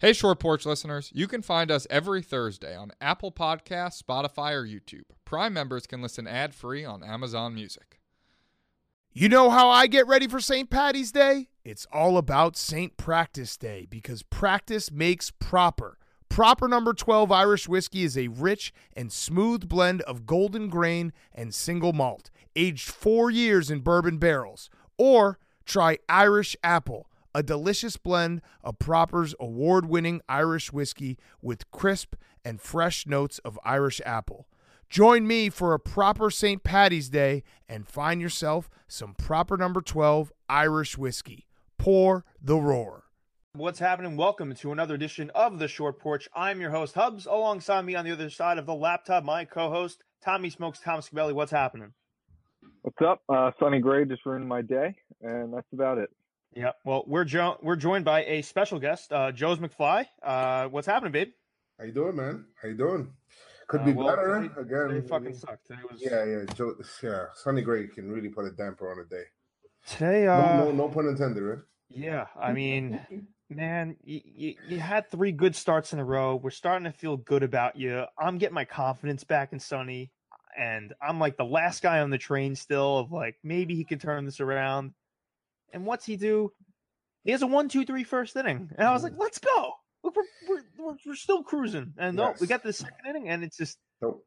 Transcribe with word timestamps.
Hey, 0.00 0.14
Short 0.14 0.38
Porch 0.38 0.64
listeners, 0.64 1.12
you 1.14 1.28
can 1.28 1.42
find 1.42 1.70
us 1.70 1.86
every 1.90 2.22
Thursday 2.22 2.74
on 2.74 2.90
Apple 3.02 3.30
Podcasts, 3.30 4.02
Spotify, 4.02 4.52
or 4.52 4.64
YouTube. 4.64 5.04
Prime 5.26 5.52
members 5.52 5.86
can 5.86 6.00
listen 6.00 6.26
ad 6.26 6.54
free 6.54 6.86
on 6.86 7.04
Amazon 7.04 7.54
Music. 7.54 8.00
You 9.12 9.28
know 9.28 9.50
how 9.50 9.68
I 9.68 9.86
get 9.88 10.06
ready 10.06 10.26
for 10.26 10.40
St. 10.40 10.70
Patty's 10.70 11.12
Day? 11.12 11.50
It's 11.66 11.86
all 11.92 12.16
about 12.16 12.56
St. 12.56 12.96
Practice 12.96 13.58
Day 13.58 13.86
because 13.90 14.22
practice 14.22 14.90
makes 14.90 15.30
proper. 15.32 15.98
Proper 16.30 16.66
number 16.66 16.94
12 16.94 17.30
Irish 17.30 17.68
whiskey 17.68 18.02
is 18.02 18.16
a 18.16 18.28
rich 18.28 18.72
and 18.96 19.12
smooth 19.12 19.68
blend 19.68 20.00
of 20.02 20.24
golden 20.24 20.70
grain 20.70 21.12
and 21.34 21.52
single 21.52 21.92
malt, 21.92 22.30
aged 22.56 22.88
four 22.88 23.30
years 23.30 23.70
in 23.70 23.80
bourbon 23.80 24.16
barrels. 24.16 24.70
Or 24.96 25.38
try 25.66 25.98
Irish 26.08 26.56
Apple, 26.64 27.09
a 27.34 27.42
delicious 27.42 27.96
blend 27.96 28.42
of 28.62 28.78
Proper's 28.78 29.34
award 29.38 29.86
winning 29.86 30.20
Irish 30.28 30.72
whiskey 30.72 31.18
with 31.40 31.70
crisp 31.70 32.14
and 32.44 32.60
fresh 32.60 33.06
notes 33.06 33.38
of 33.40 33.58
Irish 33.64 34.00
apple. 34.04 34.48
Join 34.88 35.26
me 35.26 35.50
for 35.50 35.72
a 35.72 35.78
proper 35.78 36.30
St. 36.30 36.64
Patty's 36.64 37.08
Day 37.08 37.44
and 37.68 37.86
find 37.86 38.20
yourself 38.20 38.68
some 38.88 39.14
proper 39.14 39.56
number 39.56 39.80
12 39.80 40.32
Irish 40.48 40.98
whiskey. 40.98 41.46
Pour 41.78 42.24
the 42.42 42.56
roar. 42.56 43.04
What's 43.54 43.78
happening? 43.78 44.16
Welcome 44.16 44.54
to 44.54 44.72
another 44.72 44.94
edition 44.94 45.30
of 45.34 45.58
the 45.58 45.68
Short 45.68 45.98
Porch. 45.98 46.28
I'm 46.34 46.60
your 46.60 46.70
host, 46.70 46.94
Hubbs. 46.94 47.26
Alongside 47.26 47.84
me 47.84 47.94
on 47.94 48.04
the 48.04 48.12
other 48.12 48.30
side 48.30 48.58
of 48.58 48.66
the 48.66 48.74
laptop, 48.74 49.24
my 49.24 49.44
co 49.44 49.70
host, 49.70 50.04
Tommy 50.24 50.50
Smokes, 50.50 50.80
Tom 50.80 51.00
Scabelli. 51.00 51.32
What's 51.32 51.50
happening? 51.50 51.92
What's 52.82 53.00
up? 53.04 53.22
Uh, 53.28 53.50
Sonny 53.58 53.80
Gray 53.80 54.04
just 54.04 54.24
ruined 54.24 54.48
my 54.48 54.62
day, 54.62 54.94
and 55.22 55.52
that's 55.52 55.66
about 55.72 55.98
it. 55.98 56.10
Yeah, 56.54 56.72
well, 56.84 57.04
we're 57.06 57.24
jo- 57.24 57.58
we're 57.62 57.76
joined 57.76 58.04
by 58.04 58.24
a 58.24 58.42
special 58.42 58.80
guest, 58.80 59.12
uh, 59.12 59.30
Joez 59.32 59.58
McFly. 59.58 60.06
Uh, 60.22 60.68
what's 60.68 60.86
happening, 60.86 61.12
babe? 61.12 61.28
How 61.78 61.84
you 61.84 61.92
doing, 61.92 62.16
man? 62.16 62.44
How 62.60 62.68
you 62.68 62.76
doing? 62.76 63.12
Could 63.68 63.82
Uh, 63.82 63.84
be 63.84 63.92
well, 63.92 64.08
better 64.08 64.40
today- 64.48 64.60
again. 64.60 64.88
Today 64.88 65.08
fucking 65.08 65.34
sucked. 65.34 65.66
Today 65.66 65.80
was 65.88 66.02
Yeah, 66.02 66.24
yeah, 66.24 66.44
Joe, 66.54 66.74
yeah. 67.02 67.26
Sonny 67.34 67.62
Gray 67.62 67.86
can 67.86 68.10
really 68.10 68.28
put 68.28 68.46
a 68.46 68.50
damper 68.50 68.90
on 68.90 68.98
a 68.98 69.04
day. 69.04 69.24
today. 69.86 70.24
No, 70.26 70.32
Uh, 70.32 70.56
no, 70.64 70.72
no 70.72 70.88
pun 70.88 71.06
intended, 71.06 71.42
right? 71.42 71.58
yeah, 71.88 72.26
I 72.36 72.52
mean, 72.52 73.00
man, 73.48 73.96
you, 74.02 74.20
you, 74.24 74.54
you 74.68 74.78
had 74.80 75.08
three 75.10 75.32
good 75.32 75.54
starts 75.56 75.92
in 75.92 76.00
a 76.00 76.04
row. 76.04 76.34
We're 76.36 76.50
starting 76.50 76.84
to 76.84 76.92
feel 76.92 77.16
good 77.16 77.42
about 77.44 77.76
you. 77.76 78.04
I'm 78.18 78.38
getting 78.38 78.54
my 78.54 78.64
confidence 78.66 79.22
back 79.24 79.52
in 79.54 79.60
Sonny, 79.60 80.10
and 80.58 80.92
I'm 81.00 81.18
like 81.20 81.36
the 81.38 81.44
last 81.46 81.80
guy 81.82 82.00
on 82.00 82.10
the 82.10 82.18
train 82.18 82.56
still. 82.56 82.98
Of 82.98 83.12
like 83.12 83.38
maybe 83.44 83.74
he 83.76 83.84
can 83.84 83.98
turn 84.00 84.24
this 84.26 84.40
around. 84.40 84.92
And 85.72 85.86
what's 85.86 86.04
he 86.04 86.16
do? 86.16 86.52
He 87.24 87.32
has 87.32 87.42
a 87.42 87.46
one, 87.46 87.68
two, 87.68 87.84
three 87.84 88.04
first 88.04 88.36
inning, 88.36 88.70
and 88.76 88.88
I 88.88 88.92
was 88.92 89.02
like, 89.02 89.12
mm-hmm. 89.12 89.22
let's 89.22 89.38
go. 89.38 89.72
We're 90.02 90.10
we're, 90.48 90.62
we're, 90.78 90.96
we're 91.06 91.14
still 91.14 91.42
cruising, 91.42 91.92
and 91.98 92.16
no, 92.16 92.34
we 92.40 92.46
got 92.46 92.62
the 92.62 92.72
second 92.72 93.06
inning, 93.08 93.28
and 93.28 93.44
it's 93.44 93.56
just 93.56 93.78
Nope. 94.00 94.24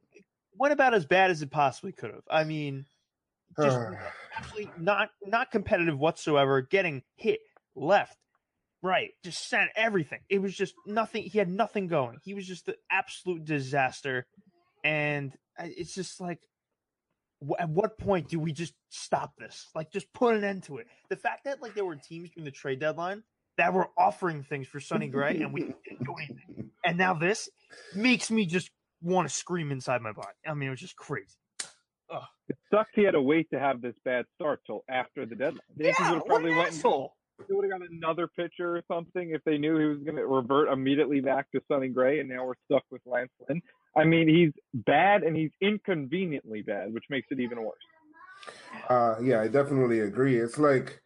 went 0.58 0.74
about 0.74 0.94
as 0.94 1.06
bad 1.06 1.32
as 1.32 1.42
it 1.42 1.50
possibly 1.50 1.92
could 1.92 2.12
have. 2.12 2.24
I 2.30 2.44
mean, 2.44 2.86
just 3.60 3.80
absolutely 4.38 4.72
not 4.78 5.10
not 5.26 5.52
competitive 5.52 5.98
whatsoever. 5.98 6.62
Getting 6.62 7.02
hit 7.16 7.40
left, 7.76 8.18
right, 8.84 9.12
just 9.24 9.50
sent 9.50 9.72
everything. 9.76 10.20
It 10.30 10.40
was 10.40 10.56
just 10.56 10.76
nothing. 10.86 11.24
He 11.24 11.40
had 11.40 11.50
nothing 11.50 11.88
going. 11.88 12.20
He 12.24 12.36
was 12.36 12.46
just 12.46 12.68
an 12.68 12.76
absolute 12.92 13.46
disaster. 13.46 14.28
And 14.84 15.34
it's 15.58 15.96
just 15.96 16.20
like, 16.20 16.42
at 17.60 17.70
what 17.70 17.98
point 17.98 18.30
do 18.30 18.40
we 18.40 18.52
just 18.54 18.74
stop 18.90 19.34
this? 19.38 19.70
Like, 19.76 19.92
just 19.92 20.12
put 20.14 20.36
an 20.36 20.44
end 20.44 20.64
to 20.64 20.78
it. 20.78 20.88
The 21.10 21.16
fact 21.16 21.46
that 21.46 21.62
like 21.62 21.74
there 21.76 21.86
were 21.86 21.96
teams 21.96 22.30
during 22.32 22.46
the 22.46 22.52
trade 22.52 22.80
deadline 22.80 23.24
that 23.58 23.74
were 23.74 23.90
offering 23.98 24.44
things 24.44 24.68
for 24.68 24.80
Sonny 24.80 25.08
Gray, 25.08 25.42
and 25.42 25.54
we 25.54 25.62
didn't 25.88 26.04
do 26.06 26.16
anything. 26.18 26.72
And 26.86 26.98
now 26.98 27.14
this 27.14 27.50
makes 27.96 28.30
me 28.32 28.46
just 28.46 28.72
want 29.02 29.28
to 29.28 29.34
scream 29.34 29.72
inside 29.72 30.02
my 30.02 30.12
body. 30.12 30.28
I 30.48 30.54
mean, 30.54 30.68
it 30.68 30.72
was 30.72 30.80
just 30.80 30.96
crazy. 30.96 31.38
It 32.50 32.58
sucks 32.70 32.90
he 32.94 33.04
had 33.04 33.12
to 33.12 33.22
wait 33.22 33.50
to 33.54 33.60
have 33.60 33.82
this 33.82 33.96
bad 34.04 34.26
start 34.36 34.60
till 34.68 34.84
after 34.90 35.26
the 35.26 35.36
deadline. 35.36 35.62
The 35.78 35.86
Yeah, 35.86 35.90
would 36.00 36.06
have 36.06 36.16
what 36.18 36.28
probably 36.28 36.52
an 36.52 36.58
went 36.58 36.70
asshole. 36.74 37.16
they 37.40 37.56
would 37.56 37.70
have 37.70 37.80
got 37.80 37.90
another 37.90 38.28
pitcher 38.28 38.76
or 38.76 38.84
something 38.88 39.32
if 39.32 39.42
they 39.46 39.58
knew 39.58 39.78
he 39.80 39.86
was 39.86 40.00
going 40.00 40.18
to 40.18 40.28
revert 40.28 40.68
immediately 40.68 41.22
back 41.22 41.50
to 41.54 41.62
Sonny 41.70 41.88
Gray, 41.88 42.20
and 42.20 42.28
now 42.30 42.46
we're 42.46 42.54
stuck 42.66 42.84
with 42.92 43.02
Lance 43.06 43.32
Lynn. 43.48 43.62
I 43.96 44.06
mean, 44.06 44.28
he's 44.28 44.52
bad 44.74 45.24
and 45.24 45.36
he's 45.36 45.52
inconveniently 45.62 46.62
bad, 46.62 46.94
which 46.94 47.06
makes 47.10 47.28
it 47.32 47.40
even 47.40 47.64
worse. 47.64 47.78
Uh, 48.90 49.16
yeah, 49.22 49.42
I 49.42 49.48
definitely 49.48 50.02
agree. 50.02 50.40
It's 50.40 50.58
like, 50.58 51.00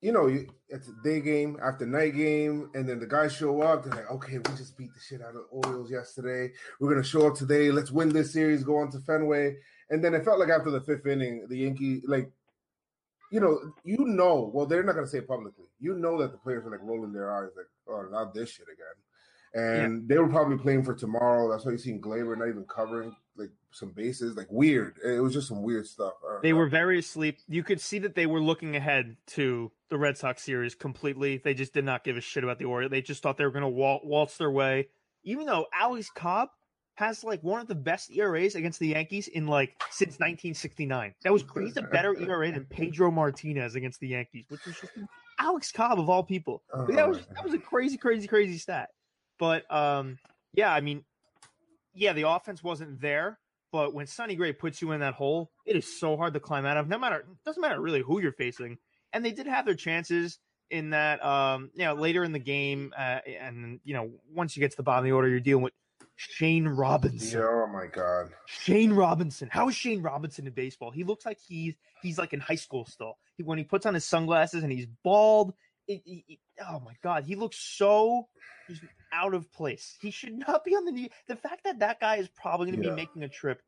you 0.00 0.12
know, 0.12 0.28
it's 0.68 0.88
a 0.88 0.94
day 1.02 1.20
game 1.20 1.58
after 1.62 1.84
night 1.86 2.14
game, 2.14 2.70
and 2.74 2.88
then 2.88 3.00
the 3.00 3.06
guys 3.06 3.34
show 3.34 3.60
up. 3.62 3.84
They're 3.84 3.94
like, 3.94 4.10
okay, 4.10 4.38
we 4.38 4.56
just 4.56 4.76
beat 4.76 4.92
the 4.94 5.00
shit 5.00 5.20
out 5.20 5.34
of 5.34 5.34
the 5.34 5.40
Orioles 5.50 5.90
yesterday. 5.90 6.52
We're 6.78 6.90
gonna 6.90 7.04
show 7.04 7.26
up 7.26 7.34
today. 7.34 7.70
Let's 7.70 7.90
win 7.90 8.10
this 8.10 8.32
series. 8.32 8.64
Go 8.64 8.78
on 8.78 8.90
to 8.92 9.00
Fenway. 9.00 9.56
And 9.90 10.02
then 10.02 10.14
it 10.14 10.24
felt 10.24 10.38
like 10.38 10.50
after 10.50 10.70
the 10.70 10.80
fifth 10.80 11.06
inning, 11.06 11.46
the 11.48 11.58
Yankee, 11.58 12.02
like, 12.06 12.30
you 13.32 13.40
know, 13.40 13.58
you 13.84 13.98
know, 13.98 14.50
well, 14.54 14.66
they're 14.66 14.84
not 14.84 14.94
gonna 14.94 15.06
say 15.06 15.18
it 15.18 15.28
publicly. 15.28 15.66
You 15.80 15.94
know 15.94 16.18
that 16.20 16.32
the 16.32 16.38
players 16.38 16.64
are 16.66 16.70
like 16.70 16.82
rolling 16.82 17.12
their 17.12 17.34
eyes, 17.34 17.50
like, 17.56 17.66
oh, 17.88 18.06
not 18.10 18.32
this 18.32 18.50
shit 18.50 18.66
again. 18.72 18.86
And 19.54 20.08
they 20.08 20.18
were 20.18 20.28
probably 20.28 20.58
playing 20.58 20.84
for 20.84 20.94
tomorrow. 20.94 21.50
That's 21.50 21.64
why 21.64 21.72
you 21.72 21.78
seen 21.78 22.00
Gleyber 22.00 22.38
not 22.38 22.48
even 22.48 22.64
covering 22.64 23.14
like 23.36 23.50
some 23.72 23.90
bases, 23.90 24.36
like 24.36 24.46
weird. 24.50 24.98
It 25.04 25.20
was 25.20 25.32
just 25.32 25.48
some 25.48 25.62
weird 25.62 25.86
stuff. 25.86 26.12
They 26.42 26.50
know. 26.50 26.58
were 26.58 26.68
very 26.68 26.98
asleep. 26.98 27.38
You 27.48 27.64
could 27.64 27.80
see 27.80 27.98
that 28.00 28.14
they 28.14 28.26
were 28.26 28.40
looking 28.40 28.76
ahead 28.76 29.16
to 29.28 29.72
the 29.88 29.98
Red 29.98 30.16
Sox 30.16 30.42
series 30.42 30.74
completely. 30.74 31.38
They 31.38 31.54
just 31.54 31.72
did 31.72 31.84
not 31.84 32.04
give 32.04 32.16
a 32.16 32.20
shit 32.20 32.44
about 32.44 32.58
the 32.58 32.66
Orioles. 32.66 32.90
They 32.90 33.02
just 33.02 33.22
thought 33.22 33.38
they 33.38 33.44
were 33.44 33.50
going 33.50 33.62
to 33.62 33.68
wal- 33.68 34.00
waltz 34.04 34.36
their 34.36 34.50
way. 34.50 34.88
Even 35.24 35.46
though 35.46 35.66
Alex 35.74 36.10
Cobb 36.14 36.48
has 37.00 37.24
like 37.24 37.42
one 37.42 37.60
of 37.60 37.66
the 37.66 37.74
best 37.74 38.10
ERAs 38.12 38.54
against 38.54 38.78
the 38.78 38.88
Yankees 38.88 39.26
in 39.28 39.46
like 39.46 39.74
since 39.90 40.12
1969. 40.18 41.14
That 41.24 41.32
was 41.32 41.44
he's 41.58 41.78
a 41.78 41.82
better 41.82 42.14
ERA 42.20 42.52
than 42.52 42.66
Pedro 42.66 43.10
Martinez 43.10 43.74
against 43.74 44.00
the 44.00 44.08
Yankees, 44.08 44.44
which 44.48 44.64
was 44.66 44.76
just 44.78 44.92
Alex 45.38 45.72
Cobb 45.72 45.98
of 45.98 46.10
all 46.10 46.22
people. 46.22 46.62
Oh 46.74 46.84
but 46.86 46.96
that 46.96 47.08
was 47.08 47.20
that 47.34 47.42
was 47.42 47.54
a 47.54 47.58
crazy, 47.58 47.96
crazy, 47.96 48.28
crazy 48.28 48.58
stat. 48.58 48.90
But 49.40 49.72
um, 49.74 50.18
yeah, 50.54 50.72
I 50.72 50.80
mean, 50.80 51.02
yeah, 51.94 52.12
the 52.12 52.28
offense 52.28 52.62
wasn't 52.62 53.00
there. 53.00 53.40
But 53.72 53.94
when 53.94 54.06
Sonny 54.06 54.34
Gray 54.34 54.52
puts 54.52 54.82
you 54.82 54.92
in 54.92 55.00
that 55.00 55.14
hole, 55.14 55.50
it 55.64 55.76
is 55.76 55.98
so 55.98 56.16
hard 56.16 56.34
to 56.34 56.40
climb 56.40 56.66
out 56.66 56.76
of. 56.76 56.88
No 56.88 56.98
matter, 56.98 57.24
doesn't 57.44 57.60
matter 57.60 57.80
really 57.80 58.02
who 58.02 58.20
you're 58.20 58.32
facing. 58.32 58.78
And 59.12 59.24
they 59.24 59.32
did 59.32 59.46
have 59.46 59.64
their 59.64 59.74
chances 59.74 60.38
in 60.70 60.90
that, 60.90 61.24
um, 61.24 61.70
you 61.74 61.84
know, 61.84 61.94
later 61.94 62.22
in 62.22 62.32
the 62.32 62.38
game, 62.38 62.92
uh, 62.96 63.18
and 63.40 63.80
you 63.82 63.94
know, 63.94 64.10
once 64.32 64.56
you 64.56 64.60
get 64.60 64.72
to 64.72 64.76
the 64.76 64.82
bottom 64.82 65.04
of 65.04 65.04
the 65.04 65.12
order, 65.12 65.28
you're 65.28 65.40
dealing 65.40 65.64
with 65.64 65.72
Shane 66.16 66.68
Robinson. 66.68 67.40
Oh 67.40 67.66
my 67.66 67.86
god. 67.86 68.30
Shane 68.46 68.92
Robinson. 68.92 69.48
How 69.50 69.68
is 69.68 69.74
Shane 69.74 70.02
Robinson 70.02 70.46
in 70.46 70.52
baseball? 70.52 70.90
He 70.90 71.02
looks 71.02 71.24
like 71.24 71.38
he's 71.40 71.74
he's 72.02 72.18
like 72.18 72.32
in 72.32 72.40
high 72.40 72.56
school 72.56 72.84
still. 72.84 73.16
He, 73.36 73.42
when 73.42 73.56
he 73.56 73.64
puts 73.64 73.86
on 73.86 73.94
his 73.94 74.04
sunglasses 74.04 74.62
and 74.62 74.70
he's 74.70 74.86
bald, 75.02 75.54
it, 75.92 76.02
it- 76.06 76.24
it- 76.28 76.38
oh 76.68 76.80
my 76.80 76.94
god, 77.02 77.24
he 77.24 77.34
looks 77.34 77.56
so 77.58 78.28
just 78.68 78.82
out 79.12 79.34
of 79.34 79.50
place. 79.52 79.96
He 80.00 80.10
should 80.10 80.34
not 80.48 80.64
be 80.64 80.74
on 80.76 80.84
the 80.84 80.92
knee. 80.92 81.10
The 81.28 81.36
fact 81.36 81.64
that 81.64 81.78
that 81.80 82.00
guy 82.00 82.16
is 82.16 82.28
probably 82.28 82.70
going 82.70 82.80
to 82.82 82.88
Yeah. 82.88 82.94
be 82.94 83.00
making 83.02 83.22
a 83.22 83.28
trip 83.28 83.62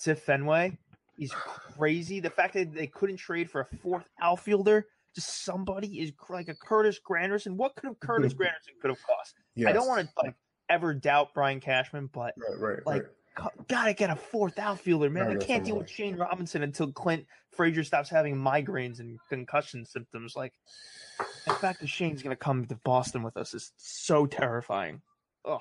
to 0.00 0.14
Fenway 0.14 0.76
is 1.18 1.32
crazy. 1.32 2.20
The 2.20 2.30
fact 2.30 2.54
that 2.54 2.72
they 2.72 2.86
couldn't 2.86 3.16
trade 3.18 3.50
for 3.50 3.60
a 3.62 3.64
fourth 3.82 4.08
outfielder, 4.20 4.86
just 5.14 5.44
somebody 5.44 6.00
is 6.00 6.12
like 6.28 6.48
a 6.48 6.54
Curtis 6.54 6.98
Granderson. 7.08 7.56
What 7.56 7.74
could 7.76 7.84
have 7.88 8.00
Curtis 8.00 8.34
Granderson 8.38 8.80
could 8.80 8.90
have 8.90 9.02
cost? 9.02 9.34
I 9.66 9.72
don't 9.72 9.88
want 9.88 10.06
to 10.06 10.12
like 10.22 10.34
ever 10.68 10.94
doubt 10.94 11.34
Brian 11.34 11.60
Cashman, 11.60 12.08
but 12.12 12.34
Right, 12.36 12.58
right, 12.58 12.86
like, 12.86 13.02
right. 13.38 13.68
gotta 13.68 13.94
get 13.94 14.10
a 14.10 14.16
fourth 14.16 14.58
outfielder, 14.58 15.10
man. 15.10 15.30
I 15.30 15.36
can't 15.36 15.64
deal 15.64 15.78
with 15.78 15.88
Shane 15.90 16.16
Robinson 16.16 16.62
until 16.62 16.92
Clint 16.92 17.26
Frazier 17.56 17.82
stops 17.84 18.10
having 18.10 18.36
migraines 18.36 19.00
and 19.00 19.18
concussion 19.28 19.84
symptoms. 19.84 20.34
Like 20.36 20.52
the 21.46 21.54
fact 21.54 21.80
that 21.80 21.88
Shane's 21.88 22.22
gonna 22.22 22.36
come 22.36 22.66
to 22.66 22.74
Boston 22.84 23.22
with 23.22 23.36
us 23.36 23.54
is 23.54 23.72
so 23.76 24.26
terrifying. 24.26 25.00
Oh, 25.44 25.60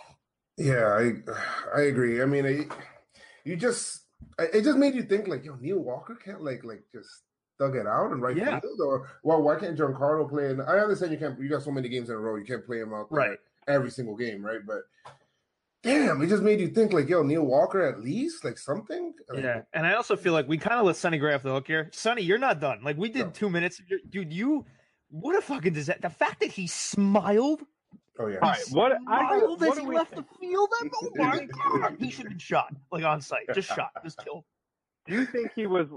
Yeah, 0.57 0.87
I 0.87 1.13
I 1.77 1.81
agree. 1.83 2.21
I 2.21 2.25
mean, 2.25 2.45
it, 2.45 2.67
you 3.43 3.55
just 3.55 4.01
it 4.39 4.49
it 4.55 4.63
just 4.63 4.77
made 4.77 4.95
you 4.95 5.03
think 5.03 5.27
like, 5.27 5.45
yo, 5.45 5.55
Neil 5.55 5.79
Walker 5.79 6.15
can't 6.15 6.43
like 6.43 6.63
like 6.63 6.83
just 6.93 7.09
thug 7.59 7.75
it 7.75 7.87
out 7.87 8.11
and 8.11 8.21
right 8.21 8.35
Yeah. 8.37 8.59
field, 8.59 8.79
or 8.81 9.09
well, 9.23 9.41
why 9.41 9.55
can't 9.59 9.77
John 9.77 9.93
Giancarlo 9.93 10.29
play? 10.29 10.51
And 10.51 10.61
I 10.61 10.77
understand 10.79 11.11
you 11.11 11.17
can't. 11.17 11.39
You 11.39 11.49
got 11.49 11.63
so 11.63 11.71
many 11.71 11.89
games 11.89 12.09
in 12.09 12.15
a 12.15 12.19
row, 12.19 12.35
you 12.35 12.45
can't 12.45 12.65
play 12.65 12.79
him 12.79 12.93
out 12.93 13.07
Right. 13.11 13.39
every 13.67 13.89
single 13.91 14.15
game, 14.15 14.45
right? 14.45 14.59
But 14.65 14.81
damn, 15.83 16.21
it 16.21 16.27
just 16.27 16.43
made 16.43 16.59
you 16.59 16.67
think 16.67 16.91
like, 16.93 17.07
yo, 17.07 17.23
Neil 17.23 17.43
Walker 17.45 17.81
at 17.81 18.01
least 18.01 18.43
like 18.43 18.57
something. 18.57 19.13
Like, 19.29 19.43
yeah. 19.43 19.61
And 19.73 19.85
I 19.85 19.93
also 19.93 20.15
feel 20.15 20.33
like 20.33 20.47
we 20.47 20.57
kind 20.57 20.79
of 20.79 20.85
let 20.85 20.95
Sonny 20.97 21.17
Gray 21.17 21.33
off 21.33 21.43
the 21.43 21.51
hook 21.53 21.67
here. 21.67 21.89
Sonny, 21.93 22.21
you're 22.23 22.37
not 22.37 22.59
done. 22.59 22.83
Like 22.83 22.97
we 22.97 23.09
did 23.09 23.27
No. 23.27 23.31
two 23.31 23.49
minutes, 23.49 23.81
dude. 24.09 24.33
You, 24.33 24.65
what 25.09 25.37
a 25.37 25.41
fucking 25.41 25.73
disaster. 25.73 26.01
The 26.01 26.09
fact 26.09 26.39
that 26.41 26.51
he 26.51 26.67
smiled, 26.67 27.61
Oh 28.19 28.27
yeah. 28.27 28.39
All 28.41 28.49
right, 28.49 28.63
what 28.71 28.91
I 29.07 29.29
smiled 29.29 29.61
what 29.61 29.71
as 29.71 29.77
he 29.77 29.85
left 29.85 30.13
think? 30.13 30.27
the 30.27 30.37
field. 30.39 30.69
That, 30.71 30.89
oh 30.95 31.09
my 31.15 31.45
god, 31.45 31.97
he 31.99 32.09
should 32.09 32.25
have 32.25 32.29
been 32.29 32.39
shot 32.39 32.73
like 32.91 33.03
on 33.03 33.21
site, 33.21 33.47
just 33.53 33.67
shot, 33.69 33.91
just 34.03 34.17
killed. 34.23 34.43
Do 35.07 35.13
you 35.13 35.25
think 35.25 35.51
he 35.55 35.67
was 35.67 35.87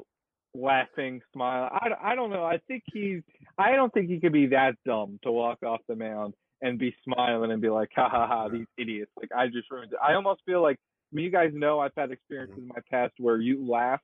laughing, 0.54 1.20
smiling? 1.32 1.70
I, 1.72 2.12
I 2.12 2.14
don't 2.14 2.30
know. 2.30 2.44
I 2.44 2.58
think 2.68 2.82
he's. 2.92 3.22
I 3.58 3.72
don't 3.72 3.92
think 3.92 4.08
he 4.08 4.20
could 4.20 4.32
be 4.32 4.46
that 4.48 4.74
dumb 4.84 5.18
to 5.22 5.32
walk 5.32 5.62
off 5.64 5.80
the 5.88 5.96
mound 5.96 6.34
and 6.62 6.78
be 6.78 6.94
smiling 7.04 7.52
and 7.52 7.62
be 7.62 7.70
like, 7.70 7.88
ha 7.94 8.08
ha 8.08 8.26
ha, 8.26 8.48
these 8.48 8.66
idiots. 8.76 9.10
Like 9.16 9.30
I 9.36 9.46
just 9.46 9.70
ruined 9.70 9.92
it. 9.92 9.98
I 10.06 10.14
almost 10.14 10.42
feel 10.44 10.62
like 10.62 10.76
I 11.12 11.16
mean, 11.16 11.24
you 11.24 11.30
guys 11.30 11.50
know 11.54 11.80
I've 11.80 11.92
had 11.96 12.10
experiences 12.10 12.56
mm-hmm. 12.56 12.64
in 12.64 12.68
my 12.68 12.82
past 12.90 13.14
where 13.18 13.38
you 13.38 13.66
laugh 13.66 14.00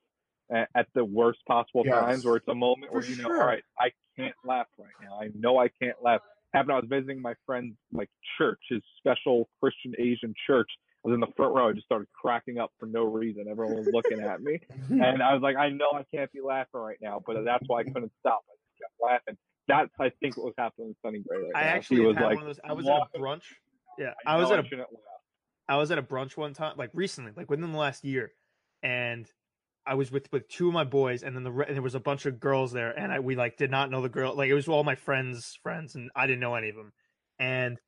at, 0.53 0.69
at 0.75 0.87
the 0.95 1.05
worst 1.05 1.41
possible 1.47 1.83
Yes. 1.85 1.95
times, 1.95 2.25
where 2.25 2.37
it's 2.37 2.49
a 2.49 2.55
moment 2.55 2.93
For 2.93 2.99
where 3.01 3.09
you 3.09 3.17
know, 3.17 3.25
sure. 3.29 3.41
all 3.43 3.47
right, 3.47 3.63
I 3.79 3.91
can't 4.17 4.35
laugh 4.45 4.67
right 4.79 4.89
now. 5.03 5.21
I 5.21 5.29
know 5.35 5.59
I 5.59 5.69
can't 5.83 5.97
laugh. 6.03 6.21
Happened. 6.55 6.73
I 6.73 6.77
was 6.77 6.87
visiting 6.89 7.21
my 7.21 7.35
friend's 7.45 7.77
like 7.93 8.09
church, 8.39 8.61
his 8.71 8.81
special 8.99 9.49
Christian 9.61 9.93
Asian 9.99 10.33
church. 10.47 10.71
I 11.05 11.09
was 11.09 11.15
in 11.15 11.21
the 11.21 11.27
front 11.37 11.55
row. 11.55 11.69
I 11.69 11.73
just 11.73 11.85
started 11.85 12.09
cracking 12.19 12.59
up 12.59 12.73
for 12.81 12.87
no 12.87 13.05
reason. 13.05 13.47
Everyone 13.51 13.77
was 13.77 13.89
looking 13.93 14.21
at 14.21 14.41
me, 14.41 14.59
and 14.91 15.23
I 15.23 15.35
was 15.35 15.43
like, 15.43 15.57
I 15.57 15.69
know 15.71 15.91
I 15.95 16.05
can't 16.15 16.33
be 16.33 16.41
laughing 16.41 16.81
right 16.81 16.99
now, 17.03 17.23
but 17.27 17.45
that's 17.45 17.65
why 17.67 17.81
I 17.81 17.85
couldn't 17.85 18.13
stop. 18.21 18.43
I 18.49 18.55
just 18.55 18.81
kept 18.81 18.93
laughing. 19.03 19.37
That's 19.69 19.91
I 20.01 20.11
think 20.21 20.37
what 20.37 20.47
was 20.47 20.55
happening 20.57 20.89
with 20.89 20.97
Sonny 21.05 21.23
Gray 21.29 21.39
right 21.39 21.53
I 21.57 21.63
now. 21.65 21.69
actually 21.75 22.01
was 22.07 22.17
had 22.17 22.25
like, 22.25 22.35
one 22.37 22.47
of 22.47 22.49
those. 22.57 22.61
I 22.65 22.73
was 22.73 22.87
at 22.87 23.03
a 23.15 23.19
brunch. 23.19 23.43
Yeah, 23.99 24.13
I, 24.25 24.35
I 24.35 24.37
was 24.37 24.51
at 24.51 24.59
a 24.61 24.63
I 24.63 24.79
laugh. 24.79 24.87
I 25.69 25.77
was 25.77 25.91
at 25.91 25.99
a 25.99 26.03
brunch 26.03 26.37
one 26.37 26.55
time, 26.55 26.75
like 26.77 26.91
recently, 26.95 27.33
like 27.37 27.51
within 27.51 27.73
the 27.73 27.79
last 27.79 28.05
year, 28.05 28.33
and 28.83 29.29
I 29.87 29.95
was 29.95 30.11
with 30.11 30.31
with 30.33 30.49
two 30.49 30.69
of 30.69 30.75
my 30.75 30.85
boys, 30.85 31.23
and 31.23 31.37
then 31.37 31.45
the 31.45 31.53
and 31.53 31.75
there 31.75 31.83
was 31.83 31.95
a 31.95 32.01
bunch 32.01 32.27
of 32.27 32.41
girls 32.41 32.73
there, 32.73 32.91
and 32.91 33.13
I 33.13 33.21
we 33.21 33.37
like 33.37 33.57
did 33.57 33.71
not 33.71 33.91
know 33.91 34.03
the 34.03 34.09
girl, 34.09 34.35
like 34.35 34.49
it 34.49 34.55
was 34.55 34.69
all 34.69 34.85
my 34.85 34.95
friends' 34.95 35.59
friends, 35.63 35.95
and 35.95 36.11
I 36.17 36.27
didn't 36.27 36.41
know 36.41 36.55
any 36.55 36.71
of 36.71 36.77
them, 36.77 36.93
and 37.39 37.79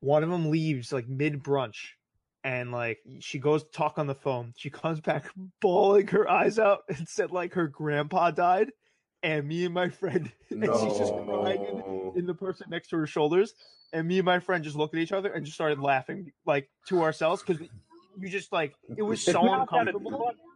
one 0.00 0.22
of 0.22 0.30
them 0.30 0.50
leaves 0.50 0.92
like 0.92 1.08
mid 1.08 1.42
brunch, 1.42 1.90
and 2.42 2.72
like 2.72 2.98
she 3.20 3.38
goes 3.38 3.64
to 3.64 3.70
talk 3.70 3.98
on 3.98 4.06
the 4.06 4.14
phone, 4.14 4.52
she 4.56 4.70
comes 4.70 5.00
back 5.00 5.30
bawling 5.60 6.08
her 6.08 6.28
eyes 6.28 6.58
out 6.58 6.80
and 6.88 7.08
said 7.08 7.30
like 7.30 7.54
her 7.54 7.68
grandpa 7.68 8.30
died, 8.30 8.70
and 9.22 9.46
me 9.46 9.64
and 9.64 9.74
my 9.74 9.88
friend, 9.88 10.32
and 10.50 10.64
she's 10.64 10.98
just 10.98 11.12
crying 11.12 11.64
in, 11.64 12.12
in 12.20 12.26
the 12.26 12.34
person 12.34 12.66
next 12.70 12.88
to 12.88 12.96
her 12.96 13.06
shoulders 13.06 13.54
and 13.92 14.06
me 14.06 14.18
and 14.18 14.26
my 14.26 14.38
friend 14.38 14.64
just 14.64 14.76
looked 14.76 14.94
at 14.94 15.00
each 15.00 15.12
other 15.12 15.32
and 15.32 15.44
just 15.44 15.54
started 15.54 15.78
laughing 15.78 16.30
like 16.44 16.68
to 16.86 17.02
ourselves 17.02 17.42
because 17.42 17.66
you 18.18 18.28
just 18.28 18.52
like 18.52 18.74
it 18.96 19.02
was 19.02 19.22
so 19.22 19.32
not 19.32 19.70
that 19.70 19.88
it's 19.88 19.96
uncomfortable 19.96 20.10
funny 20.10 20.26
that 20.26 20.34
you 20.44 20.47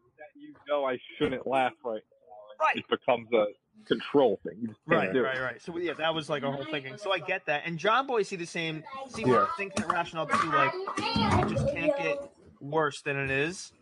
know 0.69 0.85
I 0.85 0.99
shouldn't 1.19 1.47
laugh 1.47 1.73
right 1.85 2.03
now. 2.03 2.65
Right. 2.67 2.77
It 2.77 2.85
becomes 2.89 3.29
a 3.33 3.47
control 3.87 4.39
thing. 4.45 4.59
You 4.61 4.69
just 4.69 4.81
can't 4.89 5.13
right 5.15 5.23
right 5.23 5.41
right 5.41 5.63
so 5.63 5.77
yeah 5.79 5.95
that 5.95 6.15
was 6.15 6.29
like 6.31 6.45
our 6.45 6.53
whole 6.53 6.65
thinking 6.71 6.97
so 6.99 7.11
i 7.11 7.19
get 7.19 7.45
that 7.47 7.63
and 7.65 7.79
john 7.79 8.07
boy 8.07 8.23
see 8.23 8.37
the 8.37 8.47
same 8.47 8.85
see 9.09 9.25
Yeah. 9.27 9.47
think 9.57 9.75
that 9.75 9.91
rationale 9.91 10.27
too 10.27 10.53
like 10.53 10.73
it 10.99 11.49
just 11.49 11.67
can't 11.75 11.97
get 11.97 12.19
worse 12.61 13.01
than 13.03 13.17
it 13.17 13.31
is 13.31 13.73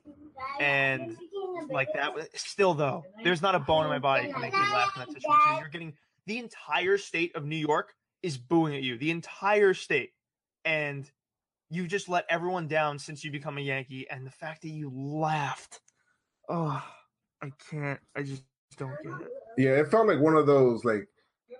and 0.59 1.17
like 1.71 1.89
that 1.93 2.13
still 2.35 2.73
though 2.73 3.05
there's 3.25 3.43
not 3.43 3.55
a 3.55 3.59
bone 3.59 3.83
in 3.85 3.91
my 3.91 3.99
body 3.99 4.27
that 4.27 4.33
can 4.33 4.41
make 4.41 4.55
me 4.55 4.59
laugh 4.73 4.93
in 4.97 5.01
that 5.01 5.09
situation 5.09 5.59
you're 5.59 5.69
getting 5.69 5.93
the 6.27 6.39
entire 6.39 6.97
state 6.97 7.35
of 7.37 7.45
new 7.45 7.57
york 7.57 7.93
is 8.23 8.39
booing 8.39 8.75
at 8.75 8.83
you 8.83 8.97
the 8.97 9.11
entire 9.11 9.75
state 9.75 10.13
and 10.65 11.11
you 11.69 11.87
just 11.87 12.09
let 12.09 12.25
everyone 12.31 12.69
down 12.69 12.99
since 12.99 13.23
you 13.23 13.31
become 13.31 13.59
a 13.59 13.61
yankee 13.61 14.07
and 14.11 14.27
the 14.27 14.31
fact 14.31 14.63
that 14.63 14.71
you 14.71 14.91
laughed 14.95 15.81
oh 16.51 16.83
i 17.41 17.51
can't 17.71 17.99
i 18.15 18.23
just 18.23 18.43
don't 18.77 18.93
get 19.03 19.13
it 19.21 19.29
Yeah, 19.57 19.71
it 19.71 19.91
felt 19.91 20.07
like 20.07 20.21
one 20.21 20.37
of 20.37 20.47
those 20.47 20.85
like, 20.85 21.09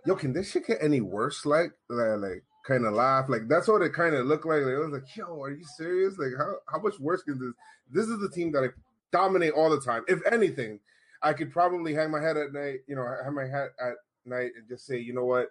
yo, 0.07 0.15
can 0.15 0.33
this 0.33 0.51
shit 0.51 0.67
get 0.67 0.79
any 0.81 1.01
worse? 1.01 1.45
Like, 1.45 1.73
like, 1.89 2.19
like 2.19 2.45
kind 2.67 2.87
of 2.87 2.95
laugh. 2.95 3.29
Like 3.29 3.49
that's 3.49 3.69
what 3.69 3.83
it 3.83 3.93
kind 3.93 4.15
of 4.15 4.27
looked 4.27 4.47
like. 4.47 4.63
like. 4.63 4.75
I 4.75 4.79
was 4.79 4.93
like, 4.93 5.17
yo, 5.17 5.43
are 5.43 5.51
you 5.51 5.65
serious? 5.77 6.17
Like, 6.19 6.33
how 6.39 6.55
how 6.67 6.81
much 6.81 6.99
worse 7.01 7.23
can 7.23 7.39
this? 7.39 7.53
This 7.91 8.07
is 8.07 8.21
the 8.21 8.31
team 8.31 8.53
that 8.53 8.65
I 8.65 8.69
dominate 9.13 9.53
all 9.53 9.71
the 9.71 9.81
time. 9.81 10.05
If 10.09 10.21
anything, 10.31 10.81
I 11.23 11.33
could 11.33 11.51
probably 11.51 11.95
hang 11.95 12.11
my 12.11 12.21
head 12.21 12.37
at 12.37 12.53
night. 12.53 12.81
You 12.87 12.97
know, 12.97 13.07
hang 13.25 13.35
my 13.35 13.47
head 13.47 13.71
at 13.81 13.95
night 14.25 14.53
and 14.57 14.69
just 14.69 14.87
say, 14.87 14.99
you 14.99 15.13
know 15.13 15.27
what, 15.27 15.49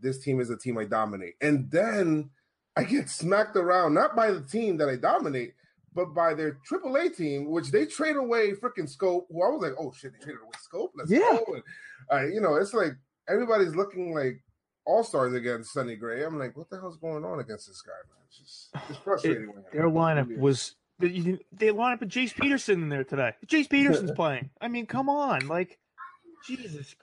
this 0.00 0.20
team 0.20 0.40
is 0.40 0.50
a 0.50 0.56
team 0.56 0.78
I 0.78 0.84
dominate. 0.84 1.34
And 1.40 1.70
then 1.70 2.30
I 2.76 2.84
get 2.84 3.08
smacked 3.08 3.56
around 3.56 3.94
not 3.94 4.16
by 4.16 4.30
the 4.30 4.40
team 4.40 4.76
that 4.78 4.88
I 4.88 4.96
dominate. 4.96 5.54
But 5.94 6.06
by 6.14 6.34
their 6.34 6.58
AAA 6.70 7.16
team, 7.16 7.50
which 7.50 7.70
they 7.70 7.86
trade 7.86 8.16
away 8.16 8.52
freaking 8.52 8.90
Schoop, 8.92 9.26
who 9.30 9.42
I 9.42 9.48
was 9.48 9.62
like, 9.62 9.74
oh 9.78 9.92
shit, 9.96 10.12
they 10.12 10.18
traded 10.18 10.42
away 10.42 10.50
Schoop. 10.72 10.88
Let's 10.96 11.10
Yeah. 11.10 11.38
go. 11.46 11.54
And, 11.54 11.62
uh, 12.12 12.26
you 12.26 12.40
know, 12.40 12.56
it's 12.56 12.74
like 12.74 12.92
everybody's 13.28 13.74
looking 13.76 14.12
like 14.14 14.42
all 14.86 15.04
stars 15.04 15.32
against 15.34 15.72
Sonny 15.72 15.96
Gray. 15.96 16.24
I'm 16.24 16.38
like, 16.38 16.56
what 16.56 16.68
the 16.68 16.78
hell's 16.80 16.96
going 16.98 17.24
on 17.24 17.38
against 17.40 17.66
this 17.68 17.80
guy, 17.82 17.92
man? 17.92 18.18
It's 18.28 18.38
just 18.38 18.90
it's 18.90 18.98
frustrating. 18.98 19.44
him. 19.44 19.64
Their 19.72 19.88
lineup 19.88 20.36
was 20.36 20.74
they- 20.98 21.70
lined 21.70 21.94
up 21.94 22.00
with 22.00 22.10
Jace 22.10 22.34
Peterson 22.34 22.82
in 22.82 22.88
there 22.88 23.04
today. 23.04 23.32
Jace 23.46 23.68
Peterson's 23.70 24.10
playing. 24.16 24.50
I 24.60 24.68
mean, 24.68 24.86
come 24.86 25.08
on, 25.08 25.46
like 25.48 25.78
Jesus 26.46 26.94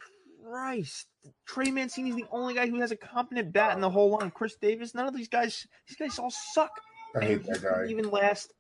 Christ. 0.44 1.08
Trey 1.46 1.72
Mancini's 1.72 2.16
the 2.16 2.26
only 2.32 2.54
guy 2.56 2.68
who 2.68 2.80
has 2.82 2.92
a 2.92 2.96
competent 2.96 3.54
bat 3.54 3.74
in 3.76 3.82
the 3.82 3.90
whole 3.90 4.10
line. 4.12 4.32
Chris 4.32 4.56
Davis, 4.62 4.94
none 4.94 5.08
of 5.08 5.16
these 5.16 5.28
guys. 5.28 5.66
These 5.88 5.98
guys 5.98 6.20
all 6.20 6.32
suck. 6.32 6.72
I 7.16 7.26
hate 7.26 7.46
that 7.46 7.62
guy. 7.62 7.86
Even 7.90 8.10
last 8.10 8.54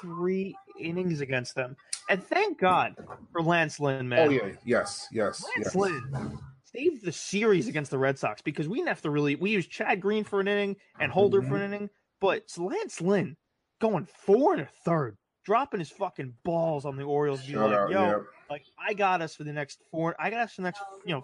three 0.00 0.54
innings 0.78 1.20
against 1.20 1.54
them. 1.54 1.76
And 2.08 2.22
thank 2.22 2.58
God 2.58 2.96
for 3.32 3.42
Lance 3.42 3.78
Lynn, 3.78 4.08
man. 4.08 4.28
Oh 4.28 4.30
yeah, 4.30 4.52
yes, 4.64 5.08
yes, 5.12 5.44
Lance 5.44 5.66
yes. 5.66 5.74
Lynn 5.74 6.38
saved 6.64 7.04
the 7.04 7.12
series 7.12 7.68
against 7.68 7.90
the 7.90 7.98
Red 7.98 8.18
Sox 8.18 8.42
because 8.42 8.68
we 8.68 8.78
didn't 8.78 8.88
have 8.88 9.02
to 9.02 9.10
really. 9.10 9.36
We 9.36 9.50
used 9.50 9.70
Chad 9.70 10.00
Green 10.00 10.24
for 10.24 10.40
an 10.40 10.48
inning 10.48 10.76
and 10.98 11.12
Holder 11.12 11.42
for 11.42 11.56
an 11.56 11.62
mm-hmm. 11.62 11.74
inning, 11.74 11.90
but 12.20 12.38
it's 12.38 12.58
Lance 12.58 13.00
Lynn 13.00 13.36
going 13.80 14.06
four 14.06 14.52
and 14.52 14.62
a 14.62 14.68
third, 14.84 15.16
dropping 15.44 15.80
his 15.80 15.90
fucking 15.90 16.34
balls 16.44 16.84
on 16.84 16.96
the 16.96 17.04
Orioles. 17.04 17.44
Be 17.46 17.54
like, 17.54 17.72
out, 17.72 17.90
yo, 17.90 18.02
yeah. 18.02 18.18
like 18.48 18.64
I 18.78 18.94
got 18.94 19.22
us 19.22 19.34
for 19.34 19.44
the 19.44 19.52
next 19.52 19.82
four. 19.90 20.14
I 20.18 20.30
got 20.30 20.40
us 20.40 20.54
for 20.54 20.62
the 20.62 20.68
next, 20.68 20.82
you 21.04 21.14
know, 21.14 21.22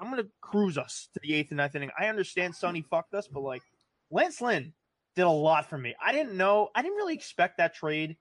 I'm 0.00 0.10
gonna 0.10 0.26
cruise 0.40 0.78
us 0.78 1.08
to 1.14 1.20
the 1.22 1.34
eighth 1.34 1.50
and 1.50 1.58
ninth 1.58 1.74
inning. 1.74 1.90
I 1.98 2.06
understand 2.06 2.54
Sonny 2.54 2.82
fucked 2.82 3.14
us, 3.14 3.28
but 3.28 3.40
like 3.40 3.62
Lance 4.10 4.40
Lynn 4.40 4.72
did 5.18 5.26
a 5.26 5.30
lot 5.30 5.68
for 5.68 5.76
me. 5.76 5.94
I 6.00 6.12
didn't 6.12 6.36
know. 6.36 6.68
I 6.74 6.82
didn't 6.82 6.96
really 6.96 7.14
expect 7.14 7.58
that 7.58 7.74
trade. 7.74 8.16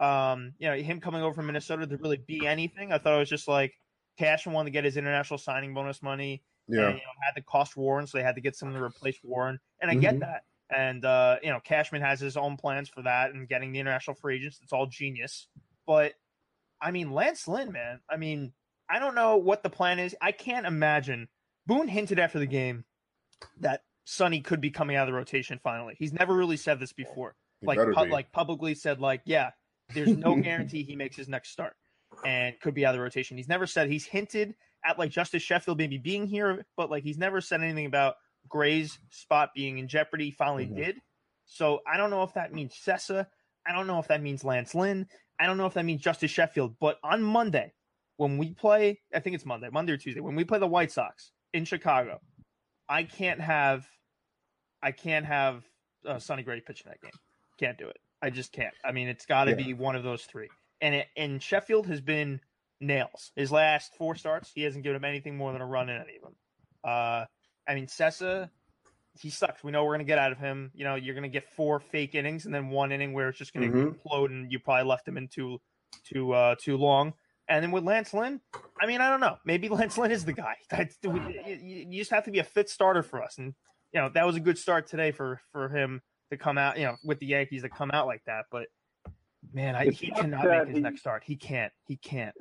Um, 0.00 0.52
you 0.58 0.68
know, 0.68 0.76
him 0.76 1.00
coming 1.00 1.22
over 1.22 1.34
from 1.34 1.46
Minnesota 1.46 1.86
to 1.86 1.96
really 1.96 2.18
be 2.26 2.46
anything. 2.46 2.92
I 2.92 2.98
thought 2.98 3.14
it 3.14 3.18
was 3.18 3.28
just 3.28 3.48
like 3.48 3.72
Cashman 4.18 4.54
wanted 4.54 4.66
to 4.66 4.72
get 4.72 4.84
his 4.84 4.96
international 4.98 5.38
signing 5.38 5.72
bonus 5.72 6.02
money. 6.02 6.42
Yeah, 6.68 6.88
And, 6.88 6.94
you 6.98 7.00
know, 7.00 7.10
had 7.26 7.34
to 7.36 7.42
cost 7.42 7.76
Warren, 7.76 8.06
so 8.06 8.18
they 8.18 8.24
had 8.24 8.34
to 8.34 8.40
get 8.40 8.54
someone 8.54 8.78
to 8.78 8.84
replace 8.84 9.18
Warren. 9.24 9.58
And 9.80 9.90
I 9.90 9.94
get 9.94 10.16
Mhm. 10.16 10.20
that. 10.20 10.42
And 10.70 11.04
uh, 11.04 11.38
you 11.42 11.50
know, 11.50 11.60
Cashman 11.60 12.02
has 12.02 12.20
his 12.20 12.36
own 12.36 12.56
plans 12.56 12.88
for 12.88 13.02
that 13.02 13.32
and 13.32 13.48
getting 13.48 13.72
the 13.72 13.80
international 13.80 14.14
free 14.14 14.36
agents. 14.36 14.60
It's 14.62 14.72
all 14.72 14.86
genius. 14.86 15.48
But 15.86 16.12
I 16.80 16.90
mean, 16.90 17.12
Lance 17.12 17.48
Lynn, 17.48 17.72
man. 17.72 18.00
I 18.10 18.16
mean, 18.16 18.52
I 18.90 18.98
don't 18.98 19.14
know 19.14 19.36
what 19.38 19.62
the 19.62 19.70
plan 19.70 19.98
is. 19.98 20.14
I 20.20 20.32
can't 20.32 20.66
imagine. 20.66 21.28
Boone 21.66 21.88
hinted 21.88 22.18
after 22.18 22.38
the 22.38 22.46
game 22.46 22.84
that 23.60 23.84
Sonny 24.04 24.40
could 24.40 24.60
be 24.60 24.70
coming 24.70 24.96
out 24.96 25.08
of 25.08 25.12
the 25.12 25.16
rotation 25.18 25.60
finally. 25.62 25.94
He's 25.98 26.12
never 26.12 26.34
really 26.34 26.56
said 26.56 26.80
this 26.80 26.92
before. 26.92 27.34
He 27.60 27.66
Like, 27.66 27.78
pu- 27.78 28.04
be. 28.04 28.10
like 28.10 28.32
publicly 28.32 28.74
said, 28.74 29.00
like, 29.00 29.22
yeah, 29.24 29.50
there's 29.94 30.16
no 30.16 30.34
guarantee 30.42 30.82
he 30.82 30.96
makes 30.96 31.16
his 31.16 31.28
next 31.28 31.50
start 31.50 31.74
and 32.24 32.58
could 32.60 32.74
be 32.74 32.84
out 32.84 32.94
of 32.94 32.98
the 32.98 33.02
rotation. 33.02 33.36
He's 33.36 33.48
never 33.48 33.66
said 33.66 33.88
he's 33.88 34.04
hinted 34.04 34.54
at 34.84 34.98
like 34.98 35.10
Justus 35.10 35.42
Sheffield 35.42 35.78
maybe 35.78 35.98
being 35.98 36.26
here, 36.26 36.66
but 36.76 36.90
like 36.90 37.04
he's 37.04 37.18
never 37.18 37.40
said 37.40 37.62
anything 37.62 37.86
about 37.86 38.16
Gray's 38.48 38.98
spot 39.10 39.50
being 39.54 39.78
in 39.78 39.86
jeopardy. 39.88 40.30
Finally 40.32 40.66
Mhm. 40.66 40.76
did. 40.76 40.96
So 41.44 41.80
I 41.86 41.96
don't 41.96 42.10
know 42.10 42.22
if 42.24 42.34
that 42.34 42.52
means 42.52 42.74
Cessa. 42.74 43.26
I 43.66 43.72
don't 43.72 43.86
know 43.86 44.00
if 44.00 44.08
that 44.08 44.20
means 44.22 44.42
Lance 44.44 44.74
Lynn. 44.74 45.06
I 45.38 45.46
don't 45.46 45.56
know 45.56 45.66
if 45.66 45.74
that 45.74 45.84
means 45.84 46.00
Justus 46.02 46.30
Sheffield. 46.32 46.76
But 46.80 46.98
on 47.04 47.22
Monday, 47.22 47.72
when 48.16 48.36
we 48.38 48.52
play, 48.54 49.00
I 49.14 49.20
think 49.20 49.34
it's 49.34 49.46
Monday, 49.46 49.68
Monday 49.70 49.92
or 49.92 49.96
Tuesday, 49.96 50.20
when 50.20 50.34
we 50.34 50.44
play 50.44 50.58
the 50.58 50.66
White 50.66 50.90
Sox 50.90 51.30
in 51.52 51.64
Chicago, 51.64 52.20
I 52.92 53.04
can't 53.04 53.40
have, 53.40 53.86
I 54.82 54.92
can't 54.92 55.24
have 55.24 55.64
uh, 56.06 56.18
Sonny 56.18 56.42
Gray 56.42 56.60
pitching 56.60 56.88
that 56.88 57.00
game. 57.00 57.12
Can't 57.58 57.78
do 57.78 57.88
it. 57.88 57.96
I 58.20 58.30
just 58.30 58.52
can't. 58.52 58.74
I 58.84 58.92
mean, 58.92 59.08
it's 59.08 59.24
got 59.26 59.44
to 59.44 59.52
Yeah. 59.52 59.56
be 59.56 59.74
one 59.74 59.96
of 59.96 60.02
those 60.02 60.24
three. 60.24 60.48
And 60.80 60.94
it, 60.96 61.06
and 61.16 61.42
Sheffield 61.42 61.86
has 61.86 62.00
been 62.00 62.40
nails. 62.80 63.30
His 63.36 63.50
last 63.50 63.94
four 63.96 64.14
starts, 64.16 64.50
he 64.54 64.62
hasn't 64.62 64.84
given 64.84 64.96
him 64.96 65.04
anything 65.04 65.36
more 65.36 65.52
than 65.52 65.62
a 65.62 65.66
run 65.66 65.88
in 65.88 65.96
any 66.00 66.16
of 66.16 66.22
them. 66.22 66.36
Uh, 66.84 67.24
I 67.68 67.74
mean, 67.74 67.86
Cessa, 67.86 68.50
he 69.20 69.30
sucks. 69.30 69.62
We 69.64 69.70
know 69.72 69.84
we're 69.84 69.94
gonna 69.94 70.04
get 70.04 70.18
out 70.18 70.32
of 70.32 70.38
him. 70.38 70.70
You 70.74 70.84
know, 70.84 70.96
you're 70.96 71.14
gonna 71.14 71.28
get 71.28 71.44
four 71.54 71.78
fake 71.80 72.14
innings 72.14 72.44
and 72.44 72.54
then 72.54 72.68
one 72.70 72.90
inning 72.92 73.12
where 73.12 73.28
it's 73.28 73.38
just 73.38 73.52
gonna 73.54 73.68
Mhm. 73.68 73.96
implode, 73.96 74.26
and 74.30 74.50
you 74.50 74.58
probably 74.58 74.88
left 74.88 75.06
him 75.08 75.16
in 75.16 75.28
too 75.28 75.60
too 76.04 76.32
uh, 76.32 76.56
too 76.60 76.76
long. 76.76 77.14
And 77.48 77.62
then 77.62 77.70
with 77.70 77.84
Lance 77.84 78.14
Lynn, 78.14 78.40
I 78.80 78.86
mean, 78.86 79.00
I 79.00 79.10
don't 79.10 79.20
know. 79.20 79.36
Maybe 79.44 79.68
Lance 79.70 79.98
Lynn 79.98 80.10
is 80.10 80.24
the 80.24 80.32
guy. 80.32 80.56
That's, 80.70 80.96
you, 81.02 81.14
you 81.46 81.86
you 81.90 81.98
just 81.98 82.10
have 82.10 82.24
to 82.24 82.30
be 82.30 82.38
a 82.38 82.44
fit 82.44 82.68
starter 82.68 83.02
for 83.02 83.22
us. 83.22 83.38
And 83.38 83.54
you 83.92 84.00
know, 84.00 84.10
that 84.14 84.26
was 84.26 84.36
a 84.36 84.40
good 84.40 84.58
start 84.58 84.86
today 84.86 85.10
for 85.10 85.40
for 85.52 85.68
him 85.68 86.00
to 86.30 86.36
come 86.36 86.58
out. 86.58 86.78
You 86.78 86.86
know, 86.86 86.96
with 87.04 87.18
the 87.18 87.26
Yankees 87.26 87.62
to 87.62 87.68
come 87.68 87.90
out 87.92 88.06
like 88.06 88.22
that. 88.26 88.44
But 88.50 88.68
man, 89.52 89.74
I, 89.74 89.90
he 89.90 90.10
cannot 90.10 90.44
make 90.44 90.68
his 90.68 90.76
he- 90.76 90.82
next 90.82 91.00
start. 91.00 91.22
He 91.24 91.36
can't. 91.36 91.72
He 91.86 91.96
can't. 91.96 92.34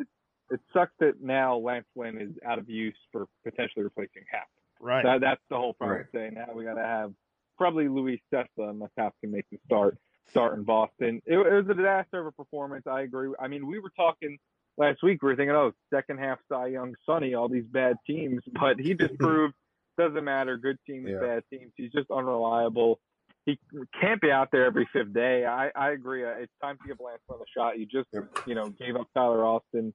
It 0.50 0.60
sucks 0.74 0.92
that 1.00 1.22
now 1.22 1.58
Lance 1.58 1.86
Lynn 1.96 2.18
is 2.18 2.32
out 2.46 2.60
of 2.60 2.70
use 2.70 2.98
for 3.12 3.28
potentially 3.46 3.84
replacing 3.84 4.24
Happ. 4.30 4.48
Right. 4.82 5.04
That, 5.04 5.22
that's 5.22 5.42
the 5.50 5.56
whole 5.56 5.74
problem. 5.74 6.00
Right. 6.00 6.06
Saying 6.14 6.34
now 6.34 6.54
we 6.54 6.66
got 6.66 6.74
to 6.74 6.84
have 6.84 7.14
probably 7.58 7.88
Luis 7.88 8.20
Cessa 8.34 8.48
unless 8.58 8.90
Happ 8.98 9.14
can 9.22 9.32
make 9.32 9.46
the 9.50 9.60
start. 9.66 9.98
Start 10.30 10.58
in 10.58 10.64
Boston. 10.64 11.22
It, 11.26 11.36
it 11.36 11.54
was 11.54 11.66
a 11.70 11.74
disaster 11.74 12.20
of 12.20 12.28
a 12.28 12.32
performance. 12.32 12.86
I 12.86 13.02
agree. 13.02 13.30
I 13.40 13.48
mean, 13.48 13.66
we 13.66 13.80
were 13.80 13.92
talking 13.96 14.38
last 14.78 15.04
week. 15.04 15.22
We 15.22 15.30
were 15.30 15.36
thinking, 15.36 15.56
oh, 15.56 15.72
second 15.94 16.20
half 16.20 16.40
Cy 16.50 16.68
Young, 16.68 16.96
Sonny, 17.06 17.34
all 17.34 17.50
these 17.50 17.66
bad 17.66 17.98
teams, 18.08 18.42
but 18.60 18.80
he 18.80 18.94
just 18.94 19.16
proved 19.20 19.54
Doesn't 19.98 20.24
matter. 20.24 20.58
Good 20.58 20.78
teams, 20.88 21.10
Yeah. 21.10 21.20
bad 21.20 21.44
teams. 21.52 21.72
He's 21.76 21.92
just 21.92 22.10
unreliable. 22.12 23.00
He 23.46 23.58
can't 24.00 24.22
be 24.22 24.32
out 24.32 24.50
there 24.52 24.66
every 24.66 24.88
fifth 24.94 25.14
day. 25.14 25.46
I, 25.46 25.70
I 25.76 25.92
agree. 25.92 26.24
Uh, 26.24 26.30
It's 26.40 26.54
time 26.62 26.78
to 26.82 26.88
give 26.88 26.98
Lance 27.04 27.22
another 27.28 27.46
shot. 27.56 27.78
You 27.80 27.86
just, 27.88 28.08
Yep. 28.14 28.30
you 28.48 28.56
know, 28.56 28.70
gave 28.70 28.96
up 28.96 29.08
Tyler 29.16 29.44
Austin 29.44 29.94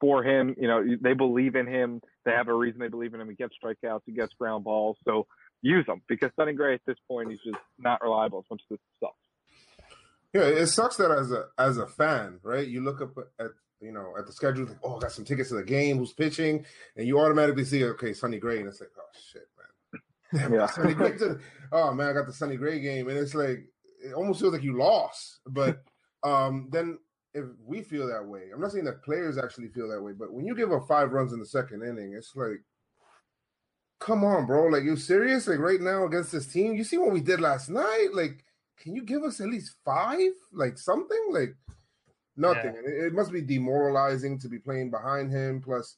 for 0.00 0.24
him. 0.24 0.54
You 0.58 0.66
know, 0.68 0.84
they 1.00 1.14
believe 1.14 1.54
in 1.54 1.66
him. 1.68 2.00
They 2.24 2.32
have 2.32 2.48
a 2.48 2.54
reason 2.54 2.80
they 2.80 2.88
believe 2.88 3.14
in 3.14 3.20
him. 3.20 3.28
He 3.28 3.36
gets 3.36 3.54
strikeouts. 3.62 4.00
He 4.06 4.12
gets 4.12 4.34
ground 4.34 4.64
balls. 4.64 4.96
So 5.04 5.26
use 5.62 5.86
him 5.86 6.02
because 6.08 6.30
Sonny 6.34 6.54
Gray 6.54 6.74
at 6.74 6.80
this 6.86 6.96
point, 7.08 7.30
he's 7.30 7.38
just 7.44 7.58
not 7.78 8.02
reliable 8.02 8.40
as 8.40 8.44
much 8.50 8.60
as 8.70 8.76
this 8.76 8.80
sucks. 9.00 9.14
Yeah, 10.34 10.42
it 10.60 10.66
sucks 10.66 10.96
that 10.96 11.10
as 11.12 11.30
a 11.30 11.44
as 11.58 11.76
a 11.78 11.86
fan, 11.86 12.40
right? 12.42 12.66
You 12.66 12.80
look 12.82 13.00
up 13.02 13.10
at 13.38 13.48
you 13.82 13.92
know 13.92 14.14
at 14.18 14.26
the 14.26 14.32
schedule, 14.32 14.66
like, 14.66 14.78
oh, 14.82 14.96
I 14.96 15.00
got 15.00 15.12
some 15.12 15.24
tickets 15.24 15.50
to 15.50 15.56
the 15.56 15.62
game. 15.62 15.98
Who's 15.98 16.12
pitching? 16.12 16.64
And 16.96 17.06
you 17.06 17.18
automatically 17.18 17.64
see, 17.64 17.84
okay, 17.84 18.12
Sonny 18.12 18.38
Gray, 18.38 18.60
and 18.60 18.68
it's 18.68 18.80
like, 18.80 18.90
oh 18.98 19.02
shit, 19.32 19.48
man. 19.58 20.40
Damn, 20.50 20.54
Yeah. 20.54 20.66
Sonny 20.66 20.94
Gray 20.94 21.16
to 21.18 21.38
oh 21.72 21.92
man, 21.92 22.08
I 22.08 22.12
got 22.12 22.26
the 22.26 22.32
Sonny 22.32 22.56
Gray 22.56 22.80
game, 22.80 23.08
and 23.08 23.18
it's 23.18 23.34
like 23.34 23.66
it 24.04 24.14
almost 24.14 24.40
feels 24.40 24.52
like 24.52 24.62
you 24.62 24.78
lost. 24.78 25.40
But 25.46 25.82
um 26.22 26.68
then 26.70 26.98
if 27.34 27.44
we 27.64 27.82
feel 27.82 28.06
that 28.08 28.24
way, 28.26 28.50
I'm 28.54 28.60
not 28.60 28.72
saying 28.72 28.84
that 28.84 29.02
players 29.02 29.38
actually 29.38 29.68
feel 29.68 29.88
that 29.88 30.02
way, 30.02 30.12
but 30.12 30.32
when 30.32 30.46
you 30.46 30.54
give 30.54 30.72
up 30.72 30.86
five 30.86 31.12
runs 31.12 31.32
in 31.32 31.40
the 31.40 31.46
second 31.46 31.82
inning, 31.82 32.14
it's 32.14 32.34
like. 32.34 32.62
Come 34.00 34.24
on, 34.24 34.46
bro! 34.46 34.66
Like 34.66 34.82
you 34.82 34.96
serious? 34.96 35.46
Like 35.46 35.60
right 35.60 35.80
now 35.80 36.04
against 36.06 36.32
this 36.32 36.48
team, 36.48 36.74
you 36.74 36.82
see 36.82 36.98
what 36.98 37.12
we 37.12 37.20
did 37.20 37.40
last 37.40 37.68
night? 37.70 38.08
Like 38.12 38.44
can 38.82 38.96
you 38.96 39.02
give 39.04 39.22
us 39.22 39.40
at 39.40 39.48
least 39.48 39.76
five? 39.84 40.32
Like 40.52 40.76
something? 40.76 41.28
Like 41.30 41.54
nothing. 42.36 42.74
And 42.76 42.86
it, 42.86 43.06
it 43.06 43.12
must 43.12 43.32
be 43.32 43.42
demoralizing 43.42 44.38
to 44.40 44.48
be 44.48 44.58
playing 44.58 44.90
behind 44.90 45.30
him. 45.30 45.60
Plus, 45.60 45.96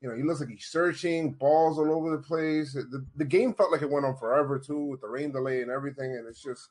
you 0.00 0.08
know, 0.08 0.14
he 0.14 0.22
looks 0.22 0.40
like 0.40 0.50
he's 0.50 0.66
searching, 0.66 1.32
balls 1.32 1.78
all 1.78 1.92
over 1.92 2.10
the 2.10 2.22
place. 2.22 2.74
The, 2.74 3.04
the 3.16 3.24
game 3.24 3.54
felt 3.54 3.72
like 3.72 3.82
it 3.82 3.90
went 3.90 4.06
on 4.06 4.16
forever 4.16 4.58
too, 4.58 4.84
with 4.84 5.00
the 5.00 5.08
rain 5.08 5.32
delay 5.32 5.62
and 5.62 5.70
everything. 5.70 6.12
And 6.12 6.26
it's 6.26 6.42
just 6.42 6.68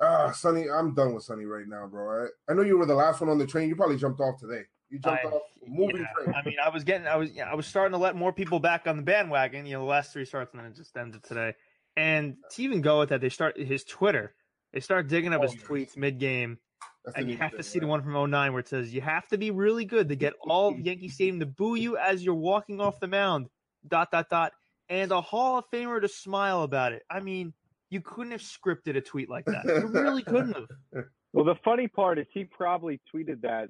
ah, 0.00 0.30
Sonny, 0.32 0.70
I'm 0.70 0.94
done 0.94 1.14
with 1.14 1.24
Sonny 1.24 1.44
right 1.44 1.66
now, 1.66 1.86
bro. 1.86 2.26
I, 2.26 2.52
I 2.52 2.54
know 2.54 2.62
you 2.62 2.78
were 2.78 2.86
the 2.86 2.94
last 2.94 3.20
one 3.20 3.30
on 3.30 3.38
the 3.38 3.46
train. 3.46 3.68
You 3.68 3.76
probably 3.76 3.96
jumped 3.96 4.20
off 4.20 4.38
today. 4.38 4.62
You 4.88 4.98
jumped 4.98 5.24
I- 5.24 5.28
off 5.28 5.42
moving 5.66 5.96
Yeah, 5.96 6.24
train. 6.24 6.34
I 6.36 6.46
mean, 6.46 6.56
I 6.64 6.68
was 6.68 6.84
getting, 6.84 7.06
I 7.06 7.16
was, 7.16 7.32
yeah, 7.32 7.50
I 7.50 7.54
was 7.54 7.66
starting 7.66 7.92
to 7.92 7.98
let 7.98 8.14
more 8.14 8.32
people 8.32 8.60
back 8.60 8.86
on 8.86 8.96
the 8.96 9.02
bandwagon. 9.02 9.66
You 9.66 9.74
know, 9.74 9.80
the 9.80 9.86
last 9.90 10.12
three 10.12 10.24
starts, 10.24 10.52
and 10.52 10.62
then 10.62 10.70
it 10.70 10.76
just 10.76 10.96
ended 10.96 11.24
today. 11.24 11.54
And 11.96 12.36
to 12.52 12.62
even 12.62 12.82
go 12.82 13.00
with 13.00 13.08
that, 13.08 13.20
they 13.20 13.30
start 13.30 13.58
his 13.58 13.82
Twitter. 13.84 14.34
They 14.72 14.80
start 14.80 15.08
digging 15.08 15.32
up 15.32 15.40
Oh, 15.40 15.44
his 15.44 15.54
yes. 15.54 15.64
tweets 15.64 15.96
mid 15.96 16.18
game, 16.18 16.58
That's 17.06 17.18
and 17.18 17.30
you 17.30 17.36
have 17.36 17.52
to 17.52 17.58
thing, 17.58 17.62
see 17.62 17.78
the 17.78 17.86
one 17.86 18.02
from 18.02 18.30
09 18.30 18.52
where 18.52 18.60
it 18.60 18.68
says 18.68 18.92
you 18.92 19.00
have 19.00 19.28
to 19.28 19.38
be 19.38 19.52
really 19.52 19.84
good 19.84 20.08
to 20.08 20.16
get 20.16 20.34
all 20.40 20.70
of 20.70 20.80
Yankee 20.80 21.08
Stadium 21.08 21.38
to 21.40 21.46
boo 21.46 21.76
you 21.76 21.96
as 21.96 22.24
you're 22.24 22.34
walking 22.34 22.80
off 22.80 22.98
the 23.00 23.06
mound. 23.06 23.48
Dot 23.86 24.10
dot 24.10 24.28
dot, 24.28 24.52
and 24.88 25.12
a 25.12 25.20
Hall 25.20 25.58
of 25.58 25.64
Famer 25.72 26.00
to 26.00 26.08
smile 26.08 26.62
about 26.62 26.92
it. 26.92 27.02
I 27.08 27.20
mean, 27.20 27.54
you 27.88 28.00
couldn't 28.00 28.32
have 28.32 28.40
scripted 28.40 28.96
a 28.96 29.00
tweet 29.00 29.30
like 29.30 29.44
that. 29.44 29.64
You 29.64 29.86
really 29.86 30.22
couldn't 30.24 30.54
have. 30.54 31.04
Well, 31.32 31.44
the 31.44 31.56
funny 31.62 31.86
part 31.86 32.18
is 32.18 32.26
he 32.32 32.44
probably 32.44 32.98
tweeted 33.14 33.42
that 33.42 33.68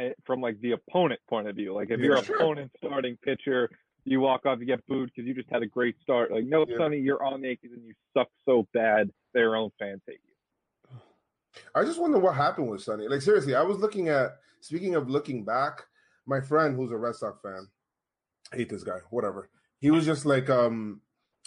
uh, 0.00 0.14
from 0.24 0.40
like 0.40 0.58
the 0.62 0.72
opponent 0.72 1.20
point 1.28 1.46
of 1.48 1.54
view. 1.54 1.74
Like 1.74 1.90
if 1.90 2.00
Yeah, 2.00 2.06
your 2.06 2.22
sure. 2.24 2.36
opponent 2.36 2.72
starting 2.78 3.18
pitcher, 3.22 3.68
you 4.04 4.20
walk 4.20 4.46
off, 4.46 4.58
you 4.58 4.64
get 4.64 4.84
booed 4.86 5.10
because 5.14 5.28
you 5.28 5.34
just 5.34 5.50
had 5.50 5.62
a 5.62 5.66
great 5.66 5.96
start. 6.00 6.32
Like, 6.32 6.44
no, 6.46 6.64
Yeah. 6.66 6.78
Sonny, 6.78 6.98
you're 6.98 7.22
on 7.22 7.42
the 7.42 7.48
Yankees 7.48 7.72
and 7.74 7.84
you 7.84 7.92
suck 8.16 8.28
so 8.46 8.66
bad, 8.72 9.10
their 9.34 9.54
own 9.54 9.70
fans 9.78 10.00
hate 10.06 10.20
you. 10.24 10.33
I 11.74 11.84
just 11.84 12.00
wonder 12.00 12.18
what 12.18 12.34
happened 12.34 12.68
with 12.68 12.82
Sonny. 12.82 13.08
Like 13.08 13.22
seriously, 13.22 13.54
I 13.54 13.62
was 13.62 13.78
looking 13.78 14.08
at. 14.08 14.36
Speaking 14.60 14.94
of 14.94 15.10
looking 15.10 15.44
back, 15.44 15.82
my 16.24 16.40
friend 16.40 16.74
who's 16.74 16.90
a 16.90 16.96
Red 16.96 17.16
Sox 17.16 17.38
fan, 17.42 17.68
I 18.50 18.56
hate 18.56 18.70
this 18.70 18.82
guy. 18.82 18.98
Whatever. 19.10 19.50
He 19.78 19.90
was 19.90 20.06
just 20.06 20.24
like, 20.24 20.48
um, 20.48 21.02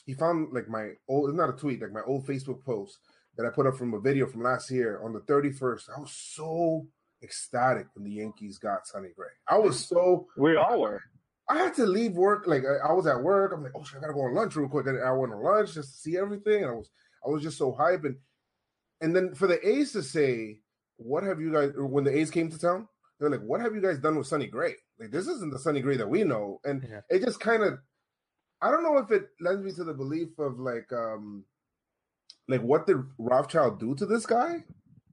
he 0.05 0.13
found 0.13 0.53
like 0.53 0.69
my 0.69 0.91
old, 1.09 1.29
it's 1.29 1.37
not 1.37 1.49
a 1.49 1.53
tweet, 1.53 1.81
like 1.81 1.91
my 1.91 2.03
old 2.05 2.27
Facebook 2.27 2.63
post 2.63 2.99
that 3.35 3.45
I 3.47 3.49
put 3.49 3.65
up 3.65 3.75
from 3.75 3.95
a 3.95 3.99
video 3.99 4.27
from 4.27 4.43
last 4.43 4.69
year 4.69 5.01
on 5.03 5.13
the 5.13 5.21
31st. 5.21 5.89
I 5.95 5.99
was 5.99 6.11
so 6.11 6.85
ecstatic 7.23 7.87
when 7.95 8.05
the 8.05 8.11
Yankees 8.11 8.59
got 8.59 8.85
Sonny 8.85 9.09
Gray. 9.15 9.27
I 9.47 9.57
was 9.57 9.83
so 9.83 10.27
We 10.37 10.55
all 10.55 10.81
were. 10.81 11.01
I 11.49 11.57
had 11.57 11.73
to 11.75 11.85
leave 11.85 12.13
work. 12.13 12.45
Like 12.45 12.63
I, 12.65 12.89
I 12.89 12.93
was 12.93 13.07
at 13.07 13.21
work. 13.21 13.51
I'm 13.53 13.63
like, 13.63 13.71
oh 13.75 13.83
shit, 13.83 13.97
I 13.97 14.01
gotta 14.01 14.13
go 14.13 14.21
on 14.21 14.35
lunch 14.35 14.55
real 14.55 14.69
quick. 14.69 14.85
And 14.87 15.01
I 15.01 15.11
went 15.11 15.33
on 15.33 15.43
lunch 15.43 15.73
just 15.73 15.93
to 15.93 15.97
see 15.97 16.17
everything. 16.17 16.63
And 16.63 16.71
I 16.71 16.75
was 16.75 16.91
I 17.25 17.29
was 17.29 17.41
just 17.41 17.57
so 17.57 17.71
hyped. 17.71 18.05
And 18.05 18.17
and 19.01 19.15
then 19.15 19.33
for 19.35 19.47
the 19.47 19.65
A's 19.67 19.91
to 19.93 20.03
say, 20.03 20.59
what 20.97 21.23
have 21.23 21.39
you 21.39 21.51
guys 21.51 21.71
when 21.75 22.03
the 22.03 22.15
A's 22.17 22.31
came 22.31 22.49
to 22.49 22.57
town, 22.59 22.87
they're 23.19 23.29
like, 23.29 23.41
what 23.41 23.61
have 23.61 23.75
you 23.75 23.81
guys 23.81 23.99
done 23.99 24.17
with 24.17 24.27
Sonny 24.27 24.47
Gray? 24.47 24.75
Like 24.99 25.11
this 25.11 25.27
isn't 25.27 25.51
the 25.51 25.59
Sonny 25.59 25.81
Gray 25.81 25.97
that 25.97 26.09
we 26.09 26.23
know. 26.23 26.59
And 26.65 26.83
Yeah. 26.89 27.01
it 27.09 27.23
just 27.23 27.39
kind 27.39 27.63
of 27.63 27.79
I 28.61 28.71
don't 28.71 28.83
know 28.83 28.97
if 28.97 29.11
it 29.11 29.29
lends 29.39 29.63
me 29.63 29.71
to 29.73 29.83
the 29.83 29.93
belief 29.93 30.29
of 30.39 30.59
like 30.59 30.91
um 30.91 31.43
like 32.47 32.61
what 32.61 32.87
did 32.87 32.97
Rothschild 33.17 33.79
do 33.79 33.93
to 33.95 34.05
this 34.05 34.25
guy? 34.25 34.63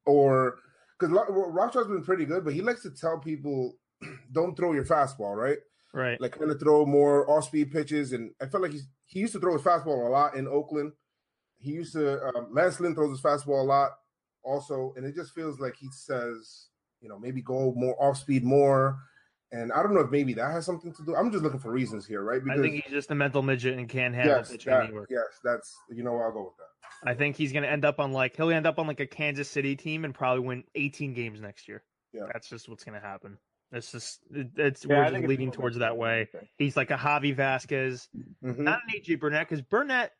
Or 0.06 0.58
because 0.98 1.12
Rothschild's 1.12 1.88
been 1.90 2.04
pretty 2.04 2.24
good, 2.24 2.44
but 2.44 2.54
he 2.54 2.62
likes 2.62 2.82
to 2.82 2.90
tell 2.90 3.18
people 3.18 3.74
don't 4.32 4.56
throw 4.56 4.72
your 4.72 4.84
fastball, 4.84 5.34
right? 5.36 5.58
Right. 5.92 6.20
like 6.20 6.36
kind 6.36 6.50
of 6.50 6.58
throw 6.58 6.84
more 6.84 7.28
off 7.30 7.44
speed 7.44 7.70
pitches. 7.70 8.12
And 8.12 8.32
I 8.40 8.46
felt 8.46 8.62
like 8.64 8.72
he's, 8.72 8.88
he 9.06 9.20
used 9.20 9.32
to 9.34 9.40
throw 9.40 9.52
his 9.52 9.62
fastball 9.62 10.06
a 10.06 10.10
lot 10.10 10.34
in 10.34 10.48
Oakland. 10.48 10.92
He 11.64 11.72
used 11.72 11.94
to, 11.94 12.22
um, 12.26 12.48
Lance 12.52 12.78
Lynn 12.78 12.94
throws 12.94 13.10
his 13.10 13.20
fastball 13.22 13.60
a 13.60 13.66
lot 13.66 13.92
also. 14.42 14.92
And 14.96 15.06
it 15.06 15.14
just 15.14 15.34
feels 15.34 15.58
like 15.58 15.74
he 15.76 15.88
says, 15.90 16.66
you 17.00 17.08
know, 17.08 17.18
maybe 17.18 17.40
go 17.40 17.72
more 17.76 17.96
off 18.02 18.18
speed 18.18 18.44
more. 18.44 18.98
And 19.52 19.72
I 19.72 19.82
don't 19.82 19.94
know 19.94 20.00
if 20.00 20.10
maybe 20.10 20.34
that 20.34 20.50
has 20.50 20.66
something 20.66 20.92
to 20.92 21.04
do. 21.04 21.16
I'm 21.16 21.30
just 21.30 21.42
looking 21.42 21.60
for 21.60 21.70
reasons 21.70 22.04
here, 22.06 22.22
right? 22.22 22.42
I 22.50 22.56
think 22.60 22.74
he's 22.84 22.92
just 22.92 23.10
a 23.10 23.14
mental 23.14 23.40
midget 23.42 23.78
and 23.78 23.88
can't 23.88 24.14
handle 24.14 24.36
yes, 24.36 24.50
pitching 24.50 24.72
that- 24.72 24.84
anywhere. 24.84 25.06
yes, 25.08 25.38
that's, 25.42 25.74
you 25.90 26.02
know, 26.02 26.16
I'll 26.18 26.32
go 26.32 26.44
with 26.44 26.56
that. 26.58 27.08
I 27.10 27.14
think 27.14 27.36
he's 27.36 27.52
going 27.52 27.62
to 27.62 27.70
end 27.70 27.84
up 27.84 28.00
on 28.00 28.12
like 28.12 28.36
he'll 28.36 28.50
end 28.50 28.66
up 28.66 28.78
on 28.78 28.86
like 28.86 29.00
a 29.00 29.06
Kansas 29.06 29.48
City 29.48 29.76
team 29.76 30.04
and 30.04 30.14
probably 30.14 30.44
win 30.44 30.64
18 30.74 31.14
games 31.14 31.40
next 31.40 31.68
year. 31.68 31.82
Yeah. 32.12 32.22
That's 32.32 32.48
just 32.48 32.68
what's 32.68 32.84
going 32.84 33.00
to 33.00 33.06
happen. 33.06 33.38
It's 33.72 33.90
just 33.92 34.20
it's 34.32 34.84
Yeah, 34.84 34.96
we're 34.98 35.04
just 35.04 35.14
it's 35.16 35.28
leading 35.28 35.50
towards 35.50 35.78
that 35.78 35.96
way. 35.96 36.28
He's 36.58 36.76
like 36.76 36.90
a 36.90 36.96
Javi 36.96 37.34
Vasquez, 37.34 38.08
Mhm. 38.44 38.58
not 38.58 38.80
an 38.88 38.94
AJ 39.00 39.16
Burnett, 39.20 39.48
because 39.48 39.62
Burnett, 39.62 40.12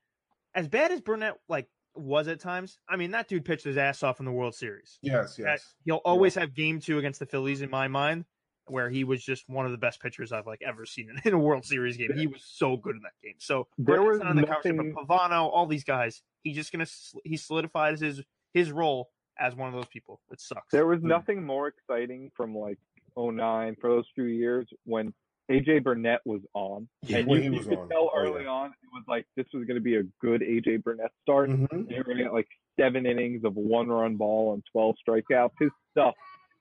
as 0.55 0.69
bad 0.69 0.91
as 0.93 1.01
Burnett 1.01 1.35
like 1.49 1.69
was 1.95 2.27
at 2.29 2.41
times, 2.41 2.79
I 2.89 2.97
mean 2.97 3.13
that 3.13 3.29
dude 3.29 3.45
pitched 3.45 3.65
his 3.65 3.77
ass 3.77 4.03
off 4.03 4.19
in 4.21 4.27
the 4.27 4.33
World 4.33 4.55
Series. 4.55 4.99
Yes, 5.03 5.37
That- 5.37 5.43
yes. 5.45 5.75
He'll 5.85 6.01
always 6.05 6.35
have 6.35 6.55
Game 6.55 6.81
Two 6.81 6.99
against 6.99 7.21
the 7.21 7.27
Phillies 7.27 7.63
in 7.63 7.71
my 7.71 7.89
mind, 7.89 8.25
where 8.67 8.91
he 8.91 9.05
was 9.05 9.23
just 9.25 9.49
one 9.49 9.65
of 9.67 9.73
the 9.73 9.79
best 9.79 10.01
pitchers 10.01 10.33
I've 10.33 10.47
like 10.47 10.61
ever 10.67 10.87
seen 10.87 11.11
in, 11.11 11.21
in 11.25 11.35
a 11.35 11.39
World 11.39 11.65
Series 11.65 11.97
game. 11.97 12.13
He 12.17 12.27
was 12.27 12.43
so 12.45 12.77
good 12.77 12.97
in 12.97 13.03
that 13.03 13.13
game. 13.23 13.35
So 13.39 13.69
There 13.79 13.97
Burnett's 13.99 14.09
was 14.13 14.19
not 14.23 14.31
in 14.33 14.37
the 14.39 14.47
conversation, 14.47 14.77
nothing- 14.77 14.95
but 14.95 15.07
Pavano, 15.09 15.51
all 15.53 15.67
these 15.67 15.85
guys, 15.85 16.23
he's 16.43 16.57
just 16.57 16.73
gonna 16.73 16.87
he 17.25 17.37
solidifies 17.37 18.01
his 18.01 18.23
his 18.53 18.71
role 18.73 19.11
as 19.39 19.55
one 19.55 19.69
of 19.69 19.75
those 19.75 19.87
people. 19.89 20.21
It 20.31 20.41
sucks. 20.41 20.71
There 20.73 20.87
was 20.87 21.01
Yeah. 21.03 21.09
nothing 21.09 21.45
more 21.45 21.69
exciting 21.69 22.31
from 22.37 22.57
like 22.57 22.79
09 23.17 23.77
for 23.81 23.91
those 23.91 24.07
few 24.15 24.25
years 24.25 24.69
when 24.85 25.13
AJ 25.51 25.83
Burnett 25.85 26.21
was 26.25 26.41
on. 26.55 26.89
Yeah, 27.03 27.19
and 27.19 27.31
you, 27.31 27.37
he 27.37 27.45
you 27.57 27.63
could 27.63 27.79
on. 27.79 27.89
tell 27.89 28.11
Oh, 28.15 28.19
early 28.19 28.45
yeah. 28.45 28.49
on 28.51 28.67
it 28.71 28.89
was 28.93 29.05
like 29.09 29.27
this 29.37 29.47
was 29.53 29.65
going 29.67 29.77
to 29.77 29.83
be 29.83 29.97
a 29.97 30.03
good 30.21 30.41
AJ 30.41 30.83
Burnett 30.83 31.11
start. 31.23 31.51
Mhm. 31.51 31.71
And 31.71 31.91
You're 31.91 32.05
going 32.05 32.17
to 32.19 32.25
get 32.25 32.33
like 32.33 32.49
seven 32.81 33.05
innings 33.07 33.45
of 33.45 33.55
one 33.55 33.89
run 33.89 34.17
ball 34.17 34.55
and 34.55 34.63
12 34.73 34.97
strikeouts. 35.07 35.51
His 35.61 35.71
stuff 35.93 36.15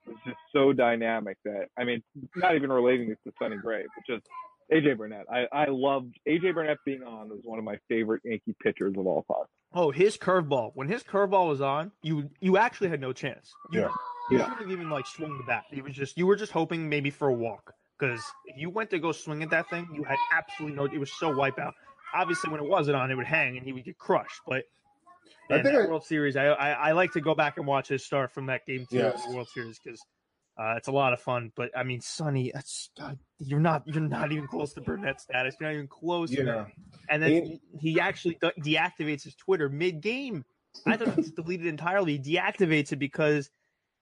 was 0.06 0.16
just 0.26 0.36
so 0.52 0.72
dynamic 0.72 1.38
that, 1.44 1.68
I 1.78 1.84
mean, 1.84 2.02
not 2.36 2.54
even 2.56 2.70
relating 2.70 3.08
this 3.08 3.18
to 3.26 3.32
Sonny 3.38 3.56
Gray, 3.56 3.84
but 3.96 4.14
just 4.14 4.26
AJ 4.70 4.98
Burnett. 4.98 5.26
I, 5.32 5.46
I 5.50 5.66
loved 5.70 6.14
AJ 6.28 6.54
Burnett 6.54 6.76
being 6.84 7.02
on 7.02 7.30
was 7.30 7.40
one 7.42 7.58
of 7.58 7.64
my 7.64 7.78
favorite 7.88 8.20
Yankee 8.24 8.54
pitchers 8.62 8.94
of 8.98 9.06
all 9.06 9.24
time. 9.24 9.46
Oh, 9.72 9.90
his 9.90 10.16
curveball. 10.18 10.72
When 10.74 10.88
his 10.88 11.02
curveball 11.02 11.48
was 11.48 11.60
on, 11.60 11.90
you 12.02 12.30
you 12.40 12.58
actually 12.58 12.90
had 12.90 13.00
no 13.00 13.12
chance. 13.12 13.50
You, 13.72 13.80
Yeah. 13.80 13.88
You 14.30 14.38
Yeah. 14.38 14.44
shouldn't 14.44 14.60
have 14.62 14.70
even 14.70 14.88
like 14.90 15.06
swung 15.06 15.36
the 15.36 15.44
bat. 15.44 15.64
It 15.72 15.82
was 15.82 15.94
just 15.94 16.16
you 16.16 16.26
were 16.26 16.36
just 16.36 16.52
hoping 16.52 16.88
maybe 16.88 17.10
for 17.10 17.28
a 17.28 17.32
walk 17.34 17.74
because 18.06 18.22
if 18.46 18.56
you 18.58 18.70
went 18.70 18.90
to 18.90 18.98
go 18.98 19.12
swing 19.12 19.42
at 19.42 19.50
that 19.50 19.68
thing, 19.70 19.86
you 19.94 20.04
had 20.04 20.16
absolutely 20.32 20.76
no. 20.76 20.84
It 20.84 20.98
was 20.98 21.12
so 21.12 21.32
wipeout. 21.32 21.72
Obviously, 22.14 22.50
when 22.50 22.60
it 22.60 22.68
wasn't 22.68 22.96
on, 22.96 23.10
it 23.10 23.14
would 23.16 23.26
hang 23.26 23.56
and 23.56 23.66
he 23.66 23.72
would 23.72 23.84
get 23.84 23.98
crushed. 23.98 24.40
But 24.46 24.64
I 25.50 25.54
man, 25.56 25.62
think 25.64 25.74
that 25.76 25.84
I- 25.84 25.88
World 25.88 26.04
Series, 26.04 26.36
I, 26.36 26.46
I 26.46 26.70
I 26.70 26.92
like 26.92 27.12
to 27.12 27.20
go 27.20 27.34
back 27.34 27.56
and 27.56 27.66
watch 27.66 27.88
his 27.88 28.04
start 28.04 28.32
from 28.32 28.46
that 28.46 28.66
game 28.66 28.86
too, 28.90 28.98
Yes. 28.98 29.22
World 29.28 29.48
Series, 29.48 29.78
because 29.82 30.00
uh, 30.58 30.74
it's 30.76 30.88
a 30.88 30.92
lot 30.92 31.12
of 31.12 31.20
fun. 31.20 31.50
But 31.56 31.70
I 31.76 31.82
mean, 31.82 32.00
Sonny, 32.00 32.50
that's 32.54 32.90
God, 32.98 33.18
you're 33.38 33.60
not 33.60 33.82
you're 33.86 34.00
not 34.02 34.30
even 34.32 34.46
close 34.46 34.72
to 34.74 34.80
Burnett 34.80 35.20
status. 35.20 35.56
You're 35.58 35.70
not 35.70 35.74
even 35.74 35.88
close. 35.88 36.30
Yeah. 36.30 36.44
man. 36.44 36.66
And 37.08 37.22
then 37.22 37.30
He- 37.30 37.60
he, 37.80 38.00
actually 38.00 38.38
de- 38.40 38.52
deactivates 38.60 39.24
his 39.24 39.34
Twitter 39.34 39.68
mid 39.68 40.00
game. 40.00 40.44
I 40.86 40.96
thought 40.96 41.14
he's 41.16 41.30
deleted 41.36 41.66
entirely. 41.66 42.18
He 42.18 42.36
deactivates 42.36 42.92
it 42.92 42.96
because 42.96 43.50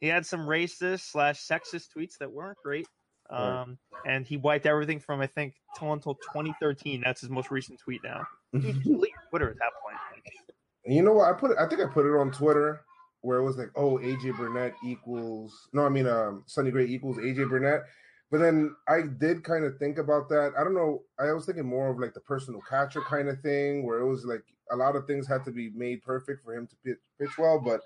he 0.01 0.09
had 0.09 0.27
some 0.27 0.41
racist 0.41 1.11
slash 1.11 1.41
sexist 1.41 1.89
tweets 1.97 2.19
that 2.19 2.31
weren't 2.33 2.59
great. 2.63 2.87
Right. 3.33 3.63
Um, 3.63 3.79
and 4.07 4.27
he 4.27 4.37
wiped 4.37 4.67
everything 4.67 5.01
from 5.01 5.21
I 5.21 5.27
think 5.27 5.55
till 5.79 5.93
until 5.93 6.15
2013. 6.15 7.03
That's 7.05 7.21
his 7.21 7.31
most 7.31 7.51
recent 7.51 7.81
tweet 7.81 8.03
now. 8.05 8.27
You 8.53 8.61
just 8.61 8.83
delete 8.83 9.15
Twitter 9.31 9.49
at 9.49 9.57
that 9.57 9.73
point. 9.83 9.97
You 10.85 11.01
know 11.03 11.15
what? 11.15 11.31
I 11.31 11.33
put 11.33 11.53
it, 11.53 11.57
I 11.59 11.67
think 11.67 11.81
I 11.81 11.87
put 11.87 12.05
it 12.05 12.15
on 12.15 12.31
Twitter 12.31 12.83
where 13.23 13.39
it 13.39 13.45
was 13.45 13.57
like, 13.57 13.71
oh, 13.77 13.97
AJ 13.97 14.37
Burnett 14.37 14.75
equals 14.85 15.69
no, 15.73 15.87
I 15.87 15.89
mean 15.89 16.07
um 16.07 16.45
Sonny 16.47 16.71
Gray 16.71 16.85
equals 16.85 17.17
AJ 17.17 17.49
Burnett. 17.49 17.83
But 18.31 18.39
then 18.39 18.75
I 18.89 19.03
did 19.19 19.45
kind 19.45 19.65
of 19.65 19.79
think 19.79 19.99
about 19.99 20.29
that. 20.31 20.53
I 20.59 20.65
don't 20.65 20.75
know. 20.75 21.03
I 21.19 21.33
was 21.33 21.45
thinking 21.47 21.67
more 21.67 21.91
of 21.91 21.99
like 21.99 22.15
the 22.15 22.21
personal 22.21 22.63
catcher 22.69 23.03
kind 23.03 23.29
of 23.29 23.41
thing, 23.41 23.85
where 23.85 24.01
it 24.01 24.09
was 24.09 24.25
like 24.25 24.43
a 24.71 24.77
lot 24.77 24.97
of 24.97 25.07
things 25.07 25.27
had 25.27 25.45
to 25.45 25.51
be 25.51 25.71
made 25.71 26.03
perfect 26.03 26.43
for 26.43 26.55
him 26.55 26.67
to 26.67 26.77
pitch, 26.85 26.99
pitch 27.21 27.37
well. 27.39 27.59
But 27.59 27.83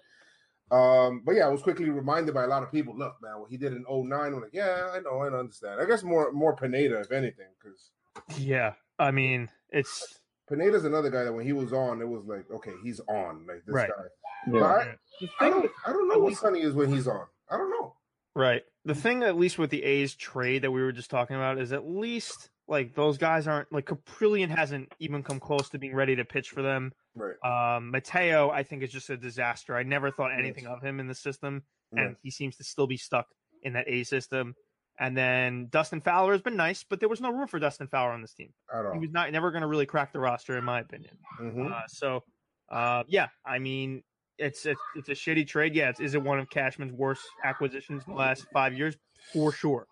um, 0.70 1.22
but 1.24 1.32
yeah, 1.36 1.46
I 1.46 1.48
was 1.48 1.62
quickly 1.62 1.88
reminded 1.90 2.34
by 2.34 2.44
a 2.44 2.48
lot 2.48 2.62
of 2.62 2.72
people. 2.72 2.96
Look, 2.96 3.16
man, 3.22 3.40
what 3.40 3.50
he 3.50 3.56
did 3.56 3.72
in 3.72 3.84
09, 3.88 4.12
I'm 4.12 4.40
like, 4.40 4.50
yeah, 4.52 4.90
I 4.92 5.00
know, 5.00 5.18
I 5.20 5.26
understand. 5.28 5.80
I 5.80 5.84
guess 5.84 6.02
more 6.02 6.32
more 6.32 6.56
Pineda, 6.56 7.00
if 7.00 7.12
anything, 7.12 7.46
because 7.62 7.90
Yeah, 8.38 8.72
I 8.98 9.10
mean, 9.10 9.48
it's 9.70 10.20
Pineda's 10.48 10.84
another 10.84 11.10
guy 11.10 11.24
that 11.24 11.32
when 11.32 11.44
he 11.46 11.52
was 11.52 11.72
on, 11.72 12.00
it 12.00 12.08
was 12.08 12.24
like, 12.26 12.50
okay, 12.50 12.72
he's 12.82 13.00
on, 13.08 13.46
like 13.46 13.64
this 13.66 13.74
Right. 13.74 13.90
guy. 13.90 14.04
Yeah. 14.52 14.52
But 14.52 14.62
I, 14.62 14.94
the 15.20 15.28
I 15.40 15.50
don't, 15.50 15.70
I 15.86 15.92
don't 15.92 16.08
know 16.08 16.18
what 16.18 16.34
Sonny 16.34 16.60
is 16.60 16.74
when 16.74 16.92
he's 16.92 17.08
on. 17.08 17.26
I 17.50 17.56
don't 17.56 17.70
know. 17.70 17.94
Right. 18.34 18.62
The 18.84 18.94
thing, 18.94 19.22
at 19.22 19.36
least 19.36 19.58
with 19.58 19.70
the 19.70 19.82
A's 19.82 20.14
trade 20.14 20.62
that 20.62 20.70
we 20.70 20.82
were 20.82 20.92
just 20.92 21.10
talking 21.10 21.36
about, 21.36 21.58
is 21.58 21.72
at 21.72 21.88
least 21.88 22.50
like 22.68 22.94
those 22.94 23.18
guys 23.18 23.48
aren't 23.48 23.72
like 23.72 23.86
Kaprielian 23.86 24.48
hasn't 24.48 24.92
even 24.98 25.22
come 25.22 25.40
close 25.40 25.68
to 25.70 25.78
being 25.78 25.94
ready 25.94 26.14
to 26.16 26.24
pitch 26.24 26.50
for 26.50 26.62
them. 26.62 26.92
Right. 27.16 27.76
Um, 27.76 27.90
Mateo, 27.90 28.50
I 28.50 28.62
think, 28.62 28.82
is 28.82 28.92
just 28.92 29.10
a 29.10 29.16
disaster. 29.16 29.74
I 29.76 29.82
never 29.82 30.10
thought 30.10 30.32
anything 30.38 30.64
Yes. 30.64 30.74
of 30.74 30.82
him 30.82 31.00
in 31.00 31.06
the 31.08 31.14
system, 31.14 31.62
Right. 31.92 32.06
and 32.06 32.16
he 32.22 32.30
seems 32.30 32.56
to 32.56 32.64
still 32.64 32.86
be 32.86 32.96
stuck 32.98 33.26
in 33.62 33.72
that 33.72 33.88
A 33.88 34.04
system. 34.04 34.54
And 34.98 35.16
then 35.16 35.68
Dustin 35.70 36.00
Fowler 36.00 36.32
has 36.32 36.42
been 36.42 36.56
nice, 36.56 36.84
but 36.84 37.00
there 37.00 37.08
was 37.08 37.20
no 37.20 37.30
room 37.30 37.48
for 37.48 37.58
Dustin 37.58 37.86
Fowler 37.88 38.12
on 38.12 38.22
this 38.22 38.32
team. 38.34 38.52
At 38.72 38.86
all. 38.86 38.92
He 38.92 38.98
was 38.98 39.10
not 39.10 39.30
never 39.32 39.50
going 39.50 39.60
to 39.62 39.66
really 39.66 39.84
crack 39.86 40.12
the 40.12 40.20
roster, 40.20 40.56
in 40.56 40.64
my 40.64 40.80
opinion. 40.80 41.18
Mhm. 41.40 41.70
Uh, 41.72 41.86
so, 41.86 42.24
uh, 42.70 43.04
yeah, 43.06 43.28
I 43.44 43.58
mean, 43.58 44.02
it's 44.38 44.64
it's, 44.66 44.80
it's 44.94 45.08
a 45.08 45.12
shitty 45.12 45.46
trade. 45.46 45.74
Yeah, 45.74 45.88
it's, 45.90 46.00
is 46.00 46.14
it 46.14 46.22
one 46.22 46.38
of 46.38 46.48
Cashman's 46.50 46.92
worst 46.92 47.26
acquisitions 47.44 48.04
in 48.06 48.12
the 48.12 48.18
last 48.18 48.46
five 48.52 48.72
years? 48.74 48.96
For 49.32 49.52
sure. 49.52 49.86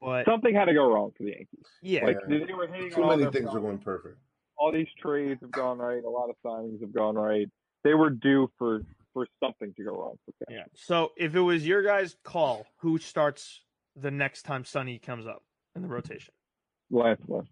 But 0.00 0.24
Something 0.24 0.54
had 0.54 0.64
to 0.66 0.74
go 0.74 0.90
wrong 0.90 1.12
for 1.16 1.24
the 1.24 1.30
Yankees. 1.32 1.66
yeah, 1.82 2.04
Like 2.06 2.16
Yeah. 2.28 2.38
they 2.46 2.54
were 2.54 2.66
hitting 2.66 2.90
Too 2.90 3.06
many 3.06 3.24
things 3.30 3.46
are 3.48 3.50
promise. 3.50 3.62
going 3.62 3.78
perfect. 3.78 4.18
All 4.60 4.70
these 4.70 4.86
trades 5.02 5.40
have 5.40 5.50
gone 5.50 5.78
right. 5.78 6.04
A 6.04 6.08
lot 6.08 6.28
of 6.28 6.36
signings 6.44 6.80
have 6.82 6.92
gone 6.92 7.16
right. 7.16 7.48
They 7.82 7.94
were 7.94 8.10
due 8.10 8.48
for 8.58 8.82
for 9.12 9.26
something 9.42 9.74
to 9.76 9.84
go 9.84 9.92
wrong 9.92 10.14
for 10.24 10.52
yeah. 10.52 10.64
So 10.74 11.10
if 11.16 11.34
it 11.34 11.40
was 11.40 11.66
your 11.66 11.82
guys' 11.82 12.14
call, 12.22 12.66
who 12.76 12.98
starts 12.98 13.62
the 13.96 14.10
next 14.10 14.42
time 14.42 14.64
Sonny 14.64 14.98
comes 14.98 15.26
up 15.26 15.42
in 15.74 15.82
the 15.82 15.88
rotation? 15.88 16.32
Lance 16.90 17.20
Lynn. 17.26 17.48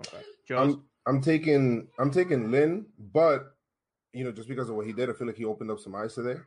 Okay, 0.00 0.22
Joe's. 0.48 0.74
I'm 0.74 0.82
I'm 1.06 1.20
taking 1.20 1.88
I'm 1.98 2.10
taking 2.10 2.50
Lynn, 2.50 2.86
but 3.12 3.56
you 4.12 4.24
know, 4.24 4.32
just 4.32 4.48
because 4.48 4.70
of 4.70 4.76
what 4.76 4.86
he 4.86 4.92
did, 4.92 5.10
I 5.10 5.12
feel 5.12 5.26
like 5.26 5.36
he 5.36 5.44
opened 5.44 5.70
up 5.70 5.80
some 5.80 5.94
eyes 5.94 6.14
today. 6.14 6.40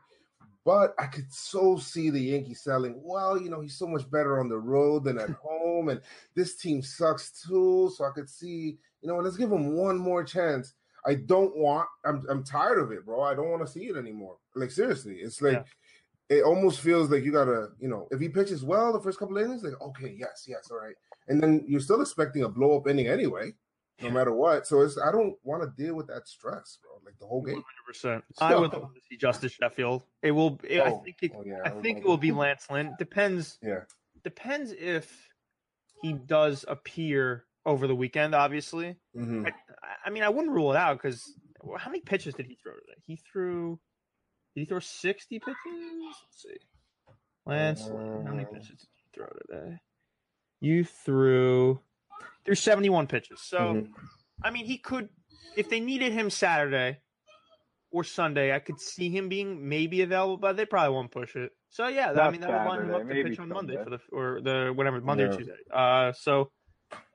But 0.70 0.94
I 1.00 1.08
could 1.08 1.34
so 1.34 1.80
see 1.80 2.12
the 2.12 2.20
Yankees 2.20 2.62
selling. 2.62 3.02
Well, 3.04 3.42
you 3.42 3.50
know, 3.50 3.60
he's 3.60 3.74
so 3.74 3.88
much 3.88 4.08
better 4.12 4.40
on 4.40 4.50
the 4.50 4.60
road 4.60 5.04
than 5.04 5.18
at 5.18 5.32
home, 5.44 5.90
and 5.90 6.00
this 6.36 6.58
team 6.58 6.84
sucks 6.84 7.42
too. 7.42 7.92
So 7.98 8.06
I 8.06 8.12
could 8.12 8.30
see, 8.30 8.78
you 9.02 9.08
know, 9.08 9.18
let's 9.18 9.36
give 9.36 9.52
him 9.52 9.74
one 9.74 9.98
more 9.98 10.24
chance. 10.24 10.76
I 11.08 11.16
don't 11.16 11.58
want. 11.58 11.88
I'm 12.06 12.24
I'm 12.30 12.44
tired 12.44 12.78
of 12.78 12.92
it, 12.92 13.04
bro. 13.04 13.24
I 13.24 13.34
don't 13.34 13.50
want 13.50 13.66
to 13.66 13.72
see 13.72 13.86
it 13.86 13.98
anymore. 13.98 14.38
Like 14.54 14.70
seriously, 14.70 15.16
it's 15.16 15.42
like 15.42 15.66
it 16.30 16.44
almost 16.44 16.82
feels 16.82 17.10
like 17.10 17.24
you 17.24 17.32
gotta, 17.32 17.70
you 17.80 17.88
know, 17.88 18.08
if 18.12 18.20
he 18.20 18.30
pitches 18.30 18.64
well 18.64 18.94
the 18.94 19.02
first 19.02 19.18
couple 19.18 19.40
of 19.40 19.44
innings, 19.44 19.64
like 19.64 19.82
okay, 19.82 20.16
yes, 20.20 20.46
yes, 20.48 20.70
all 20.70 20.78
right, 20.78 20.94
and 21.30 21.42
then 21.42 21.66
you're 21.68 21.80
still 21.80 22.02
expecting 22.02 22.44
a 22.44 22.48
blow 22.48 22.78
up 22.78 22.88
inning 22.88 23.08
anyway 23.08 23.52
no 24.02 24.08
Yeah. 24.08 24.14
matter 24.14 24.34
what. 24.34 24.68
So 24.68 24.82
it's 24.82 24.98
I 24.98 25.12
don't 25.12 25.36
want 25.44 25.64
to 25.64 25.70
deal 25.84 25.96
with 25.96 26.08
that 26.08 26.28
stress, 26.28 26.78
bro. 26.82 26.92
Like 27.06 27.18
the 27.20 27.26
whole 27.26 27.42
game. 27.42 27.64
100%. 27.94 28.22
I 28.40 28.56
would 28.56 28.74
love 28.74 28.94
to 28.94 29.02
see 29.10 29.18
Justus 29.18 29.52
Sheffield. 29.54 30.04
It 30.22 30.32
will. 30.32 30.60
It, 30.64 30.82
I 30.82 30.90
Oh, 30.92 31.02
think. 31.04 31.18
It, 31.22 31.32
oh, 31.36 31.44
yeah, 31.46 31.58
I 31.66 31.74
would 31.74 31.84
think 31.84 32.00
it 32.00 32.06
will 32.06 32.18
be 32.18 32.32
Lance 32.32 32.68
Lynn. 32.70 32.96
Depends. 33.00 33.58
Yeah. 33.62 33.82
Depends 34.24 34.72
if 34.72 35.30
he 36.02 36.14
does 36.14 36.66
appear 36.68 37.46
over 37.66 37.88
the 37.88 37.96
weekend. 37.96 38.36
Obviously, 38.36 38.96
hmm 39.14 39.46
I, 39.46 39.52
I 40.06 40.10
mean, 40.10 40.24
I 40.24 40.30
wouldn't 40.30 40.54
rule 40.54 40.72
it 40.72 40.78
out 40.78 40.98
because 40.98 41.34
how 41.78 41.90
many 41.90 42.02
pitches 42.02 42.34
did 42.36 42.46
he 42.46 42.56
throw 42.62 42.74
today? 42.74 43.02
He 43.06 43.18
threw. 43.18 43.80
Did 44.56 44.62
he 44.62 44.66
throw 44.66 44.80
sixty 44.80 45.40
pitches? 45.40 45.56
Let's 45.66 46.42
see. 46.44 46.58
Lance, 47.46 47.88
Lynn, 47.88 48.26
how 48.26 48.34
many 48.34 48.46
Uh, 48.46 48.52
pitches 48.54 48.80
did 48.80 48.88
you 48.98 49.10
throw 49.14 49.28
today? 49.48 49.80
You 50.62 50.84
threw 50.84 51.80
seventy 52.56 52.90
one 52.90 53.08
pitches. 53.08 53.42
So 53.42 53.58
Mhm. 53.60 53.92
I 54.44 54.52
mean, 54.52 54.66
he 54.66 54.78
could 54.78 55.10
if 55.56 55.70
they 55.70 55.80
needed 55.80 56.14
him 56.14 56.30
Saturday 56.30 57.00
or 57.92 58.04
Sunday. 58.04 58.54
I 58.54 58.60
could 58.60 58.80
see 58.80 59.10
him 59.10 59.30
being 59.30 59.68
maybe 59.68 60.02
available, 60.02 60.38
but 60.38 60.56
they 60.58 60.66
probably 60.66 60.94
won't 60.94 61.12
push 61.12 61.36
it. 61.36 61.52
So 61.70 61.88
yeah, 61.88 62.12
I 62.12 62.30
mean 62.32 62.42
that 62.42 62.50
would 62.50 62.70
line 62.70 62.82
him 62.86 62.94
up 62.94 63.08
to 63.08 63.24
pitch 63.24 63.40
on 63.40 63.50
Monday 63.50 63.76
for 63.84 63.90
the 63.90 64.00
or 64.12 64.42
the 64.42 64.72
whatever 64.76 65.02
Monday 65.02 65.24
or 65.26 65.36
Tuesday. 65.36 65.54
Uh, 65.74 66.12
so 66.14 66.52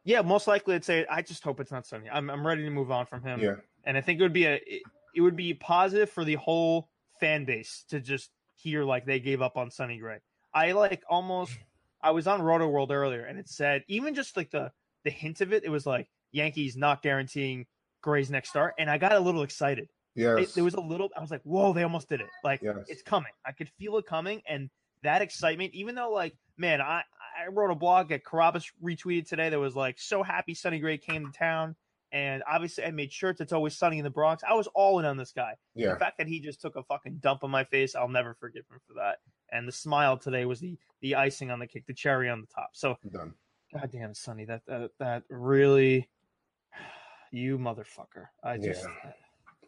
yeah, 0.05 0.23
most 0.23 0.47
likely 0.47 0.75
I'd 0.75 0.85
say 0.85 1.07
I 1.09 1.23
just 1.23 1.43
hope 1.43 1.61
it's 1.61 1.73
not 1.73 1.87
Sunday. 1.87 2.09
I'm 2.13 2.29
I'm 2.31 2.47
ready 2.47 2.63
to 2.65 2.71
move 2.71 2.91
on 2.91 3.07
from 3.07 3.23
him, 3.23 3.41
Yeah. 3.41 3.55
and 3.85 3.97
I 3.97 4.01
think 4.01 4.21
it 4.21 4.23
would 4.23 4.33
be 4.33 4.47
a 4.47 4.55
it, 4.55 4.83
it 5.15 5.21
would 5.21 5.37
be 5.37 5.55
positive 5.55 6.11
for 6.11 6.25
the 6.25 6.35
whole 6.35 6.89
fan 7.21 7.45
base 7.45 7.85
to 7.89 8.01
just 8.01 8.31
hear 8.57 8.85
like 8.85 9.07
they 9.07 9.21
gave 9.21 9.41
up 9.43 9.57
on 9.57 9.71
Sonny 9.71 9.99
Gray. 9.99 10.19
I 10.53 10.73
like 10.73 11.03
almost 11.09 11.57
I 12.03 12.11
was 12.11 12.27
on 12.27 12.43
Roto 12.43 12.69
World 12.69 12.91
earlier 12.91 13.25
and 13.25 13.39
it 13.39 13.49
said 13.49 13.85
even 13.89 14.15
just 14.15 14.37
like 14.37 14.51
the 14.51 14.73
the 15.05 15.11
hint 15.11 15.41
of 15.41 15.53
it, 15.53 15.65
it 15.65 15.71
was 15.71 15.87
like 15.87 16.09
Yankees 16.33 16.77
not 16.77 17.03
guaranteeing 17.03 17.67
Gray's 18.03 18.31
next 18.31 18.51
start, 18.51 18.75
and 18.79 18.91
I 18.91 18.99
got 18.99 19.13
a 19.13 19.21
little 19.21 19.43
excited. 19.43 19.89
It, 20.39 20.55
there 20.55 20.65
was 20.65 20.75
a 20.75 20.81
little. 20.81 21.11
I 21.17 21.21
was 21.21 21.31
like, 21.31 21.43
"Whoa, 21.43 21.73
they 21.73 21.83
almost 21.83 22.09
did 22.09 22.21
it! 22.21 22.29
Like 22.43 22.61
Yes. 22.63 22.77
it's 22.89 23.03
coming. 23.03 23.33
I 23.45 23.53
could 23.53 23.69
feel 23.79 23.97
it 23.99 24.07
coming." 24.07 24.43
And 24.49 24.71
that 25.03 25.23
excitement, 25.23 25.75
even 25.75 25.95
though, 25.95 26.11
like, 26.13 26.37
man, 26.57 26.81
I 26.81 27.03
I 27.43 27.49
wrote 27.49 27.71
a 27.71 27.75
blog 27.75 28.09
that 28.11 28.25
Carabas 28.25 28.71
retweeted 28.83 29.29
today 29.29 29.49
that 29.51 29.59
was 29.59 29.75
like, 29.75 29.99
"So 29.99 30.23
happy 30.23 30.55
Sonny 30.55 30.79
Gray 30.79 30.99
came 30.99 31.27
to 31.27 31.37
town," 31.37 31.75
and 32.13 32.43
obviously 32.49 32.85
I 32.85 32.91
made 32.93 33.13
shirts. 33.13 33.41
It's 33.41 33.53
always 33.53 33.77
sunny 33.77 33.99
in 33.99 34.05
the 34.05 34.11
Bronx. 34.11 34.45
I 34.49 34.55
was 34.55 34.69
all 34.69 35.01
in 35.01 35.05
on 35.05 35.17
this 35.17 35.33
guy. 35.33 35.55
yeah. 35.75 35.95
The 35.95 35.99
fact 35.99 36.19
that 36.19 36.29
he 36.29 36.39
just 36.41 36.61
took 36.61 36.77
a 36.77 36.83
fucking 36.85 37.17
dump 37.17 37.43
on 37.43 37.51
my 37.51 37.65
face, 37.65 37.97
I'll 37.97 38.09
never 38.09 38.35
forgive 38.35 38.65
him 38.71 38.79
for 38.87 38.95
that. 38.95 39.19
And 39.51 39.67
the 39.67 39.73
smile 39.73 40.17
today 40.17 40.45
was 40.45 40.61
the 40.61 40.79
the 41.01 41.17
icing 41.17 41.51
on 41.51 41.59
the 41.59 41.67
cake, 41.67 41.87
the 41.87 41.93
cherry 41.95 42.29
on 42.31 42.41
the 42.41 42.47
top. 42.47 42.71
So 42.75 42.97
Done. 43.13 43.35
God 43.75 43.91
damn, 43.93 44.15
Sonny, 44.15 44.45
that 44.45 44.63
that 44.67 44.91
that 44.99 45.23
really, 45.29 46.09
you 47.33 47.59
motherfucker. 47.59 48.29
I 48.43 48.57
just 48.57 48.87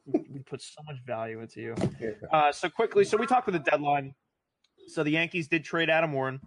we 0.06 0.24
we 0.32 0.38
put 0.40 0.62
so 0.62 0.80
much 0.86 0.96
value 1.06 1.40
into 1.40 1.60
you. 1.60 1.74
Yeah. 2.00 2.10
Uh, 2.32 2.52
so 2.52 2.68
quickly, 2.68 3.04
so 3.04 3.16
we 3.16 3.26
talked 3.26 3.46
with 3.46 3.54
the 3.54 3.70
deadline. 3.70 4.14
So 4.88 5.02
the 5.02 5.10
Yankees 5.10 5.48
did 5.48 5.64
trade 5.64 5.90
Adam 5.90 6.12
Warren. 6.12 6.40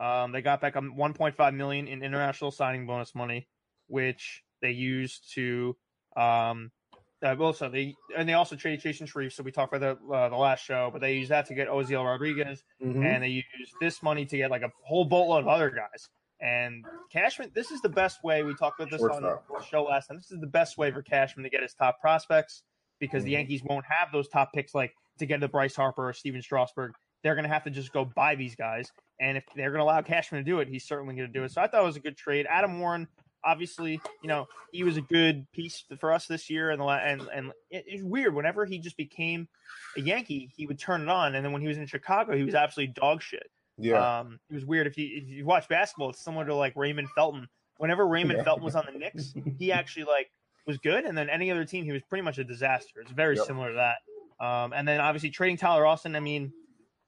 Um, 0.00 0.32
they 0.32 0.42
got 0.42 0.60
back 0.60 0.74
um, 0.74 0.94
1.5 0.98 1.54
million 1.54 1.86
in 1.86 2.02
international 2.02 2.50
signing 2.50 2.84
bonus 2.86 3.14
money, 3.14 3.46
which 3.86 4.42
they 4.60 4.72
used 4.72 5.32
to. 5.34 5.76
Um, 6.16 6.72
uh, 7.24 7.36
also, 7.38 7.70
they 7.70 7.94
and 8.16 8.28
they 8.28 8.34
also 8.34 8.56
traded 8.56 8.80
Jason 8.80 9.06
Sharif. 9.06 9.32
So 9.32 9.44
we 9.44 9.52
talked 9.52 9.72
about 9.72 10.00
the 10.02 10.12
uh, 10.12 10.28
the 10.30 10.36
last 10.36 10.64
show, 10.64 10.90
but 10.92 11.00
they 11.00 11.14
used 11.14 11.30
that 11.30 11.46
to 11.46 11.54
get 11.54 11.68
Osiel 11.68 12.04
Rodriguez 12.04 12.64
Mhm. 12.82 13.04
and 13.04 13.22
they 13.22 13.28
used 13.28 13.72
this 13.80 14.02
money 14.02 14.26
to 14.26 14.36
get 14.36 14.50
like 14.50 14.62
a 14.62 14.70
whole 14.82 15.04
boatload 15.04 15.42
of 15.44 15.48
other 15.48 15.70
guys. 15.70 16.10
And 16.40 16.84
Cashman, 17.10 17.50
this 17.54 17.70
is 17.70 17.80
the 17.80 17.88
best 17.88 18.22
way. 18.24 18.42
We 18.42 18.54
talked 18.54 18.80
about 18.80 18.90
this 18.90 19.00
on 19.02 19.10
Shortstop. 19.22 19.44
the 19.48 19.64
show 19.64 19.84
last 19.84 20.08
time. 20.08 20.16
This 20.18 20.30
is 20.30 20.40
the 20.40 20.46
best 20.46 20.76
way 20.76 20.90
for 20.90 21.02
Cashman 21.02 21.44
to 21.44 21.50
get 21.50 21.62
his 21.62 21.74
top 21.74 22.00
prospects 22.00 22.62
because 22.98 23.24
the 23.24 23.30
Mhm. 23.30 23.34
Yankees 23.38 23.62
won't 23.64 23.84
have 23.86 24.12
those 24.12 24.28
top 24.28 24.52
picks 24.52 24.74
like 24.74 24.94
to 25.18 25.26
get 25.26 25.40
the 25.40 25.48
Bryce 25.48 25.76
Harper 25.76 26.08
or 26.08 26.12
Steven 26.12 26.42
Strasburg. 26.42 26.92
They're 27.22 27.34
going 27.34 27.44
to 27.44 27.52
have 27.52 27.64
to 27.64 27.70
just 27.70 27.92
go 27.92 28.04
buy 28.04 28.34
these 28.34 28.54
guys. 28.56 28.92
And 29.20 29.36
if 29.38 29.44
they're 29.54 29.70
going 29.70 29.78
to 29.78 29.84
allow 29.84 30.02
Cashman 30.02 30.44
to 30.44 30.50
do 30.50 30.58
it, 30.60 30.68
he's 30.68 30.84
certainly 30.84 31.14
going 31.14 31.28
to 31.28 31.32
do 31.32 31.44
it. 31.44 31.52
So 31.52 31.62
I 31.62 31.66
thought 31.68 31.82
it 31.82 31.86
was 31.86 31.96
a 31.96 32.00
good 32.00 32.16
trade. 32.18 32.46
Adam 32.50 32.80
Warren, 32.80 33.08
obviously, 33.44 34.00
you 34.22 34.28
know, 34.28 34.46
he 34.72 34.82
was 34.84 34.96
a 34.96 35.00
good 35.02 35.50
piece 35.52 35.84
for 36.00 36.12
us 36.12 36.26
this 36.26 36.50
year. 36.50 36.70
And 36.70 36.80
the 36.80 36.84
la- 36.84 36.96
and 36.98 37.22
and 37.32 37.52
it- 37.70 37.84
it's 37.86 38.02
weird. 38.02 38.34
Whenever 38.34 38.64
he 38.66 38.78
just 38.78 38.96
became 38.96 39.48
a 39.96 40.00
Yankee, 40.00 40.50
he 40.56 40.66
would 40.66 40.78
turn 40.78 41.02
it 41.02 41.08
on. 41.08 41.34
And 41.34 41.44
then 41.44 41.52
when 41.52 41.62
he 41.62 41.68
was 41.68 41.78
in 41.78 41.86
Chicago, 41.86 42.36
he 42.36 42.42
was 42.44 42.54
absolutely 42.54 42.92
dog 42.92 43.22
shit. 43.22 43.50
Yeah. 43.78 44.20
Um, 44.20 44.38
it 44.50 44.54
was 44.54 44.64
weird. 44.64 44.86
If 44.86 44.96
you 44.96 45.08
if 45.16 45.28
you 45.28 45.44
watch 45.44 45.68
basketball, 45.68 46.10
it's 46.10 46.22
similar 46.24 46.44
to 46.46 46.54
like 46.54 46.74
Raymond 46.76 47.08
Felton. 47.14 47.48
Whenever 47.78 48.06
Raymond 48.06 48.38
Yeah. 48.38 48.44
Felton 48.44 48.64
was 48.64 48.76
on 48.76 48.86
the 48.92 48.98
Knicks, 48.98 49.34
he 49.58 49.72
actually 49.80 50.04
like 50.04 50.30
was 50.66 50.78
good, 50.78 51.04
and 51.04 51.16
then 51.18 51.28
any 51.28 51.50
other 51.50 51.64
team, 51.64 51.84
he 51.84 51.92
was 51.92 52.02
pretty 52.08 52.22
much 52.22 52.38
a 52.38 52.44
disaster. 52.44 53.00
It's 53.00 53.10
very 53.10 53.36
Yep. 53.36 53.46
similar 53.46 53.70
to 53.70 53.74
that. 53.76 54.44
Um, 54.44 54.72
and 54.72 54.86
then 54.86 55.00
obviously 55.00 55.30
trading 55.30 55.56
Tyler 55.56 55.86
Austin. 55.86 56.16
I 56.16 56.20
mean, 56.20 56.52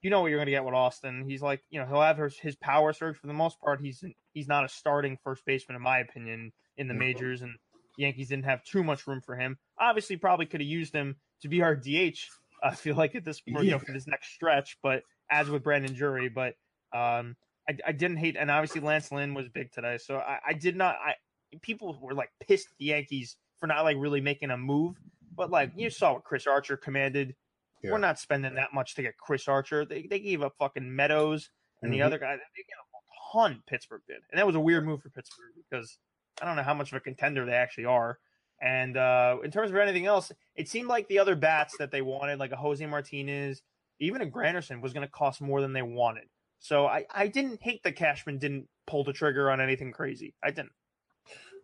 you 0.02 0.10
know 0.10 0.20
what 0.20 0.28
you're 0.28 0.38
going 0.38 0.46
to 0.46 0.52
get 0.52 0.64
with 0.64 0.74
Austin. 0.74 1.24
He's 1.28 1.42
like, 1.42 1.60
you 1.70 1.80
know, 1.80 1.86
he'll 1.86 2.02
have 2.02 2.18
his, 2.18 2.36
his 2.38 2.54
power 2.56 2.92
surge 2.92 3.16
for 3.16 3.26
the 3.26 3.32
most 3.32 3.60
part. 3.60 3.80
He's 3.80 4.02
he's 4.34 4.48
not 4.48 4.64
a 4.64 4.68
starting 4.68 5.16
first 5.24 5.44
baseman 5.46 5.76
in 5.76 5.82
my 5.82 5.98
opinion 6.00 6.52
in 6.76 6.88
the 6.88 6.94
Mhm. 6.94 6.98
majors, 6.98 7.42
and 7.42 7.54
the 7.96 8.02
Yankees 8.02 8.28
didn't 8.28 8.44
have 8.44 8.62
too 8.64 8.82
much 8.84 9.06
room 9.06 9.20
for 9.20 9.36
him. 9.36 9.56
Obviously, 9.78 10.16
probably 10.16 10.46
could 10.46 10.60
have 10.60 10.68
used 10.68 10.92
him 10.94 11.16
to 11.42 11.48
be 11.48 11.62
our 11.62 11.74
DH. 11.76 12.28
I 12.62 12.74
feel 12.74 12.96
like 12.96 13.14
at 13.14 13.24
this 13.24 13.40
point, 13.40 13.64
you 13.64 13.70
know, 13.70 13.78
for 13.78 13.92
this 13.92 14.06
next 14.06 14.28
stretch, 14.34 14.76
but 14.82 15.02
as 15.30 15.48
with 15.48 15.62
Brandon 15.62 15.92
Drury, 15.94 16.28
but 16.28 16.54
um, 16.92 17.36
I, 17.68 17.76
I 17.86 17.92
didn't 17.92 18.18
hate, 18.18 18.36
and 18.38 18.50
obviously 18.50 18.80
Lance 18.80 19.10
Lynn 19.10 19.34
was 19.34 19.48
big 19.48 19.72
today, 19.72 19.98
so 19.98 20.18
I, 20.18 20.38
I 20.48 20.52
did 20.52 20.76
not. 20.76 20.96
I 21.04 21.14
people 21.62 21.98
were 22.00 22.14
like 22.14 22.30
pissed 22.40 22.66
at 22.66 22.72
the 22.78 22.86
Yankees 22.86 23.36
for 23.58 23.66
not 23.66 23.84
like 23.84 23.96
really 23.98 24.20
making 24.20 24.50
a 24.50 24.56
move, 24.56 24.96
but 25.34 25.50
like 25.50 25.72
you 25.76 25.90
saw 25.90 26.14
what 26.14 26.24
Chris 26.24 26.46
Archer 26.46 26.76
commanded. 26.76 27.34
Yeah. 27.82 27.92
We're 27.92 27.98
not 27.98 28.18
spending 28.18 28.54
that 28.54 28.72
much 28.72 28.94
to 28.94 29.02
get 29.02 29.16
Chris 29.18 29.48
Archer. 29.48 29.84
They 29.84 30.06
they 30.08 30.18
gave 30.18 30.42
up 30.42 30.54
fucking 30.58 30.94
Meadows 30.94 31.50
and 31.82 31.92
the 31.92 31.98
Mhm. 31.98 32.06
other 32.06 32.18
guy. 32.18 32.32
They 32.36 32.40
gave 32.56 32.78
up 32.80 32.86
ton 33.32 33.62
Pittsburgh 33.66 34.02
did, 34.06 34.18
and 34.30 34.38
that 34.38 34.46
was 34.46 34.56
a 34.56 34.60
weird 34.60 34.84
move 34.86 35.02
for 35.02 35.10
Pittsburgh 35.10 35.52
because 35.68 35.98
I 36.40 36.46
don't 36.46 36.56
know 36.56 36.62
how 36.62 36.74
much 36.74 36.92
of 36.92 36.96
a 36.96 37.00
contender 37.00 37.44
they 37.44 37.52
actually 37.52 37.86
are. 37.86 38.18
And 38.60 38.96
uh, 38.96 39.36
in 39.44 39.50
terms 39.50 39.70
of 39.70 39.76
anything 39.76 40.06
else, 40.06 40.32
it 40.54 40.68
seemed 40.68 40.88
like 40.88 41.08
the 41.08 41.18
other 41.18 41.36
bats 41.36 41.76
that 41.78 41.90
they 41.90 42.00
wanted, 42.02 42.38
like 42.38 42.52
a 42.52 42.56
Jose 42.56 42.84
Martinez, 42.86 43.62
even 44.00 44.22
a 44.22 44.26
Granderson, 44.26 44.80
was 44.80 44.92
going 44.92 45.06
to 45.06 45.12
cost 45.12 45.40
more 45.40 45.60
than 45.60 45.72
they 45.72 45.82
wanted. 45.82 46.24
So 46.58 46.86
I, 46.86 47.04
I 47.14 47.28
didn't 47.28 47.62
hate 47.62 47.82
that 47.84 47.96
Cashman 47.96 48.38
didn't 48.38 48.68
pull 48.86 49.04
the 49.04 49.12
trigger 49.12 49.50
on 49.50 49.60
anything 49.60 49.92
crazy. 49.92 50.34
I 50.42 50.50
didn't. 50.50 50.72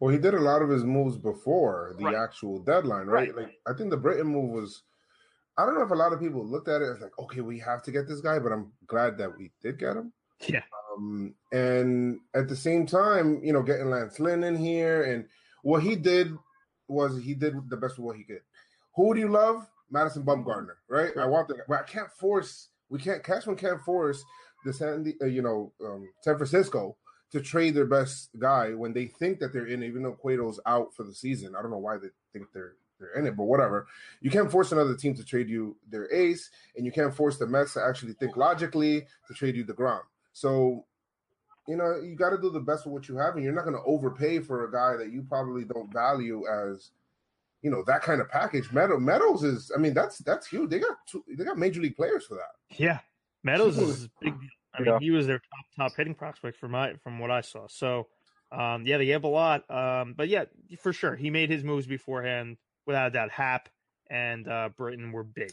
Well, 0.00 0.12
he 0.12 0.18
did 0.18 0.34
a 0.34 0.40
lot 0.40 0.62
of 0.62 0.68
his 0.68 0.84
moves 0.84 1.16
before 1.16 1.94
the 1.98 2.06
Right. 2.06 2.14
actual 2.16 2.58
deadline, 2.58 3.06
right? 3.06 3.34
Right. 3.34 3.44
Like 3.44 3.58
I 3.66 3.72
think 3.72 3.90
the 3.90 3.96
Britton 3.96 4.26
move 4.26 4.50
was. 4.50 4.82
I 5.56 5.66
don't 5.66 5.74
know 5.74 5.82
if 5.82 5.90
a 5.90 5.94
lot 5.94 6.12
of 6.14 6.20
people 6.20 6.44
looked 6.44 6.68
at 6.68 6.80
it 6.80 6.88
as 6.88 7.00
like, 7.00 7.16
okay, 7.18 7.42
we 7.42 7.58
have 7.58 7.82
to 7.82 7.92
get 7.92 8.08
this 8.08 8.20
guy, 8.20 8.38
but 8.38 8.52
I'm 8.52 8.72
glad 8.86 9.18
that 9.18 9.36
we 9.36 9.52
did 9.60 9.78
get 9.78 9.96
him. 9.96 10.12
Yeah. 10.48 10.62
Um, 10.96 11.34
and 11.52 12.18
at 12.34 12.48
the 12.48 12.56
same 12.56 12.86
time, 12.86 13.40
you 13.44 13.52
know, 13.52 13.62
getting 13.62 13.90
Lance 13.90 14.18
Lynn 14.18 14.44
in 14.44 14.56
here, 14.56 15.04
and 15.04 15.26
what 15.62 15.82
he 15.82 15.94
did 15.94 16.34
was 16.88 17.22
he 17.22 17.34
did 17.34 17.54
the 17.68 17.76
best 17.76 17.98
of 17.98 18.04
what 18.04 18.16
he 18.16 18.24
could. 18.24 18.40
Who 18.96 19.14
do 19.14 19.20
you 19.20 19.28
love? 19.28 19.68
Madison 19.92 20.24
Bumgarner, 20.24 20.76
right? 20.88 21.16
I 21.16 21.26
want 21.26 21.48
the. 21.48 21.58
Well, 21.68 21.78
I 21.78 21.88
can't 21.88 22.10
force. 22.10 22.68
We 22.88 22.98
can't. 22.98 23.22
Cashman 23.22 23.56
can't 23.56 23.80
force 23.82 24.24
the 24.64 24.72
San, 24.72 25.12
uh, 25.20 25.26
you 25.26 25.42
know, 25.42 25.72
um, 25.84 26.08
San 26.22 26.36
Francisco 26.36 26.96
to 27.30 27.40
trade 27.40 27.74
their 27.74 27.86
best 27.86 28.30
guy 28.38 28.74
when 28.74 28.92
they 28.92 29.06
think 29.06 29.38
that 29.38 29.52
they're 29.52 29.66
in, 29.66 29.82
even 29.82 30.02
though 30.02 30.12
Cueto's 30.12 30.60
out 30.66 30.94
for 30.94 31.04
the 31.04 31.14
season. 31.14 31.54
I 31.56 31.62
don't 31.62 31.70
know 31.70 31.78
why 31.78 31.98
they 31.98 32.08
think 32.32 32.46
they're 32.52 32.74
they're 32.98 33.12
in 33.14 33.26
it, 33.26 33.36
but 33.36 33.44
whatever. 33.44 33.86
You 34.20 34.30
can't 34.30 34.50
force 34.50 34.72
another 34.72 34.94
team 34.94 35.14
to 35.16 35.24
trade 35.24 35.48
you 35.48 35.76
their 35.90 36.12
ace, 36.12 36.50
and 36.76 36.86
you 36.86 36.92
can't 36.92 37.14
force 37.14 37.38
the 37.38 37.46
Mets 37.46 37.74
to 37.74 37.84
actually 37.84 38.14
think 38.14 38.36
logically 38.36 39.06
to 39.28 39.34
trade 39.34 39.56
you 39.56 39.64
deGrom. 39.64 40.00
So, 40.32 40.84
you 41.68 41.76
know, 41.76 42.00
you 42.00 42.16
got 42.16 42.30
to 42.30 42.38
do 42.38 42.50
the 42.50 42.60
best 42.60 42.86
with 42.86 42.92
what 42.92 43.08
you 43.08 43.16
have, 43.16 43.34
and 43.34 43.44
you're 43.44 43.52
not 43.52 43.64
going 43.64 43.76
to 43.76 43.82
overpay 43.84 44.40
for 44.40 44.64
a 44.64 44.72
guy 44.72 44.96
that 44.96 45.12
you 45.12 45.22
probably 45.22 45.64
don't 45.64 45.92
value 45.92 46.44
as, 46.46 46.90
you 47.62 47.70
know, 47.70 47.82
that 47.86 48.02
kind 48.02 48.20
of 48.20 48.28
package. 48.28 48.70
Meadow 48.72 48.98
Meadows 48.98 49.44
is, 49.44 49.70
I 49.74 49.78
mean, 49.78 49.94
that's 49.94 50.18
that's 50.18 50.46
huge. 50.46 50.70
They 50.70 50.78
got 50.80 50.96
two, 51.06 51.24
they 51.28 51.44
got 51.44 51.58
major 51.58 51.80
league 51.80 51.96
players 51.96 52.26
for 52.26 52.34
that. 52.34 52.52
Yeah, 52.78 52.98
Meadows 53.44 53.76
Sure. 53.76 53.84
is 53.84 54.04
a 54.04 54.10
big. 54.20 54.38
deal. 54.40 54.48
I 54.74 54.82
Yeah. 54.82 54.90
mean, 54.92 55.00
he 55.00 55.10
was 55.10 55.26
their 55.26 55.38
top 55.38 55.90
top 55.90 55.96
hitting 55.96 56.14
prospect 56.14 56.56
from 56.58 56.72
my 56.72 56.94
from 57.04 57.18
what 57.18 57.30
I 57.30 57.40
saw. 57.42 57.66
So, 57.68 58.08
um, 58.50 58.84
yeah, 58.86 58.98
they 58.98 59.06
have 59.08 59.24
a 59.24 59.28
lot. 59.28 59.70
Um, 59.70 60.14
but 60.14 60.28
yeah, 60.28 60.44
for 60.80 60.92
sure, 60.92 61.14
he 61.14 61.30
made 61.30 61.50
his 61.50 61.62
moves 61.62 61.86
beforehand, 61.86 62.56
without 62.86 63.06
a 63.08 63.10
doubt. 63.10 63.30
Happ 63.30 63.68
and 64.10 64.48
uh, 64.48 64.70
Britton 64.76 65.12
were 65.12 65.24
big. 65.24 65.52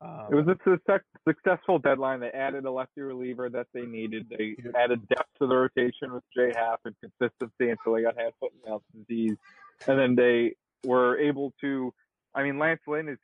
Um, 0.00 0.28
It 0.30 0.34
was 0.34 0.46
a 0.48 0.56
success- 0.64 1.02
successful 1.28 1.78
deadline. 1.78 2.20
They 2.20 2.30
added 2.30 2.64
a 2.64 2.70
lefty 2.70 3.02
reliever 3.02 3.50
that 3.50 3.66
they 3.74 3.84
needed. 3.84 4.28
They 4.30 4.56
Yeah. 4.64 4.70
added 4.74 5.06
depth 5.08 5.28
to 5.40 5.46
the 5.46 5.54
rotation 5.56 6.12
with 6.14 6.24
Jay 6.34 6.52
Happ 6.56 6.80
and 6.86 6.94
consistency 7.00 7.68
until 7.70 7.92
they 7.94 8.02
got 8.02 8.16
hand, 8.16 8.32
foot, 8.40 8.52
and 8.52 8.70
mouth 8.70 8.82
disease. 8.96 9.36
And 9.86 9.98
then 9.98 10.14
they 10.14 10.54
were 10.84 11.18
able 11.18 11.52
to. 11.60 11.92
I 12.34 12.42
mean, 12.42 12.58
Lance 12.58 12.80
Lynn 12.86 13.08
is 13.08 13.18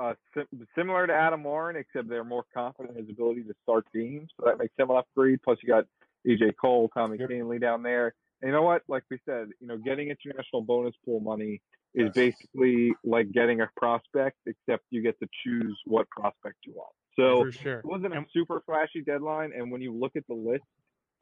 uh, 0.00 0.14
sim- 0.34 0.66
similar 0.76 1.06
to 1.06 1.12
Adam 1.12 1.44
Warren, 1.44 1.76
except 1.76 2.08
they're 2.08 2.24
more 2.24 2.44
confident 2.54 2.96
in 2.96 3.04
his 3.04 3.10
ability 3.10 3.42
to 3.44 3.54
start 3.62 3.86
games. 3.94 4.30
So 4.36 4.46
that 4.46 4.58
makes 4.58 4.74
him 4.78 4.90
an 4.90 4.96
upgrade. 4.96 5.40
Plus, 5.42 5.58
you 5.62 5.68
got 5.68 5.84
AJ 6.26 6.54
Cole, 6.60 6.90
Tommy 6.94 7.18
Yep. 7.18 7.30
Kahnle 7.30 7.60
down 7.60 7.82
there. 7.82 8.14
And 8.40 8.48
you 8.48 8.52
know 8.52 8.62
what? 8.62 8.82
Like 8.88 9.04
we 9.10 9.18
said, 9.24 9.48
you 9.60 9.68
know, 9.68 9.76
getting 9.76 10.08
international 10.08 10.62
bonus 10.62 10.94
pool 11.04 11.20
money 11.20 11.62
is 11.94 12.06
Yes. 12.06 12.14
basically 12.14 12.92
like 13.04 13.30
getting 13.32 13.60
a 13.60 13.68
prospect, 13.76 14.38
except 14.46 14.84
you 14.90 15.02
get 15.02 15.18
to 15.20 15.28
choose 15.44 15.78
what 15.84 16.08
prospect 16.10 16.56
you 16.64 16.72
want. 16.74 16.92
So 17.16 17.50
sure. 17.50 17.78
it 17.80 17.84
wasn't 17.84 18.14
a 18.14 18.24
super 18.32 18.62
flashy 18.64 19.02
deadline, 19.02 19.52
and 19.54 19.70
when 19.70 19.82
you 19.82 19.94
look 19.94 20.16
at 20.16 20.26
the 20.26 20.34
list 20.34 20.64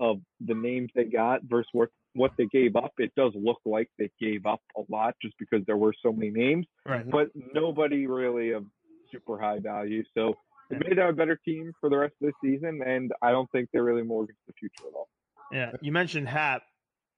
of 0.00 0.20
the 0.40 0.54
names 0.54 0.90
they 0.94 1.04
got 1.04 1.42
versus 1.44 1.68
what 1.72 1.90
what 2.14 2.32
they 2.36 2.46
gave 2.46 2.74
up, 2.74 2.92
it 2.98 3.12
does 3.16 3.32
look 3.36 3.58
like 3.64 3.88
they 3.96 4.10
gave 4.20 4.44
up 4.44 4.60
a 4.76 4.82
lot 4.88 5.14
just 5.22 5.34
because 5.38 5.64
there 5.66 5.76
were 5.76 5.94
so 6.02 6.12
many 6.12 6.30
names, 6.30 6.66
Right. 6.84 7.08
but 7.08 7.28
nobody 7.54 8.08
really 8.08 8.50
of 8.50 8.64
super 9.12 9.38
high 9.38 9.60
value. 9.60 10.02
So 10.16 10.34
they 10.70 10.78
made 10.78 10.98
them 10.98 11.06
a 11.08 11.12
better 11.12 11.36
team 11.44 11.72
for 11.80 11.88
the 11.88 11.98
rest 11.98 12.14
of 12.20 12.32
the 12.32 12.32
season, 12.48 12.80
and 12.84 13.12
I 13.22 13.30
don't 13.30 13.48
think 13.52 13.68
they're 13.72 13.84
really 13.84 14.02
mortgaged 14.02 14.38
the 14.48 14.52
future 14.54 14.88
at 14.88 14.94
all. 14.94 15.08
Yeah, 15.52 15.70
you 15.80 15.92
mentioned 15.92 16.28
Happ. 16.28 16.62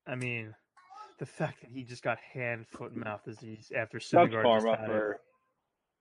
I 0.07 0.15
mean, 0.15 0.55
the 1.19 1.27
fact 1.27 1.63
that 1.63 1.71
he 1.71 1.85
just 1.85 2.03
got 2.03 2.19
hand, 2.19 2.67
foot, 2.67 2.93
and 2.93 3.03
mouth 3.03 3.25
disease 3.25 3.73
after 3.75 3.97
That's 3.99 4.11
Syndergaard 4.13 4.43
just 4.43 4.43
karma 4.67 4.73
it. 4.73 4.87
for 4.87 5.21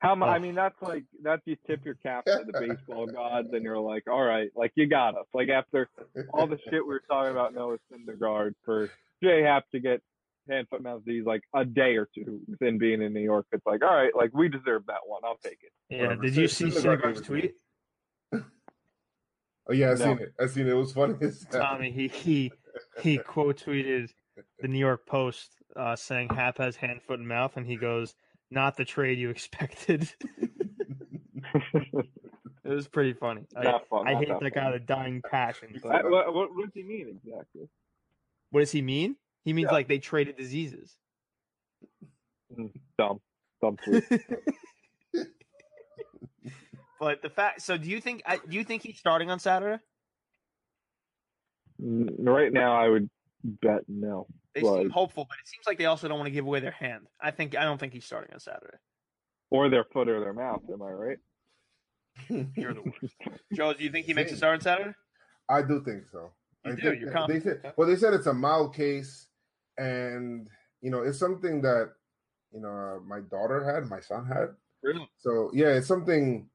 how 0.01 0.15
much? 0.15 0.29
I 0.29 0.37
Oh. 0.37 0.39
mean, 0.39 0.55
that's 0.55 0.81
like 0.81 1.03
that's 1.23 1.41
you 1.45 1.55
tip 1.67 1.85
your 1.85 1.95
cap 1.95 2.25
to 2.25 2.43
the 2.45 2.59
baseball 2.59 3.05
gods, 3.13 3.49
and 3.53 3.63
you're 3.63 3.77
like, 3.79 4.03
all 4.09 4.23
right, 4.23 4.49
like 4.55 4.71
you 4.75 4.87
got 4.87 5.15
us. 5.15 5.25
Like 5.33 5.49
after 5.49 5.89
all 6.33 6.47
the 6.47 6.57
shit 6.69 6.81
we 6.85 6.93
were 6.93 7.03
talking 7.09 7.31
about 7.31 7.53
Noah 7.53 7.77
Syndergaard 7.91 8.53
for 8.65 8.89
Jay 9.23 9.43
Happ 9.43 9.65
to 9.71 9.79
get 9.79 10.01
hand 10.49 10.67
foot 10.69 10.81
mouth 10.81 11.05
disease 11.05 11.23
like 11.25 11.43
a 11.55 11.63
day 11.63 11.95
or 11.97 12.07
two 12.15 12.41
within 12.47 12.77
being 12.79 13.01
in 13.01 13.13
New 13.13 13.21
York. 13.21 13.45
It's 13.51 13.65
like, 13.65 13.83
all 13.83 13.93
right, 13.93 14.13
like 14.15 14.31
we 14.33 14.49
deserve 14.49 14.85
that 14.87 15.01
one. 15.05 15.21
I'll 15.23 15.37
take 15.37 15.59
it. 15.61 15.71
Yeah, 15.89 16.01
Whatever. 16.03 16.21
did 16.23 16.35
you 16.35 16.47
see 16.47 16.65
Syndergaard 16.65 17.01
Syndergaard's 17.15 17.21
tweet? 17.21 17.53
Oh 19.69 19.73
yeah, 19.73 19.91
I 19.91 19.93
No. 19.93 19.95
seen 19.97 20.19
it. 20.19 20.33
I 20.39 20.47
seen 20.47 20.67
it. 20.67 20.71
It 20.71 20.73
was 20.73 20.91
funny. 20.91 21.13
as 21.21 21.45
hell. 21.51 21.61
Tommy, 21.61 21.91
he 21.91 22.07
he 22.07 22.51
he 22.99 23.19
quote 23.19 23.57
tweeted 23.63 24.09
the 24.59 24.67
New 24.67 24.79
York 24.79 25.05
Post 25.05 25.51
uh, 25.75 25.95
saying 25.95 26.29
Happ 26.29 26.57
has 26.57 26.75
hand, 26.75 27.01
foot, 27.03 27.19
and 27.19 27.27
mouth, 27.27 27.55
and 27.57 27.65
he 27.65 27.75
goes, 27.75 28.15
"Not 28.51 28.77
the 28.77 28.85
trade 28.85 29.17
you 29.17 29.29
expected." 29.35 30.11
it 31.73 32.05
was 32.63 32.87
pretty 32.87 33.13
funny. 33.13 33.41
I, 33.55 33.79
fun, 33.89 34.07
I 34.07 34.13
not 34.13 34.19
hate 34.19 34.27
that 34.29 34.39
that 34.41 34.53
guy 34.53 34.71
with 34.71 34.85
dying 34.85 35.21
passion. 35.29 35.79
But 35.81 36.09
what, 36.09 36.33
what, 36.33 36.55
what 36.55 36.65
does 36.65 36.73
he 36.73 36.83
mean 36.83 37.07
exactly? 37.09 37.67
what 38.51 38.59
does 38.59 38.71
he 38.71 38.81
mean? 38.81 39.15
He 39.43 39.53
means 39.53 39.67
Yeah. 39.69 39.73
like 39.73 39.87
they 39.87 39.97
traded 39.97 40.37
diseases. 40.37 40.95
Dumb, 42.97 43.19
dumb 43.61 43.77
tweet. 43.83 44.03
But 46.99 47.21
the 47.23 47.29
fact. 47.29 47.61
So, 47.63 47.77
do 47.77 47.89
you 47.89 47.99
think? 47.99 48.21
Do 48.47 48.55
you 48.55 48.63
think 48.63 48.83
he's 48.83 48.99
starting 48.99 49.31
on 49.31 49.39
Saturday? 49.39 49.81
Mm, 51.81 52.13
right 52.19 52.53
now, 52.53 52.75
I 52.75 52.89
would 52.89 53.09
bet 53.43 53.83
no. 53.87 54.27
They 54.53 54.61
Right. 54.61 54.81
seem 54.81 54.89
hopeful, 54.89 55.25
but 55.27 55.37
it 55.39 55.47
seems 55.47 55.65
like 55.65 55.77
they 55.77 55.85
also 55.85 56.07
don't 56.07 56.17
want 56.17 56.27
to 56.27 56.31
give 56.31 56.45
away 56.45 56.59
their 56.59 56.71
hand. 56.71 57.07
I 57.19 57.31
think. 57.31 57.55
I 57.55 57.63
don't 57.63 57.77
think 57.79 57.93
he's 57.93 58.05
starting 58.05 58.33
on 58.33 58.39
Saturday. 58.39 58.77
Or 59.49 59.69
their 59.69 59.83
foot 59.83 60.07
or 60.07 60.19
their 60.19 60.33
mouth. 60.33 60.61
Am 60.71 60.81
I 60.81 60.91
right? 60.91 61.17
You're 62.55 62.73
the 62.73 62.81
worst. 62.83 63.15
Joe, 63.53 63.73
do 63.73 63.83
you 63.83 63.91
think 63.91 64.05
he 64.05 64.13
makes 64.13 64.31
a 64.31 64.37
start 64.37 64.55
on 64.55 64.61
Saturday? 64.61 64.93
I 65.49 65.61
do 65.61 65.81
think 65.83 66.03
so. 66.11 66.31
You 66.65 66.71
I 66.71 66.75
do? 66.75 66.81
think 66.81 67.01
You're 67.01 67.11
confident, 67.11 67.43
They 67.43 67.51
okay. 67.51 67.59
said, 67.63 67.73
well, 67.77 67.87
they 67.87 67.95
said 67.95 68.13
it's 68.13 68.27
a 68.27 68.33
mild 68.33 68.75
case, 68.75 69.27
and 69.77 70.47
you 70.81 70.91
know, 70.91 71.01
it's 71.01 71.19
something 71.19 71.61
that 71.61 71.93
you 72.53 72.61
know 72.61 72.69
uh, 72.69 72.99
my 73.05 73.21
daughter 73.21 73.63
had, 73.63 73.89
my 73.89 73.99
son 73.99 74.25
had. 74.25 74.49
Really? 74.83 75.09
So 75.17 75.51
yeah, 75.53 75.69
it's 75.69 75.87
something 75.87 76.49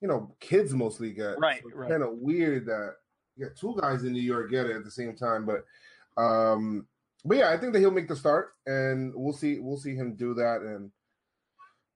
you 0.00 0.08
know 0.08 0.34
kids 0.40 0.72
mostly 0.72 1.12
get. 1.12 1.38
Right, 1.38 1.62
So 1.62 1.70
right. 1.74 1.90
Kind 1.90 2.02
of 2.02 2.10
weird 2.12 2.66
that 2.66 2.96
yeah, 3.36 3.48
two 3.58 3.76
guys 3.80 4.04
in 4.04 4.12
New 4.12 4.22
York 4.22 4.50
get 4.50 4.66
it 4.66 4.76
at 4.76 4.84
the 4.84 4.90
same 4.90 5.16
time, 5.16 5.44
but 5.46 5.64
um, 6.20 6.86
but 7.24 7.36
yeah, 7.36 7.50
I 7.50 7.56
think 7.56 7.72
that 7.72 7.80
he'll 7.80 7.90
make 7.90 8.08
the 8.08 8.16
start, 8.16 8.52
and 8.66 9.12
we'll 9.14 9.32
see 9.32 9.58
we'll 9.58 9.78
see 9.78 9.94
him 9.94 10.14
do 10.14 10.34
that. 10.34 10.62
And 10.62 10.90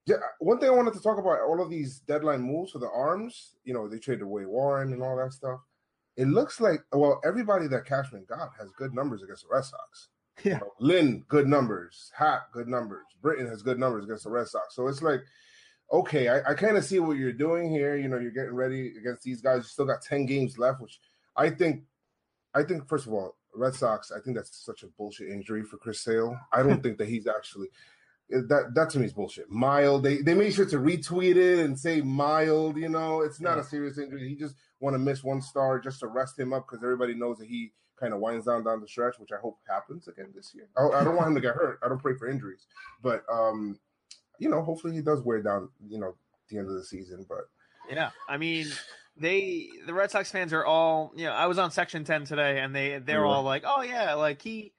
yeah, 0.05 0.17
one 0.39 0.59
thing 0.59 0.69
I 0.69 0.73
wanted 0.73 0.93
to 0.93 1.01
talk 1.01 1.17
about 1.17 1.41
all 1.41 1.61
of 1.61 1.69
these 1.69 1.99
deadline 1.99 2.41
moves 2.41 2.71
for 2.71 2.79
the 2.79 2.89
arms. 2.89 3.55
You 3.63 3.73
know, 3.73 3.87
they 3.87 3.97
traded 3.97 4.23
away 4.23 4.45
Warren 4.45 4.93
and 4.93 5.01
all 5.01 5.17
that 5.17 5.33
stuff. 5.33 5.59
It 6.17 6.27
looks 6.27 6.61
like 6.61 6.81
well, 6.91 7.19
everybody 7.25 7.67
that 7.67 7.85
Cashman 7.85 8.25
got 8.27 8.51
has 8.59 8.71
good 8.77 8.93
numbers 8.93 9.23
against 9.23 9.43
the 9.43 9.53
Red 9.53 9.65
Sox. 9.65 10.09
Yeah. 10.43 10.53
You 10.53 10.59
know, 10.59 10.73
Lynn, 10.79 11.25
good 11.27 11.47
numbers. 11.47 12.11
Happ, 12.15 12.51
good 12.51 12.67
numbers. 12.67 13.05
Britton 13.21 13.47
has 13.47 13.61
good 13.61 13.79
numbers 13.79 14.03
against 14.03 14.25
the 14.25 14.29
Red 14.29 14.47
Sox. 14.47 14.75
So 14.75 14.87
it's 14.87 15.01
like, 15.01 15.21
okay, 15.91 16.27
I, 16.27 16.51
I 16.51 16.53
kind 16.55 16.77
of 16.77 16.83
see 16.83 16.99
what 16.99 17.17
you're 17.17 17.31
doing 17.31 17.71
here. 17.71 17.95
You 17.95 18.09
know, 18.09 18.19
you're 18.19 18.31
getting 18.31 18.53
ready 18.53 18.93
against 18.97 19.23
these 19.23 19.41
guys. 19.41 19.59
You 19.59 19.63
still 19.63 19.85
got 19.85 20.01
10 20.01 20.25
games 20.25 20.57
left, 20.57 20.81
which 20.81 20.99
I 21.37 21.49
think, 21.49 21.83
I 22.53 22.63
think, 22.63 22.87
first 22.87 23.07
of 23.07 23.13
all, 23.13 23.35
Red 23.55 23.73
Sox, 23.73 24.11
I 24.11 24.19
think 24.19 24.35
that's 24.35 24.55
such 24.55 24.83
a 24.83 24.87
bullshit 24.87 25.29
injury 25.29 25.63
for 25.63 25.77
Chris 25.77 26.01
Sale. 26.01 26.37
I 26.51 26.63
don't 26.63 26.81
think 26.83 26.97
that 26.97 27.07
he's 27.07 27.27
actually 27.27 27.67
that 28.29 28.71
that 28.73 28.89
to 28.91 28.99
me 28.99 29.05
is 29.05 29.13
bullshit. 29.13 29.49
Mild. 29.49 30.03
They 30.03 30.17
they 30.17 30.33
made 30.33 30.53
sure 30.53 30.65
to 30.65 30.77
retweet 30.77 31.35
it 31.35 31.59
and 31.59 31.79
say 31.79 32.01
mild. 32.01 32.77
You 32.77 32.89
know, 32.89 33.21
it's 33.21 33.39
not 33.39 33.59
a 33.59 33.63
serious 33.63 33.97
injury. 33.97 34.27
He 34.27 34.35
just 34.35 34.55
want 34.79 34.95
to 34.95 34.99
miss 34.99 35.23
one 35.23 35.41
star 35.41 35.79
just 35.79 35.99
to 35.99 36.07
rest 36.07 36.37
him 36.37 36.53
up 36.53 36.67
because 36.67 36.83
everybody 36.83 37.13
knows 37.13 37.37
that 37.37 37.47
he 37.47 37.71
kind 37.99 38.13
of 38.13 38.19
winds 38.19 38.45
down 38.45 38.63
down 38.63 38.81
the 38.81 38.87
stretch, 38.87 39.19
which 39.19 39.31
I 39.31 39.39
hope 39.39 39.59
happens 39.67 40.07
again 40.07 40.31
this 40.35 40.53
year. 40.55 40.67
I, 40.77 41.01
I 41.01 41.03
don't 41.03 41.15
want 41.15 41.27
him 41.27 41.35
to 41.35 41.41
get 41.41 41.55
hurt. 41.55 41.79
I 41.83 41.87
don't 41.87 42.01
pray 42.01 42.15
for 42.15 42.29
injuries, 42.29 42.65
but 43.01 43.23
um, 43.31 43.79
you 44.39 44.49
know, 44.49 44.61
hopefully 44.61 44.93
he 44.93 45.01
does 45.01 45.21
wear 45.21 45.41
down. 45.41 45.69
You 45.87 45.99
know, 45.99 46.09
at 46.09 46.49
the 46.49 46.57
end 46.57 46.67
of 46.67 46.75
the 46.75 46.83
season, 46.83 47.25
but 47.29 47.47
Yeah, 47.89 48.09
I 48.27 48.37
mean, 48.37 48.67
they 49.17 49.67
the 49.85 49.93
Red 49.93 50.11
Sox 50.11 50.31
fans 50.31 50.53
are 50.53 50.65
all 50.65 51.13
you 51.15 51.25
know. 51.25 51.31
I 51.31 51.47
was 51.47 51.57
on 51.57 51.71
Section 51.71 52.03
Ten 52.03 52.25
today, 52.25 52.59
and 52.59 52.75
they 52.75 52.99
they're 52.99 53.21
Yeah. 53.25 53.31
all 53.31 53.43
like, 53.43 53.63
"Oh 53.65 53.81
yeah, 53.81 54.13
like 54.15 54.41
he, 54.41 54.73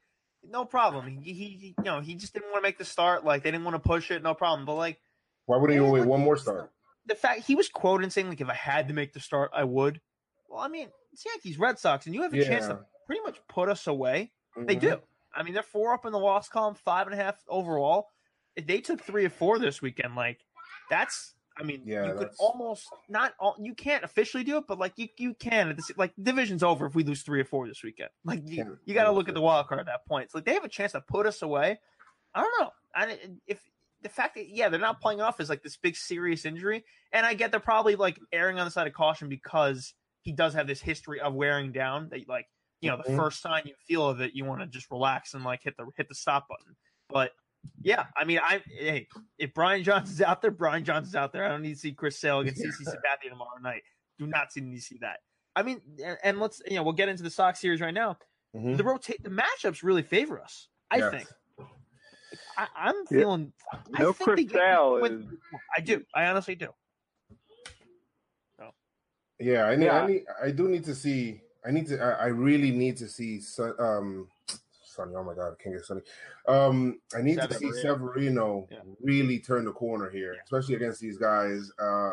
no 0.44 0.64
problem. 0.64 1.07
He, 1.09 1.33
he 1.33 1.75
you 1.79 1.85
know 1.85 2.01
he 2.01 2.14
just 2.14 2.35
didn't 2.35 2.51
want 2.51 2.62
to 2.62 2.68
make 2.68 2.79
the 2.79 2.85
start. 2.85 3.25
Like 3.25 3.42
they 3.42 3.51
didn't 3.51 3.64
want 3.64 3.75
to 3.83 3.88
push 3.88 4.11
it, 4.11 4.22
no 4.22 4.35
problem. 4.35 4.66
But 4.66 4.75
like 4.75 5.01
why 5.46 5.57
wouldn't 5.59 5.77
you 5.81 5.87
wait 5.90 6.05
one 6.07 6.20
more 6.20 6.37
start? 6.37 6.70
the 7.09 7.14
fact 7.14 7.42
he 7.46 7.55
was 7.55 7.68
quoted 7.68 8.12
saying 8.12 8.29
like, 8.29 8.40
if 8.40 8.49
I 8.49 8.55
had 8.55 8.88
to 8.88 8.94
make 8.94 9.12
the 9.12 9.20
start, 9.20 9.53
I 9.55 9.62
would. 9.62 10.01
Well, 10.49 10.61
I 10.61 10.66
mean, 10.66 10.88
it's 11.12 11.25
Yankees 11.25 11.57
Red 11.57 11.79
Sox, 11.79 12.05
and 12.07 12.14
you 12.14 12.22
have 12.22 12.35
a 12.35 12.44
chance 12.44 12.66
to 12.66 12.81
pretty 13.07 13.22
much 13.22 13.38
put 13.49 13.68
us 13.68 13.87
away. 13.87 14.33
They 14.57 14.75
Mhm. 14.75 14.81
do. 14.81 15.01
I 15.33 15.44
mean, 15.44 15.55
they're 15.55 15.62
four 15.62 15.94
up 15.94 16.05
in 16.05 16.11
the 16.12 16.18
loss 16.18 16.49
column, 16.49 16.75
five 16.75 17.07
and 17.07 17.14
a 17.14 17.16
half 17.22 17.37
overall. 17.46 18.09
If 18.57 18.66
they 18.66 18.81
took 18.81 19.01
three 19.03 19.25
or 19.25 19.31
four 19.31 19.59
this 19.61 19.81
weekend, 19.81 20.16
like 20.16 20.40
that's. 20.90 21.35
I 21.58 21.62
mean, 21.62 21.82
Yeah, 21.86 22.04
you 22.06 22.12
could 22.12 22.20
that's- 22.20 22.36
almost 22.38 22.88
not. 23.08 23.34
All, 23.40 23.56
you 23.58 23.74
can't 23.74 24.04
officially 24.04 24.44
do 24.44 24.58
it, 24.58 24.64
but 24.68 24.78
like 24.78 24.92
you, 24.96 25.08
you 25.16 25.34
can. 25.34 25.70
At 25.70 25.76
this, 25.76 25.90
like 25.96 26.12
division's 26.22 26.62
over 26.62 26.86
if 26.86 26.94
we 26.94 27.02
lose 27.04 27.22
three 27.22 27.40
or 27.40 27.44
four 27.44 27.66
this 27.66 27.82
weekend. 27.82 28.10
Like 28.24 28.42
you, 28.44 28.78
you 28.84 28.94
got 28.94 29.04
to 29.04 29.12
look 29.12 29.28
at 29.28 29.34
the 29.34 29.40
wild 29.40 29.66
card 29.68 29.80
at 29.80 29.86
that 29.86 30.04
point. 30.06 30.24
It's 30.24 30.34
like 30.34 30.44
they 30.44 30.54
have 30.54 30.64
a 30.64 30.68
chance 30.68 30.92
to 30.92 31.00
put 31.00 31.26
us 31.26 31.42
away. 31.42 31.78
I 32.34 32.42
don't 32.42 32.60
know. 32.60 32.70
I 32.94 33.18
if 33.46 33.60
the 34.02 34.08
fact 34.10 34.34
that 34.34 34.48
yeah 34.50 34.68
they're 34.68 34.78
not 34.78 35.00
playing 35.00 35.20
off 35.22 35.40
is 35.40 35.48
like 35.48 35.62
this 35.62 35.76
big 35.78 35.96
serious 35.96 36.44
injury, 36.44 36.84
and 37.12 37.24
I 37.24 37.32
get 37.34 37.50
they're 37.50 37.60
probably 37.60 37.96
like 37.96 38.18
erring 38.32 38.58
on 38.58 38.66
the 38.66 38.70
side 38.70 38.86
of 38.86 38.92
caution 38.92 39.28
because 39.30 39.94
he 40.22 40.32
does 40.32 40.52
have 40.54 40.66
this 40.66 40.80
history 40.82 41.20
of 41.20 41.32
wearing 41.34 41.72
down. 41.72 42.08
That 42.10 42.28
like 42.28 42.46
you 42.82 42.90
know 42.90 42.98
the 42.98 43.10
Mhm. 43.10 43.16
first 43.16 43.40
sign 43.40 43.62
you 43.64 43.74
feel 43.88 44.06
of 44.06 44.20
it, 44.20 44.32
you 44.34 44.44
want 44.44 44.60
to 44.60 44.66
just 44.66 44.90
relax 44.90 45.32
and 45.32 45.42
like 45.44 45.62
hit 45.62 45.76
the 45.78 45.86
hit 45.96 46.08
the 46.10 46.14
stop 46.14 46.46
button. 46.48 46.76
But 47.08 47.32
yeah, 47.83 48.07
I 48.16 48.24
mean, 48.24 48.38
I 48.42 48.62
hey, 48.68 49.09
if 49.38 49.55
Brian 49.55 49.83
Johnson's 49.85 50.20
out 50.22 50.42
there, 50.42 50.50
Brian 50.50 50.85
Johnson's 50.85 51.14
out 51.14 51.33
there. 51.33 51.44
I 51.44 51.48
don't 51.48 51.62
need 51.62 51.74
to 51.74 51.79
see 51.79 51.92
Chris 51.92 52.18
Sale 52.18 52.40
against 52.40 52.62
CC 52.62 52.87
Sabathia 52.88 53.31
tomorrow 53.31 53.59
night. 53.62 53.83
Do 54.18 54.26
not 54.26 54.52
see 54.52 54.61
need 54.61 54.76
to 54.76 54.81
see 54.83 54.98
that. 55.00 55.18
I 55.55 55.62
mean, 55.62 55.81
and, 56.05 56.18
and 56.22 56.40
let's 56.40 56.61
you 56.66 56.76
know 56.76 56.83
we'll 56.83 56.92
get 56.94 57.09
into 57.09 57.22
the 57.22 57.31
Sox 57.31 57.61
series 57.61 57.81
right 57.81 57.94
now. 57.94 58.18
Mhm. 58.55 58.76
The 58.76 58.85
rotate 58.85 59.22
the 59.22 59.31
matchups 59.31 59.83
really 59.83 60.02
favor 60.02 60.40
us. 60.40 60.68
I 60.90 60.96
Yes. 60.98 61.11
think. 61.12 61.29
I, 62.59 62.66
I'm 62.76 62.94
Yeah. 63.11 63.18
feeling. 63.18 63.52
I 63.94 64.02
No 64.02 64.12
think 64.12 64.31
Chris 64.31 64.50
Sale 64.52 65.00
win- 65.00 65.38
I 65.76 65.81
do. 65.81 66.05
I 66.14 66.26
honestly 66.26 66.55
do. 66.55 66.68
Yeah, 69.38 69.64
I 69.66 69.76
need, 69.76 69.85
Yeah. 69.85 70.02
I 70.02 70.07
need, 70.07 70.24
I 70.44 70.50
do 70.50 70.66
need 70.68 70.85
to 70.85 70.94
see. 70.94 71.40
I 71.66 71.70
need 71.70 71.87
to. 71.88 72.00
I, 72.02 72.11
I 72.11 72.26
really 72.29 72.70
need 72.70 72.96
to 72.98 73.07
see. 73.09 73.40
Son, 73.40 73.74
um, 73.79 74.29
Sonny. 74.96 75.14
Oh 75.14 75.22
my 75.22 75.35
God, 75.35 75.52
I 75.52 75.62
can't 75.62 75.76
get 75.76 75.85
Sonny. 75.85 76.00
Um, 76.48 77.00
I 77.16 77.22
need 77.22 77.37
to 77.37 77.54
see 77.54 77.70
Severino 77.82 78.66
Yeah. 78.70 78.78
really 79.00 79.38
turn 79.38 79.64
the 79.64 79.72
corner 79.72 80.11
here, 80.11 80.37
especially 80.44 80.74
against 80.74 81.00
these 81.00 81.18
guys. 81.18 81.70
Uh, 81.78 82.12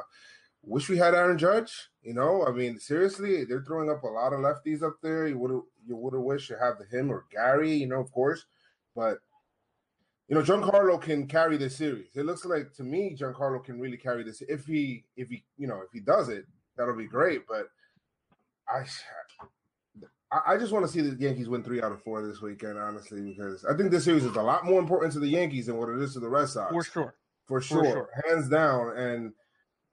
wish 0.62 0.90
we 0.90 0.98
had 0.98 1.16
Aaron 1.16 1.38
Judge. 1.38 1.90
You 2.04 2.14
know, 2.14 2.46
I 2.46 2.52
mean, 2.52 2.80
seriously, 2.80 3.46
they're 3.46 3.64
throwing 3.64 3.90
up 3.90 4.04
a 4.04 4.08
lot 4.08 4.34
of 4.34 4.40
lefties 4.42 4.84
up 4.84 4.98
there. 5.02 5.28
You 5.28 5.38
would 5.40 5.52
have, 5.52 5.62
you 5.88 5.96
would 5.96 6.14
have 6.14 6.22
wished 6.22 6.50
to 6.50 6.60
have 6.60 6.76
him 6.92 7.12
or 7.12 7.26
Gary. 7.32 7.74
You 7.74 7.88
know, 7.88 8.00
of 8.00 8.12
course, 8.12 8.46
but 8.96 9.20
you 10.30 10.36
know, 10.36 10.42
Giancarlo 10.42 11.02
can 11.02 11.28
carry 11.28 11.58
this 11.58 11.76
series. 11.76 12.16
It 12.16 12.26
looks 12.26 12.46
like 12.46 12.74
to 12.76 12.84
me, 12.84 13.16
Giancarlo 13.16 13.64
can 13.64 13.80
really 13.80 13.98
carry 13.98 14.24
this 14.24 14.42
if 14.48 14.66
he, 14.66 15.04
if 15.18 15.30
he, 15.30 15.44
you 15.58 15.68
know, 15.68 15.82
if 15.82 15.92
he 15.92 16.00
does 16.00 16.30
it, 16.30 16.46
that'll 16.78 16.96
be 16.96 17.08
great. 17.08 17.42
But 17.48 17.68
I, 18.68 18.86
I- 20.34 20.54
I 20.54 20.58
just 20.58 20.72
want 20.72 20.86
to 20.86 20.92
see 20.92 21.02
the 21.02 21.16
Yankees 21.16 21.48
win 21.50 21.64
three 21.64 21.82
out 21.82 21.92
of 21.92 22.02
four 22.02 22.26
this 22.26 22.42
weekend, 22.42 22.78
honestly, 22.78 23.22
because 23.22 23.64
I 23.66 23.76
think 23.78 23.92
this 23.92 24.04
series 24.06 24.26
is 24.26 24.36
a 24.36 24.42
lot 24.42 24.66
more 24.66 24.80
important 24.80 25.14
to 25.14 25.20
the 25.20 25.28
Yankees 25.28 25.68
than 25.68 25.78
what 25.78 25.90
it 25.90 26.00
is 26.02 26.14
to 26.14 26.20
the 26.20 26.30
Red 26.30 26.48
Sox, 26.50 26.72
For 26.72 26.84
sure. 26.84 27.16
for 27.46 27.62
sure, 27.62 27.84
sure. 27.86 28.10
hands 28.28 28.50
down. 28.50 28.98
And 28.98 29.34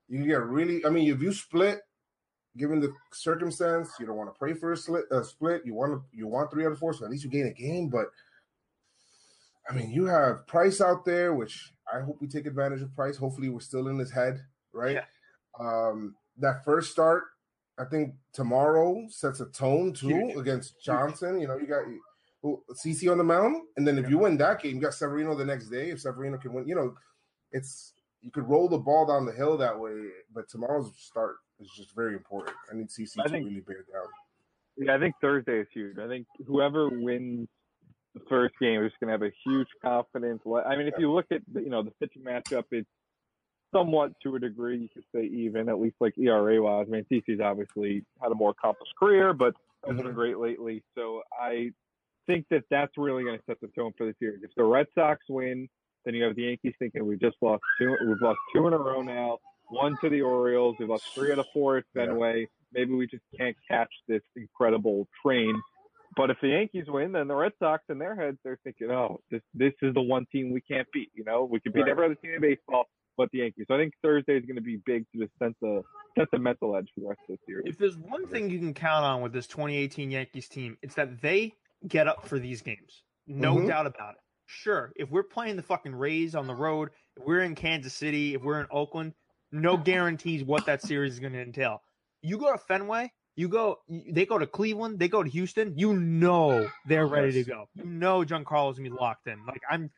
you 0.08 0.24
get 0.26 0.42
really, 0.42 0.84
I 0.86 0.88
mean, 0.90 1.12
if 1.12 1.20
you 1.20 1.32
split, 1.32 1.80
given 2.56 2.80
the 2.80 2.92
circumstance, 3.12 3.90
you 4.00 4.06
don't 4.06 4.16
want 4.16 4.32
to 4.32 4.38
pray 4.38 4.54
for 4.54 4.72
a 4.72 4.76
split. 4.76 5.04
A 5.10 5.22
split, 5.24 5.62
you 5.64 5.74
want 5.74 5.92
to, 5.92 6.02
you 6.16 6.26
want 6.26 6.50
three 6.50 6.64
out 6.66 6.72
of 6.72 6.78
four, 6.78 6.92
so 6.94 7.04
at 7.04 7.10
least 7.10 7.22
you 7.24 7.30
gain 7.30 7.46
a 7.46 7.52
game. 7.52 7.88
But 7.88 8.06
I 9.68 9.74
mean, 9.74 9.90
you 9.90 10.06
have 10.06 10.46
Price 10.46 10.80
out 10.80 11.04
there, 11.04 11.34
which 11.34 11.72
I 11.92 12.00
hope 12.00 12.20
we 12.20 12.26
take 12.28 12.46
advantage 12.46 12.82
of 12.82 12.94
Price. 12.96 13.16
Hopefully, 13.16 13.48
we're 13.50 13.60
still 13.60 13.88
in 13.88 13.98
his 13.98 14.10
head, 14.10 14.40
right? 14.72 14.96
Yeah. 14.96 15.04
Um, 15.58 16.16
that 16.38 16.64
first 16.64 16.90
start, 16.90 17.24
I 17.78 17.84
think 17.84 18.14
tomorrow 18.32 19.06
sets 19.08 19.40
a 19.40 19.46
tone 19.46 19.92
too 19.92 20.08
Huge. 20.08 20.36
against 20.36 20.82
Johnson. 20.82 21.40
You 21.40 21.48
know, 21.48 21.56
you 21.56 21.66
got 21.66 21.82
oh, 21.86 21.98
who 22.42 22.62
CC 22.74 23.10
on 23.10 23.18
the 23.18 23.24
mound, 23.24 23.56
and 23.76 23.86
then 23.86 23.98
if 23.98 24.08
you 24.08 24.18
win 24.18 24.36
that 24.38 24.62
game, 24.62 24.76
you 24.76 24.80
got 24.82 24.94
Severino 24.94 25.34
the 25.34 25.44
next 25.44 25.68
day. 25.68 25.90
If 25.90 26.00
Severino 26.00 26.36
can 26.38 26.52
win, 26.52 26.68
you 26.68 26.74
know, 26.74 26.94
it's 27.52 27.94
you 28.22 28.30
could 28.30 28.48
roll 28.48 28.68
the 28.68 28.78
ball 28.78 29.06
down 29.06 29.24
the 29.24 29.32
hill 29.32 29.56
that 29.58 29.78
way. 29.78 29.92
But 30.34 30.48
tomorrow's 30.48 30.92
start 30.98 31.36
is 31.58 31.70
just 31.70 31.94
very 31.94 32.14
important. 32.14 32.54
I 32.70 32.76
need 32.76 32.88
CC 32.88 33.18
I 33.20 33.24
to 33.24 33.28
think- 33.30 33.46
really 33.46 33.60
bear 33.60 33.84
down. 33.92 34.06
Yeah, 34.76 34.94
I 34.94 34.98
think 34.98 35.14
Thursday 35.20 35.58
is 35.60 35.66
huge. 35.74 35.98
I 35.98 36.06
think 36.08 36.26
whoever 36.46 36.88
wins 36.88 37.48
the 38.14 38.20
first 38.28 38.54
game 38.60 38.82
is 38.82 38.92
going 39.00 39.08
to 39.08 39.12
have 39.12 39.22
a 39.22 39.32
huge 39.44 39.68
confidence. 39.82 40.42
I 40.46 40.76
mean, 40.76 40.86
if 40.86 40.94
you 40.98 41.12
look 41.12 41.26
at 41.30 41.42
the, 41.52 41.60
you 41.60 41.68
know 41.70 41.82
the 41.82 41.90
pitching 41.92 42.22
matchup, 42.22 42.64
it's 42.70 42.88
somewhat 43.72 44.12
to 44.22 44.36
a 44.36 44.38
degree 44.38 44.78
you 44.78 44.88
could 44.92 45.04
say 45.14 45.24
even 45.24 45.68
at 45.68 45.80
least 45.80 45.96
like 46.00 46.16
ERA 46.18 46.62
wise. 46.62 46.86
I 46.88 46.90
mean, 46.90 47.06
CC's 47.10 47.40
obviously 47.40 48.04
had 48.22 48.32
a 48.32 48.34
more 48.34 48.50
accomplished 48.50 48.94
career, 48.98 49.32
but 49.32 49.54
hasn't 49.84 49.98
been 49.98 50.06
mm-hmm. 50.08 50.16
great 50.16 50.38
lately. 50.38 50.82
So 50.96 51.22
I 51.32 51.70
think 52.26 52.46
that 52.50 52.64
that's 52.70 52.92
really 52.96 53.24
going 53.24 53.38
to 53.38 53.44
set 53.46 53.60
the 53.60 53.68
tone 53.68 53.92
for 53.96 54.06
the 54.06 54.14
series. 54.18 54.42
If 54.42 54.50
the 54.56 54.64
Red 54.64 54.86
Sox 54.94 55.20
win, 55.28 55.68
then 56.04 56.14
you 56.14 56.24
have 56.24 56.36
the 56.36 56.42
Yankees 56.42 56.74
thinking 56.78 57.06
we've 57.06 57.20
just 57.20 57.36
lost 57.40 57.62
two. 57.78 57.96
We've 58.06 58.20
lost 58.20 58.38
two 58.54 58.66
in 58.66 58.72
a 58.72 58.78
row 58.78 59.02
now. 59.02 59.38
One 59.68 59.96
to 60.02 60.08
the 60.08 60.22
Orioles. 60.22 60.76
We've 60.78 60.88
lost 60.88 61.04
three 61.14 61.32
out 61.32 61.38
of 61.38 61.46
four 61.52 61.78
at 61.78 61.84
Yeah. 61.94 62.06
Fenway. 62.06 62.48
Maybe 62.72 62.94
we 62.94 63.06
just 63.06 63.24
can't 63.36 63.56
catch 63.68 63.92
this 64.08 64.22
incredible 64.36 65.08
train. 65.24 65.60
But 66.16 66.30
if 66.30 66.38
the 66.40 66.48
Yankees 66.48 66.86
win, 66.88 67.12
then 67.12 67.28
the 67.28 67.36
Red 67.36 67.52
Sox 67.58 67.84
in 67.88 67.98
their 67.98 68.16
heads 68.16 68.38
they're 68.42 68.58
thinking, 68.64 68.90
oh, 68.90 69.20
this 69.30 69.42
this 69.54 69.72
is 69.82 69.94
the 69.94 70.02
one 70.02 70.26
team 70.32 70.52
we 70.52 70.60
can't 70.60 70.88
beat. 70.92 71.10
You 71.14 71.24
know, 71.24 71.44
we 71.44 71.60
can 71.60 71.72
beat 71.72 71.82
Right. 71.82 71.90
every 71.90 72.04
other 72.06 72.14
team 72.16 72.32
in 72.34 72.40
baseball, 72.40 72.88
but 73.16 73.28
the 73.32 73.38
Yankees. 73.38 73.66
So 73.68 73.74
I 73.74 73.78
think 73.78 73.92
Thursday 74.02 74.36
is 74.36 74.44
going 74.44 74.56
to 74.56 74.62
be 74.62 74.78
big 74.86 75.04
to 75.12 75.20
just 75.22 75.32
set 75.38 75.52
the 75.60 75.82
set 76.18 76.28
the 76.32 76.38
mental 76.38 76.76
edge 76.76 76.88
for 76.94 77.00
the 77.00 77.08
rest 77.08 77.20
of 77.28 77.36
the 77.36 77.38
series. 77.46 77.64
If 77.66 77.78
there's 77.78 77.96
one 77.96 78.26
thing 78.26 78.50
you 78.50 78.58
can 78.58 78.74
count 78.74 79.04
on 79.04 79.20
with 79.22 79.32
this 79.32 79.46
2018 79.46 80.10
Yankees 80.10 80.48
team, 80.48 80.76
it's 80.82 80.94
that 80.96 81.20
they 81.20 81.54
get 81.86 82.08
up 82.08 82.26
for 82.26 82.38
these 82.38 82.62
games. 82.62 83.02
No 83.26 83.56
Mhm. 83.56 83.68
doubt 83.68 83.86
about 83.86 84.14
it. 84.14 84.20
Sure, 84.46 84.92
if 84.96 85.08
we're 85.10 85.22
playing 85.22 85.54
the 85.56 85.62
fucking 85.62 85.94
Rays 85.94 86.34
on 86.34 86.46
the 86.48 86.54
road, 86.54 86.90
if 87.16 87.24
we're 87.24 87.42
in 87.42 87.54
Kansas 87.54 87.94
City, 87.94 88.34
if 88.34 88.42
we're 88.42 88.60
in 88.60 88.66
Oakland, 88.72 89.14
no 89.52 89.76
guarantees 90.18 90.42
what 90.42 90.66
that 90.66 90.82
series 90.82 91.12
is 91.14 91.20
going 91.20 91.32
to 91.34 91.40
entail. 91.42 91.82
You 92.22 92.36
go 92.36 92.50
to 92.52 92.58
Fenway, 92.58 93.12
you 93.36 93.48
go, 93.48 93.78
they 93.88 94.26
go 94.26 94.38
to 94.38 94.46
Cleveland, 94.48 94.98
they 94.98 95.08
go 95.08 95.22
to 95.22 95.30
Houston. 95.30 95.78
You 95.78 95.94
know 95.94 96.68
they're 96.86 97.06
ready 97.06 97.32
to 97.32 97.44
go. 97.44 97.66
You 97.74 97.84
know 97.84 98.24
Giancarlo's 98.24 98.76
gonna 98.78 98.90
be 98.90 98.96
locked 98.96 99.28
in. 99.28 99.38
Like 99.46 99.62
I'm, 99.70 99.90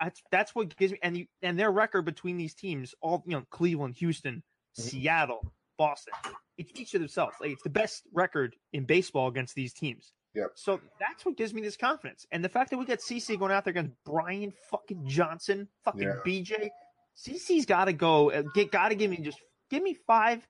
that's 0.00 0.22
that's 0.30 0.54
what 0.54 0.76
gives 0.76 0.92
me 0.92 0.98
and 1.02 1.16
you, 1.16 1.26
and 1.42 1.58
their 1.58 1.70
record 1.70 2.02
between 2.04 2.36
these 2.36 2.54
teams, 2.54 2.94
all 3.00 3.22
you 3.26 3.36
know, 3.36 3.44
Cleveland, 3.50 3.96
Houston, 3.96 4.42
Seattle, 4.72 5.52
Boston, 5.78 6.14
it's 6.58 6.70
each 6.78 6.94
of 6.94 7.00
themselves. 7.00 7.36
Like 7.40 7.50
it's 7.52 7.62
the 7.62 7.70
best 7.70 8.04
record 8.12 8.56
in 8.72 8.84
baseball 8.84 9.28
against 9.28 9.54
these 9.54 9.72
teams. 9.72 10.12
Yep. 10.34 10.52
So 10.54 10.80
that's 11.00 11.24
what 11.24 11.36
gives 11.36 11.52
me 11.52 11.60
this 11.60 11.76
confidence, 11.76 12.26
and 12.32 12.44
the 12.44 12.48
fact 12.48 12.70
that 12.70 12.78
we 12.78 12.84
got 12.84 12.98
CC 12.98 13.38
going 13.38 13.52
out 13.52 13.64
there 13.64 13.72
against 13.72 13.92
Brian 14.04 14.52
fucking 14.70 15.06
Johnson, 15.06 15.68
fucking 15.84 16.02
Yeah. 16.02 16.14
BJ. 16.24 16.70
CC's 17.16 17.66
got 17.66 17.86
to 17.86 17.92
go. 17.92 18.30
uh, 18.30 18.42
Get 18.54 18.70
got 18.70 18.88
to 18.90 18.94
give 18.94 19.10
me 19.10 19.18
just 19.18 19.38
give 19.70 19.82
me 19.82 19.94
five 20.06 20.46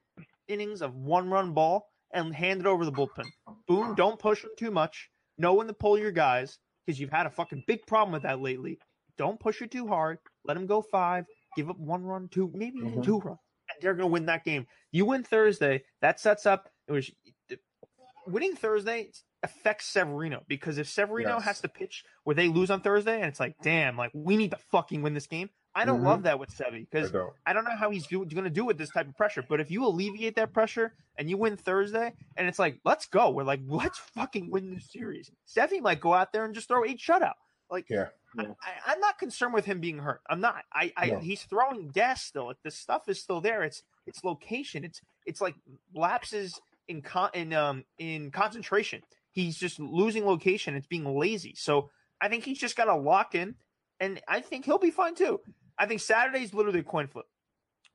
innings 0.49 0.83
of 0.83 0.95
one 0.95 1.29
run 1.31 1.53
ball 1.53 1.89
and 2.13 2.35
hand 2.35 2.61
it 2.61 2.67
over 2.67 2.85
the 2.85 2.93
bullpen. 2.93 3.25
Boom! 3.67 3.95
Don't 3.95 4.19
push 4.19 4.43
them 4.43 4.51
too 4.59 4.71
much. 4.71 5.11
Know 5.39 5.55
when 5.55 5.67
to 5.69 5.73
pull 5.73 5.99
your 5.99 6.13
guys 6.13 6.59
because 6.85 7.01
you've 7.01 7.11
had 7.11 7.27
a 7.27 7.31
fucking 7.31 7.65
big 7.67 7.87
problem 7.87 8.13
with 8.13 8.23
that 8.23 8.41
lately. 8.41 8.79
Don't 9.21 9.39
push 9.39 9.61
it 9.61 9.71
too 9.71 9.87
hard. 9.87 10.17
Let 10.47 10.55
them 10.55 10.67
go 10.67 10.81
five. 10.81 11.27
Give 11.55 11.69
up 11.69 11.79
one 11.79 12.03
run, 12.05 12.29
two, 12.29 12.51
maybe 12.55 12.79
even 12.79 13.01
Mhm. 13.01 13.05
two 13.05 13.19
runs. 13.21 13.39
and 13.73 13.83
they're 13.83 13.93
gonna 13.95 14.07
win 14.09 14.25
that 14.27 14.45
game. 14.45 14.67
You 14.93 15.05
win 15.05 15.23
Thursday. 15.23 15.85
That 16.01 16.19
sets 16.19 16.47
up. 16.47 16.71
It 16.89 16.93
was 16.93 17.11
winning 18.27 18.57
Thursday 18.57 19.11
affects 19.43 19.87
Severino 19.87 20.43
because 20.49 20.79
if 20.79 20.89
Severino 20.89 21.35
Yes. 21.37 21.45
has 21.45 21.61
to 21.61 21.69
pitch 21.69 22.03
where 22.25 22.35
they 22.35 22.49
lose 22.49 22.71
on 22.71 22.81
Thursday 22.81 23.17
and 23.17 23.27
it's 23.27 23.39
like, 23.39 23.57
damn, 23.63 23.97
like 23.97 24.11
we 24.15 24.37
need 24.37 24.51
to 24.53 24.57
fucking 24.57 25.03
win 25.03 25.15
this 25.15 25.27
game. 25.27 25.51
I 25.75 25.85
don't 25.85 26.01
Mhm. 26.01 26.05
love 26.07 26.23
that 26.25 26.39
with 26.41 26.51
Sevy 26.51 26.75
I 26.83 26.87
because 26.91 27.11
don't. 27.13 27.33
I 27.47 27.53
don't 27.53 27.63
know 27.65 27.77
how 27.77 27.91
he's 27.91 28.07
going 28.09 28.29
to 28.29 28.51
do 28.51 28.65
with 28.65 28.77
this 28.77 28.91
type 28.91 29.07
of 29.07 29.17
pressure. 29.17 29.45
But 29.49 29.61
if 29.61 29.71
you 29.71 29.85
alleviate 29.85 30.35
that 30.35 30.53
pressure 30.53 30.97
and 31.17 31.31
you 31.31 31.37
win 31.37 31.57
Thursday, 31.57 32.13
and 32.37 32.49
it's 32.49 32.59
like, 32.59 32.81
let's 32.85 33.07
go. 33.07 33.31
We're 33.31 33.45
like, 33.45 33.61
let's 33.67 33.99
fucking 33.99 34.51
win 34.51 34.75
this 34.75 34.91
series. 34.91 35.31
Sevy 35.47 35.81
might 35.81 36.01
go 36.01 36.13
out 36.13 36.33
there 36.33 36.45
and 36.45 36.55
just 36.57 36.67
throw 36.67 36.85
eight 36.85 36.99
shutout. 36.99 37.35
Like, 37.71 37.89
Yeah. 37.89 38.09
I, 38.39 38.43
I, 38.43 38.47
I'm 38.87 39.01
not 39.01 39.19
concerned 39.19 39.55
with 39.55 39.65
him 39.65 39.81
being 39.81 39.99
hurt. 39.99 40.21
I'm 40.29 40.41
not. 40.41 40.65
I, 40.73 40.93
I 40.97 41.07
No. 41.07 41.19
he's 41.19 41.43
throwing 41.43 41.89
gas 41.89 42.23
still. 42.23 42.47
Like, 42.47 42.63
the 42.63 42.71
stuff 42.71 43.09
is 43.09 43.21
still 43.21 43.41
there. 43.41 43.63
It's 43.63 43.83
it's 44.07 44.25
location. 44.25 44.85
It's 44.85 45.01
it's 45.27 45.41
like 45.41 45.55
lapses 45.95 46.61
in 46.89 47.03
con 47.03 47.31
in 47.35 47.53
um 47.53 47.85
in 47.99 48.31
concentration. 48.31 49.03
He's 49.33 49.57
just 49.57 49.79
losing 49.79 50.27
location. 50.27 50.75
It's 50.75 50.87
being 50.87 51.05
lazy. 51.19 51.55
So 51.57 51.91
I 52.21 52.29
think 52.29 52.45
he's 52.45 52.59
just 52.59 52.77
got 52.77 52.87
to 52.87 52.97
lock 52.97 53.35
in, 53.35 53.55
and 53.99 54.21
I 54.29 54.41
think 54.41 54.65
he'll 54.65 54.79
be 54.79 54.91
fine 54.91 55.15
too. 55.15 55.41
I 55.79 55.87
think 55.87 56.01
Saturday's 56.01 56.53
literally 56.53 56.81
a 56.81 56.85
coin 56.85 57.07
flip. 57.07 57.27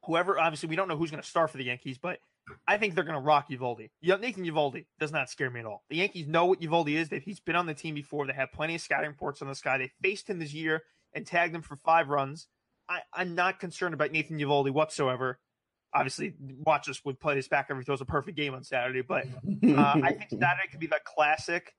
Whoever, 0.05 0.39
obviously, 0.39 0.69
we 0.69 0.75
don't 0.75 0.87
know 0.87 0.97
who's 0.97 1.11
going 1.11 1.21
to 1.21 1.27
start 1.27 1.49
for 1.51 1.57
the 1.57 1.65
Yankees, 1.65 1.97
but 1.97 2.19
I 2.67 2.77
think 2.77 2.95
they're 2.95 3.03
going 3.03 3.15
to 3.15 3.21
rock 3.21 3.49
Eovaldi. 3.49 3.89
Nathan 4.01 4.45
Eovaldi 4.45 4.85
does 4.99 5.11
not 5.11 5.29
scare 5.29 5.49
me 5.49 5.61
at 5.61 5.65
all. 5.65 5.83
The 5.89 5.97
Yankees 5.97 6.27
know 6.27 6.45
what 6.45 6.61
Eovaldi 6.61 6.95
is. 6.95 7.09
That 7.09 7.23
he's 7.23 7.39
been 7.39 7.55
on 7.55 7.65
the 7.65 7.73
team 7.73 7.95
before. 7.95 8.27
They 8.27 8.33
have 8.33 8.51
plenty 8.51 8.75
of 8.75 8.81
scouting 8.81 9.09
reports 9.09 9.41
on 9.41 9.47
this 9.47 9.61
guy. 9.61 9.77
They 9.77 9.91
faced 10.01 10.29
him 10.29 10.39
this 10.39 10.53
year 10.53 10.83
and 11.13 11.25
tagged 11.25 11.55
him 11.55 11.61
for 11.61 11.75
five 11.77 12.09
runs. 12.09 12.47
I, 12.87 12.99
I'm 13.13 13.35
not 13.35 13.59
concerned 13.59 13.93
about 13.93 14.11
Nathan 14.11 14.37
Eovaldi 14.37 14.71
whatsoever. 14.71 15.39
Obviously, 15.93 16.33
watch 16.39 16.89
us 16.89 17.03
would 17.05 17.19
play 17.19 17.35
this 17.35 17.47
back 17.47 17.67
every 17.69 17.83
throws 17.83 18.01
a 18.01 18.05
perfect 18.05 18.37
game 18.37 18.53
on 18.53 18.63
Saturday, 18.63 19.01
but 19.01 19.25
uh, 19.25 19.99
I 20.03 20.11
think 20.11 20.29
Saturday 20.29 20.67
could 20.69 20.81
be 20.81 20.87
the 20.87 20.99
classic 21.05 21.73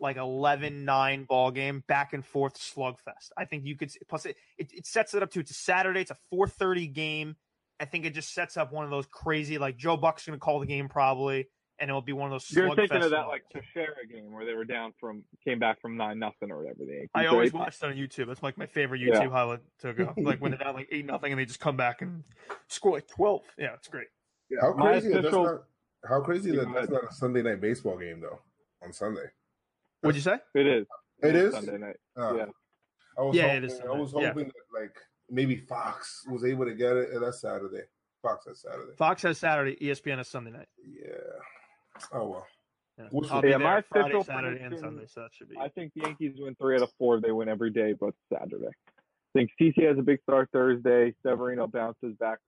like 0.00 0.16
11-9 0.16 1.26
ball 1.26 1.50
game, 1.50 1.82
back 1.86 2.12
and 2.12 2.24
forth 2.24 2.54
slugfest. 2.58 3.30
I 3.36 3.44
think 3.44 3.64
you 3.64 3.76
could 3.76 3.90
plus 4.08 4.26
it, 4.26 4.36
it, 4.58 4.72
it 4.72 4.86
sets 4.86 5.14
it 5.14 5.22
up 5.22 5.30
to 5.32 5.40
it's 5.40 5.50
a 5.50 5.54
Saturday, 5.54 6.00
it's 6.00 6.10
a 6.10 6.16
4:30 6.34 6.92
game. 6.92 7.36
I 7.78 7.84
think 7.84 8.04
it 8.06 8.14
just 8.14 8.32
sets 8.32 8.56
up 8.56 8.72
one 8.72 8.84
of 8.84 8.90
those 8.90 9.06
crazy 9.06 9.58
like 9.58 9.76
Joe 9.76 9.96
Buck's 9.96 10.26
going 10.26 10.38
to 10.38 10.40
call 10.42 10.60
the 10.60 10.66
game 10.66 10.88
probably 10.88 11.48
and 11.78 11.90
it'll 11.90 12.00
be 12.00 12.14
one 12.14 12.26
of 12.26 12.32
those. 12.32 12.50
You're 12.50 12.74
thinking 12.74 13.02
of 13.02 13.10
that 13.10 13.28
like 13.28 13.42
Teixeira 13.52 14.06
game 14.10 14.32
where 14.32 14.46
they 14.46 14.54
were 14.54 14.64
down 14.64 14.94
from 14.98 15.24
came 15.44 15.58
back 15.58 15.80
from 15.82 15.96
nine 15.96 16.18
nothing 16.18 16.50
or 16.50 16.58
whatever. 16.58 16.78
The 16.86 16.92
Yankees, 16.92 17.10
I 17.14 17.26
always 17.26 17.52
right? 17.52 17.60
watch 17.60 17.78
that 17.80 17.88
on 17.90 17.96
YouTube. 17.96 18.28
That's 18.28 18.42
like 18.42 18.56
my 18.56 18.66
favorite 18.66 19.00
Yeah. 19.02 19.20
YouTube 19.22 19.30
highlight 19.32 19.60
to 19.80 19.92
go. 19.92 20.14
Like 20.18 20.40
when 20.40 20.52
they're 20.52 20.58
down 20.58 20.74
like 20.74 20.88
eight 20.90 21.04
nothing 21.04 21.32
and 21.32 21.40
they 21.40 21.44
just 21.44 21.60
come 21.60 21.76
back 21.76 22.00
and 22.02 22.24
score 22.68 22.92
like 22.92 23.06
twelve. 23.08 23.42
Yeah, 23.58 23.74
it's 23.74 23.88
great. 23.88 24.06
Yeah, 24.48 24.58
How 24.62 24.72
crazy 24.72 25.08
that 25.12 25.22
that's 25.22 25.34
not 25.34 25.64
how 26.08 26.20
crazy 26.20 26.52
that 26.56 26.72
that's 26.72 26.88
not 26.90 27.04
a 27.10 27.12
Sunday 27.12 27.42
night 27.42 27.60
baseball 27.60 27.98
game 27.98 28.20
though 28.20 28.38
on 28.82 28.92
Sunday. 28.92 29.26
What'd 30.00 30.16
you 30.16 30.22
say? 30.22 30.38
It 30.54 30.66
is. 30.66 30.86
It 31.22 31.34
is? 31.34 31.52
Sunday 31.52 31.78
night. 31.78 31.96
Uh, 32.16 32.36
Yeah. 32.36 32.44
I 33.18 33.22
was 33.22 33.36
Yeah, 33.36 33.42
hoping, 33.42 33.56
it 33.56 33.64
is 33.64 33.80
I 33.80 33.84
was 33.90 34.10
Sunday. 34.12 34.24
Yeah. 34.26 34.32
hoping 34.32 34.46
that 34.46 34.80
like 34.80 34.96
maybe 35.30 35.56
Fox 35.56 36.24
was 36.28 36.44
able 36.44 36.64
to 36.64 36.74
get 36.74 36.96
it. 36.96 37.10
and 37.10 37.22
That's 37.22 37.40
Saturday. 37.40 37.82
Fox 38.22 38.46
has 38.46 38.60
Saturday. 38.60 38.92
Fox 38.96 39.22
has 39.22 39.38
Saturday, 39.38 39.76
ESPN 39.76 40.18
has 40.18 40.28
Sunday 40.28 40.50
night. 40.50 40.68
Yeah. 40.84 41.12
Oh 42.12 42.26
well. 42.28 42.46
Yeah. 42.98 43.04
What's 43.10 43.30
I'll 43.30 43.42
be 43.42 43.48
Yeah, 43.48 43.58
there 43.58 43.66
my 43.66 43.82
Friday, 43.82 44.04
official 44.08 44.24
Saturday, 44.24 44.62
and 44.62 44.78
Sunday, 44.78 45.04
so 45.06 45.20
that 45.20 45.30
should 45.32 45.48
be. 45.50 45.56
I 45.58 45.68
think 45.68 45.92
the 45.94 46.02
Yankees 46.02 46.34
win 46.38 46.54
three 46.54 46.76
out 46.76 46.82
of 46.82 46.90
four. 46.98 47.20
They 47.20 47.30
win 47.30 47.48
every 47.48 47.70
day 47.70 47.92
but 47.98 48.14
Saturday. 48.32 48.68
I 48.68 49.38
think 49.38 49.50
CC 49.60 49.86
has 49.86 49.98
a 49.98 50.02
big 50.02 50.20
start 50.22 50.48
Thursday. 50.52 51.14
Severino 51.22 51.66
bounces 51.66 52.14
back 52.18 52.38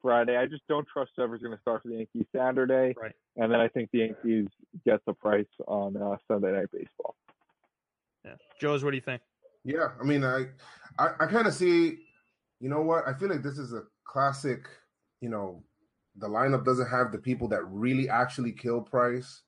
Friday. 0.00 0.36
I 0.36 0.46
just 0.46 0.62
don't 0.68 0.86
trust 0.86 1.10
Sever's 1.16 1.42
going 1.42 1.54
to 1.54 1.60
start 1.60 1.82
for 1.82 1.88
the 1.88 1.96
Yankees 1.96 2.26
Saturday. 2.34 2.94
Right. 2.96 3.12
And 3.36 3.52
then 3.52 3.58
I 3.60 3.66
think 3.68 3.90
the 3.92 3.98
Yankees 3.98 4.46
get 4.86 5.00
the 5.06 5.12
price 5.12 5.48
on 5.66 5.96
uh, 5.96 6.16
Sunday 6.28 6.52
Night 6.52 6.68
Baseball. 6.72 7.16
Yeah. 8.24 8.34
Joez, 8.62 8.84
what 8.84 8.90
do 8.90 8.96
you 8.96 9.02
think? 9.02 9.22
Yeah, 9.64 9.88
I 10.00 10.04
mean, 10.04 10.24
I, 10.24 10.46
I, 10.98 11.08
I 11.20 11.26
kind 11.26 11.46
of 11.46 11.52
see. 11.54 11.98
You 12.60 12.68
know 12.68 12.82
what? 12.82 13.08
I 13.08 13.14
feel 13.14 13.28
like 13.28 13.42
this 13.42 13.58
is 13.58 13.72
a 13.72 13.82
classic. 14.04 14.66
You 15.20 15.30
know, 15.30 15.62
the 16.16 16.28
lineup 16.28 16.64
doesn't 16.64 16.88
have 16.88 17.12
the 17.12 17.18
people 17.18 17.48
that 17.48 17.64
really 17.64 18.08
actually 18.08 18.52
kill 18.52 18.82
Price, 18.82 19.42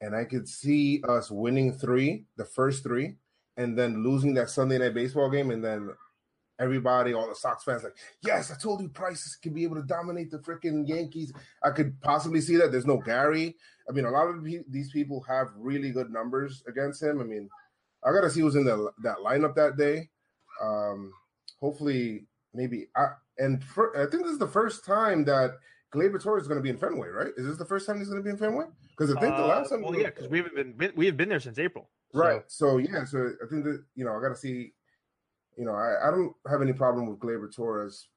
and 0.00 0.14
I 0.14 0.24
could 0.24 0.48
see 0.48 1.02
us 1.08 1.30
winning 1.30 1.72
three, 1.72 2.26
the 2.36 2.44
first 2.44 2.82
three, 2.82 3.16
and 3.56 3.78
then 3.78 4.04
losing 4.04 4.34
that 4.34 4.50
Sunday 4.50 4.78
night 4.78 4.94
baseball 4.94 5.30
game, 5.30 5.50
and 5.50 5.64
then 5.64 5.90
everybody, 6.60 7.12
all 7.14 7.28
the 7.28 7.34
Sox 7.34 7.64
fans, 7.64 7.82
like, 7.82 7.96
yes, 8.22 8.50
I 8.50 8.56
told 8.56 8.80
you 8.80 8.88
Price 8.88 9.36
can 9.36 9.52
be 9.52 9.64
able 9.64 9.76
to 9.76 9.82
dominate 9.82 10.30
the 10.30 10.38
freaking 10.38 10.86
Yankees. 10.86 11.32
I 11.62 11.70
could 11.70 12.00
possibly 12.00 12.40
see 12.40 12.56
that. 12.56 12.70
There's 12.70 12.86
no 12.86 12.98
Gary. 12.98 13.56
I 13.88 13.92
mean, 13.92 14.04
a 14.04 14.10
lot 14.10 14.28
of 14.28 14.44
these 14.44 14.90
people 14.92 15.22
have 15.28 15.48
really 15.56 15.90
good 15.90 16.10
numbers 16.10 16.62
against 16.68 17.02
him. 17.02 17.20
I 17.20 17.24
mean, 17.24 17.48
I 18.04 18.12
gotta 18.12 18.30
see 18.30 18.40
who's 18.40 18.54
in 18.54 18.64
the 18.64 18.92
that 19.02 19.18
lineup 19.18 19.54
that 19.56 19.76
day. 19.76 20.10
Um, 20.62 21.12
hopefully, 21.60 22.26
maybe. 22.54 22.88
I, 22.96 23.08
and 23.38 23.62
for, 23.62 23.96
I 23.96 24.08
think 24.10 24.22
this 24.22 24.32
is 24.32 24.38
the 24.38 24.46
first 24.48 24.84
time 24.84 25.24
that 25.24 25.58
Gleyber 25.92 26.22
Torres 26.22 26.42
is 26.42 26.48
going 26.48 26.58
to 26.58 26.62
be 26.62 26.70
in 26.70 26.76
Fenway, 26.78 27.08
right? 27.08 27.32
Is 27.36 27.46
this 27.46 27.56
the 27.56 27.64
first 27.64 27.86
time 27.86 27.98
he's 27.98 28.08
going 28.08 28.20
to 28.20 28.24
be 28.24 28.30
in 28.30 28.36
Fenway? 28.38 28.66
Because 28.96 29.14
I 29.14 29.20
think 29.20 29.36
the 29.36 29.44
Uh, 29.44 29.48
last 29.48 29.70
time, 29.70 29.82
Well, 29.82 29.94
yeah, 29.96 30.06
because 30.06 30.28
we 30.28 30.38
haven't 30.38 30.78
been, 30.78 30.92
we 30.96 31.06
have 31.06 31.16
been 31.16 31.28
there 31.28 31.40
since 31.40 31.58
April. 31.58 31.90
So- 32.12 32.20
right. 32.20 32.42
So 32.46 32.78
yeah, 32.78 33.04
so 33.04 33.32
I 33.44 33.46
think 33.48 33.64
that 33.64 33.84
you 33.96 34.04
know 34.04 34.16
I 34.16 34.20
got 34.22 34.28
to 34.28 34.36
see. 34.36 34.72
You 35.56 35.64
know, 35.64 35.72
I, 35.72 36.08
I 36.08 36.10
don't 36.10 36.34
have 36.50 36.62
any 36.62 36.72
problem 36.72 37.06
with 37.06 37.18
Gleyber 37.20 37.54
Torres. 37.54 38.08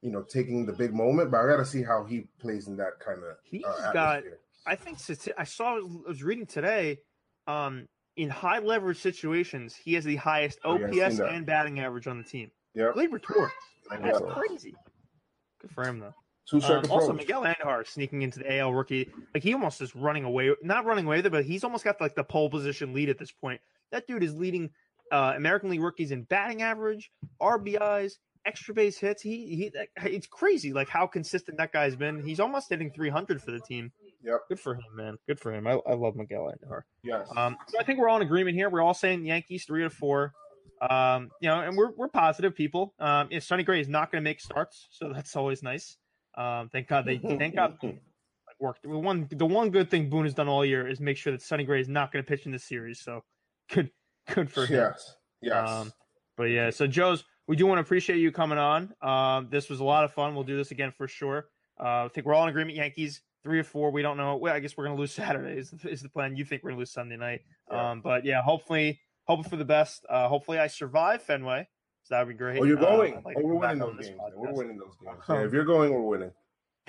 You 0.00 0.10
know, 0.10 0.22
taking 0.22 0.66
the 0.66 0.72
big 0.72 0.92
moment, 0.92 1.30
but 1.30 1.38
I 1.38 1.46
got 1.46 1.56
to 1.56 1.64
see 1.64 1.82
how 1.82 2.04
he 2.04 2.26
plays 2.38 2.68
in 2.68 2.76
that 2.76 3.00
kind 3.00 3.18
of. 3.18 3.36
He's 3.42 3.64
uh, 3.64 3.92
got- 3.92 4.22
I 4.66 4.76
think 4.76 4.98
I 5.38 5.44
saw. 5.44 5.76
I 5.76 5.80
was 6.08 6.22
reading 6.22 6.46
today. 6.46 6.98
Um, 7.46 7.88
in 8.16 8.30
high 8.30 8.60
leverage 8.60 8.98
situations, 8.98 9.74
he 9.74 9.94
has 9.94 10.04
the 10.04 10.16
highest 10.16 10.60
Oh, 10.64 10.78
yeah, 10.78 11.04
OPS 11.06 11.18
and 11.18 11.44
batting 11.44 11.80
average 11.80 12.06
on 12.06 12.16
the 12.18 12.24
team. 12.24 12.50
Yep. 12.74 12.94
Gleyber 12.94 13.22
Torres. 13.22 13.52
That's 13.90 14.20
Yeah. 14.20 14.32
crazy. 14.34 14.74
Good 15.60 15.70
for 15.70 15.84
him 15.84 15.98
though. 16.00 16.14
Two 16.48 16.58
Um, 16.58 16.62
also, 16.90 17.06
approach. 17.12 17.16
Miguel 17.16 17.42
Andujar 17.42 17.86
sneaking 17.86 18.20
into 18.22 18.40
the 18.40 18.52
AL 18.58 18.74
rookie, 18.74 19.10
like 19.32 19.42
he 19.42 19.54
almost 19.54 19.80
is 19.80 19.96
running 19.96 20.24
away, 20.24 20.54
not 20.62 20.84
running 20.84 21.06
away 21.06 21.16
with 21.16 21.26
it, 21.26 21.32
but 21.32 21.44
he's 21.44 21.64
almost 21.64 21.84
got 21.84 21.98
like 22.02 22.14
the 22.14 22.24
pole 22.24 22.50
position 22.50 22.92
lead 22.92 23.08
at 23.08 23.16
this 23.18 23.32
point. 23.32 23.60
That 23.92 24.06
dude 24.06 24.22
is 24.22 24.34
leading 24.34 24.70
uh, 25.10 25.32
American 25.36 25.70
League 25.70 25.80
rookies 25.80 26.10
in 26.10 26.24
batting 26.24 26.60
average, 26.62 27.10
RBIs, 27.40 28.18
extra 28.44 28.74
base 28.74 28.98
hits. 28.98 29.22
He 29.22 29.54
he, 29.56 29.72
it's 30.06 30.26
crazy 30.26 30.72
like 30.74 30.88
how 30.90 31.06
consistent 31.06 31.56
that 31.58 31.72
guy's 31.72 31.96
been. 31.96 32.22
He's 32.22 32.40
almost 32.40 32.68
hitting 32.68 32.90
300 32.90 33.40
for 33.42 33.50
the 33.50 33.60
team. 33.60 33.90
Yep. 34.22 34.40
Good 34.50 34.60
for 34.60 34.74
him, 34.74 34.82
man. 34.94 35.16
Good 35.26 35.40
for 35.40 35.52
him. 35.52 35.66
I, 35.66 35.78
I 35.86 35.94
love 35.94 36.14
Miguel 36.16 36.50
Andujar. 36.52 36.82
Yes. 37.02 37.26
Um, 37.36 37.56
so 37.68 37.78
I 37.78 37.84
think 37.84 37.98
we're 37.98 38.08
all 38.08 38.16
in 38.16 38.22
agreement 38.22 38.54
here. 38.56 38.68
We're 38.68 38.82
all 38.82 38.94
saying 38.94 39.24
Yankees 39.24 39.64
three 39.64 39.82
to 39.82 39.90
four. 39.90 40.32
Um, 40.90 41.30
you 41.40 41.48
know, 41.48 41.60
and 41.60 41.76
we're 41.76 41.92
we're 41.96 42.08
positive 42.08 42.54
people. 42.54 42.94
Um, 42.98 43.28
yeah, 43.30 43.38
Sonny 43.40 43.62
Gray 43.62 43.80
is 43.80 43.88
not 43.88 44.10
going 44.10 44.22
to 44.22 44.28
make 44.28 44.40
starts, 44.40 44.88
so 44.90 45.12
that's 45.12 45.36
always 45.36 45.62
nice. 45.62 45.96
Um, 46.36 46.68
thank 46.70 46.88
God 46.88 47.04
they 47.06 47.18
thank 47.18 47.54
God 47.54 47.76
like, 47.82 48.00
worked. 48.60 48.82
The 48.82 48.88
one 48.90 49.28
the 49.30 49.46
one 49.46 49.70
good 49.70 49.90
thing 49.90 50.08
Boone 50.08 50.24
has 50.24 50.34
done 50.34 50.48
all 50.48 50.64
year 50.64 50.86
is 50.86 51.00
make 51.00 51.16
sure 51.16 51.32
that 51.32 51.42
Sonny 51.42 51.64
Gray 51.64 51.80
is 51.80 51.88
not 51.88 52.12
going 52.12 52.24
to 52.24 52.28
pitch 52.28 52.46
in 52.46 52.52
this 52.52 52.64
series. 52.64 53.00
So 53.00 53.22
good 53.70 53.90
good 54.34 54.50
for 54.50 54.66
him. 54.66 54.76
yes. 54.76 55.16
Yes. 55.42 55.68
Um, 55.68 55.92
but 56.36 56.44
yeah, 56.44 56.70
so 56.70 56.86
Joez, 56.86 57.22
we 57.46 57.56
do 57.56 57.66
want 57.66 57.78
to 57.78 57.82
appreciate 57.82 58.18
you 58.18 58.32
coming 58.32 58.58
on. 58.58 58.92
Um, 59.02 59.48
this 59.50 59.68
was 59.68 59.80
a 59.80 59.84
lot 59.84 60.04
of 60.04 60.12
fun. 60.12 60.34
We'll 60.34 60.44
do 60.44 60.56
this 60.56 60.70
again 60.70 60.92
for 60.96 61.06
sure. 61.06 61.48
Uh, 61.78 62.04
I 62.04 62.08
think 62.12 62.26
we're 62.26 62.34
all 62.34 62.44
in 62.44 62.48
agreement. 62.48 62.76
Yankees 62.76 63.20
three 63.44 63.58
or 63.58 63.64
four. 63.64 63.90
We 63.90 64.02
don't 64.02 64.16
know. 64.16 64.36
Well, 64.36 64.54
I 64.54 64.58
guess 64.58 64.76
we're 64.76 64.84
gonna 64.84 64.98
lose 64.98 65.12
Saturday. 65.12 65.58
Is, 65.58 65.72
is 65.84 66.02
the 66.02 66.08
plan? 66.08 66.34
You 66.34 66.44
think 66.44 66.64
we're 66.64 66.70
gonna 66.70 66.80
lose 66.80 66.92
Sunday 66.92 67.16
night? 67.16 67.42
Yeah. 67.70 67.90
Um, 67.90 68.00
but 68.00 68.24
yeah, 68.24 68.42
hopefully, 68.42 69.00
hoping 69.24 69.44
for 69.48 69.56
the 69.56 69.64
best. 69.64 70.04
Uh, 70.08 70.28
hopefully, 70.28 70.58
I 70.58 70.66
survive 70.66 71.22
Fenway. 71.22 71.68
So 72.04 72.14
that 72.14 72.26
would 72.26 72.34
be 72.34 72.38
great. 72.38 72.60
oh, 72.60 72.64
you're 72.64 72.78
Uh, 72.78 72.82
going. 72.96 73.14
I'd 73.16 73.24
like 73.24 73.36
oh, 73.38 73.42
we're 73.44 73.54
winning 73.54 73.78
those 73.78 73.96
games. 73.96 74.08
then. 74.18 74.32
We're 74.36 74.52
winning 74.52 74.76
those 74.78 74.94
games. 75.02 75.16
Yeah, 75.28 75.44
if 75.44 75.52
you're 75.52 75.64
going, 75.64 75.92
we're 75.92 76.00
winning. 76.02 76.32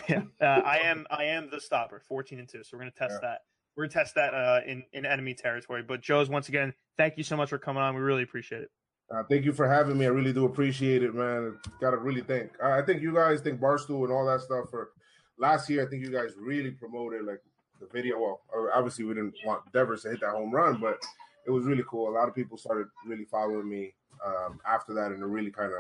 Yeah, 0.10 0.24
uh, 0.42 0.46
I 0.66 0.80
am. 0.80 1.06
I 1.10 1.24
am 1.26 1.50
the 1.50 1.60
stopper, 1.62 2.02
fourteen 2.08 2.40
and 2.40 2.50
two. 2.50 2.64
So 2.64 2.72
we're 2.76 2.80
gonna 2.80 2.92
test 2.92 3.20
Yeah. 3.22 3.30
that. 3.30 3.40
We're 3.78 3.84
gonna 3.86 3.94
test 3.94 4.16
that 4.16 4.34
uh, 4.34 4.60
in 4.66 4.84
in 4.94 5.06
enemy 5.06 5.34
territory. 5.34 5.84
But 5.84 6.02
Joez 6.02 6.28
once 6.30 6.50
again, 6.50 6.74
thank 6.98 7.18
you 7.18 7.24
so 7.24 7.38
much 7.38 7.50
for 7.50 7.58
coming 7.58 7.82
on. 7.82 7.96
We 7.96 8.02
really 8.02 8.24
appreciate 8.24 8.62
it. 8.64 8.70
Uh, 9.10 9.24
thank 9.30 9.46
you 9.46 9.54
for 9.54 9.70
having 9.70 9.98
me. 9.98 10.06
I 10.06 10.10
really 10.10 10.34
do 10.34 10.46
appreciate 10.46 11.04
it, 11.04 11.14
man. 11.14 11.58
Got 11.80 11.92
to 11.92 11.98
really 11.98 12.22
thank. 12.22 12.52
I 12.62 12.80
I 12.80 12.82
think 12.82 13.02
you 13.02 13.14
guys 13.14 13.40
think 13.40 13.62
Barstool 13.62 14.04
and 14.04 14.12
all 14.12 14.26
that 14.26 14.42
stuff 14.42 14.70
for 14.70 14.90
last 15.40 15.70
year. 15.70 15.86
I 15.86 15.90
think 15.90 16.04
you 16.04 16.12
guys 16.12 16.32
really 16.38 16.72
promoted 16.72 17.24
like 17.24 17.40
the 17.80 17.88
video. 17.94 18.20
Well, 18.20 18.42
obviously 18.74 19.06
we 19.06 19.14
didn't 19.14 19.36
want 19.46 19.62
Devers 19.72 20.02
to 20.04 20.10
hit 20.10 20.20
that 20.22 20.32
home 20.32 20.52
run, 20.52 20.80
but 20.82 20.98
it 21.46 21.52
was 21.52 21.66
really 21.66 21.84
cool. 21.88 22.10
A 22.10 22.16
lot 22.16 22.28
of 22.28 22.36
people 22.36 22.58
started 22.58 22.88
really 23.06 23.26
following 23.26 23.68
me 23.70 23.94
um, 24.26 24.60
after 24.68 24.94
that, 24.94 25.12
and 25.12 25.22
it 25.22 25.26
really 25.26 25.52
kind 25.52 25.72
of 25.72 25.80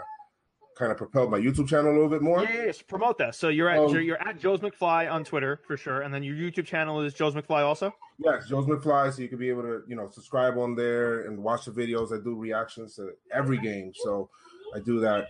kind 0.77 0.91
of 0.91 0.97
propelled 0.97 1.31
my 1.31 1.39
YouTube 1.39 1.69
channel 1.69 1.89
a 1.89 1.93
little 1.93 2.09
bit 2.09 2.21
more. 2.21 2.43
Yeah, 2.43 2.53
yeah, 2.53 2.65
yeah, 2.65 2.71
promote 2.87 3.17
that. 3.19 3.33
So 3.33 3.47
you're 3.47 3.69
at 3.69 3.79
Um, 3.79 3.89
you're, 3.89 4.01
you're 4.01 4.27
at 4.27 4.39
Joez 4.39 4.59
McFly 4.59 5.09
on 5.09 5.23
Twitter 5.23 5.61
for 5.65 5.77
sure, 5.77 6.01
and 6.01 6.13
then 6.13 6.21
your 6.21 6.35
YouTube 6.35 6.65
channel 6.65 7.01
is 7.01 7.13
Joez 7.13 7.33
McFly 7.33 7.63
also. 7.63 7.93
Yes, 8.19 8.49
Joez 8.49 8.67
McFly, 8.67 9.13
so 9.13 9.21
you 9.21 9.29
can 9.29 9.37
be 9.37 9.49
able 9.49 9.61
to, 9.63 9.83
you 9.87 9.95
know, 9.95 10.09
subscribe 10.09 10.57
on 10.57 10.75
there 10.75 11.21
and 11.27 11.41
watch 11.41 11.65
the 11.65 11.71
videos. 11.71 12.13
I 12.13 12.21
do 12.21 12.35
reactions 12.35 12.95
to 12.95 13.11
every 13.33 13.57
game, 13.57 13.93
so 13.95 14.29
I 14.75 14.79
do 14.79 14.99
that 14.99 15.27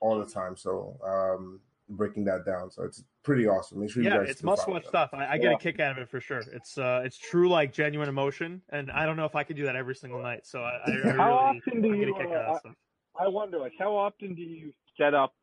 all 0.00 0.18
the 0.18 0.30
time. 0.30 0.56
So 0.56 0.96
um 1.04 1.60
breaking 1.88 2.24
that 2.24 2.44
down, 2.46 2.70
so 2.70 2.84
it's 2.84 3.04
pretty 3.22 3.46
awesome. 3.46 3.80
Make 3.80 3.90
sure 3.90 4.02
you 4.02 4.10
Yeah, 4.10 4.18
guys 4.18 4.30
it's 4.30 4.40
do 4.40 4.46
must 4.46 4.66
watch 4.68 4.86
stuff. 4.86 5.10
I, 5.12 5.26
I 5.26 5.38
get 5.38 5.50
Yeah. 5.50 5.56
a 5.56 5.58
kick 5.58 5.80
out 5.80 5.92
of 5.92 5.98
it 5.98 6.08
for 6.08 6.20
sure. 6.20 6.40
It's 6.52 6.78
uh 6.78 7.02
it's 7.04 7.18
true 7.18 7.48
like 7.48 7.72
genuine 7.72 8.08
emotion, 8.08 8.62
and 8.70 8.90
I 8.90 9.06
don't 9.06 9.16
know 9.16 9.26
if 9.26 9.34
I 9.34 9.44
could 9.44 9.56
do 9.56 9.64
that 9.64 9.76
every 9.76 9.94
single 9.94 10.22
night. 10.22 10.46
So 10.46 10.62
I, 10.62 10.70
I, 10.76 10.90
I 10.90 10.94
really 10.94 11.18
How 11.18 11.32
often 11.34 11.82
do 11.82 11.92
I 11.92 11.96
get 11.98 12.08
a 12.08 12.12
you, 12.12 12.16
kick 12.18 12.30
out 12.30 12.48
of 12.48 12.56
uh, 12.56 12.58
stuff. 12.60 12.74
I 13.20 13.28
wonder, 13.28 13.58
like, 13.58 13.74
how 13.78 13.94
often 13.94 14.34
do 14.34 14.42
you 14.42 14.72
set 14.96 15.14
up 15.14 15.34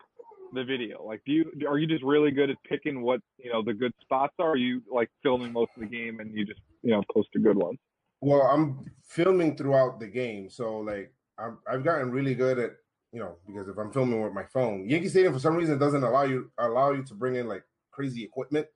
the 0.53 0.63
video? 0.63 1.03
Like, 1.03 1.21
do 1.25 1.31
you 1.31 1.51
are 1.67 1.77
you 1.77 1.87
just 1.87 2.03
really 2.03 2.31
good 2.31 2.49
at 2.49 2.57
picking 2.63 3.01
what 3.01 3.21
you 3.37 3.51
know 3.51 3.63
the 3.63 3.73
good 3.73 3.93
spots 4.01 4.33
are? 4.39 4.49
Or 4.49 4.51
are 4.51 4.57
you 4.57 4.81
like 4.91 5.09
filming 5.23 5.53
most 5.53 5.71
of 5.75 5.81
the 5.81 5.87
game 5.87 6.19
and 6.19 6.35
you 6.35 6.45
just 6.45 6.61
you 6.81 6.91
know 6.91 7.03
post 7.13 7.29
a 7.35 7.39
good 7.39 7.57
one? 7.57 7.77
Well, 8.21 8.43
I'm 8.43 8.85
filming 9.03 9.57
throughout 9.57 9.99
the 9.99 10.07
game, 10.07 10.49
so 10.49 10.79
like 10.79 11.13
I'm, 11.39 11.59
I've 11.67 11.83
gotten 11.83 12.11
really 12.11 12.35
good 12.35 12.59
at, 12.59 12.71
you 13.11 13.19
know, 13.19 13.35
because 13.45 13.67
if 13.67 13.77
I'm 13.77 13.91
filming 13.91 14.21
with 14.21 14.33
my 14.33 14.45
phone, 14.45 14.87
Yankee 14.87 15.09
Stadium 15.09 15.33
for 15.33 15.39
some 15.39 15.55
reason 15.55 15.77
doesn't 15.77 16.03
allow 16.03 16.23
you 16.23 16.51
allow 16.57 16.91
you 16.91 17.03
to 17.03 17.13
bring 17.13 17.35
in 17.35 17.47
like 17.47 17.63
crazy 17.91 18.23
equipment. 18.23 18.67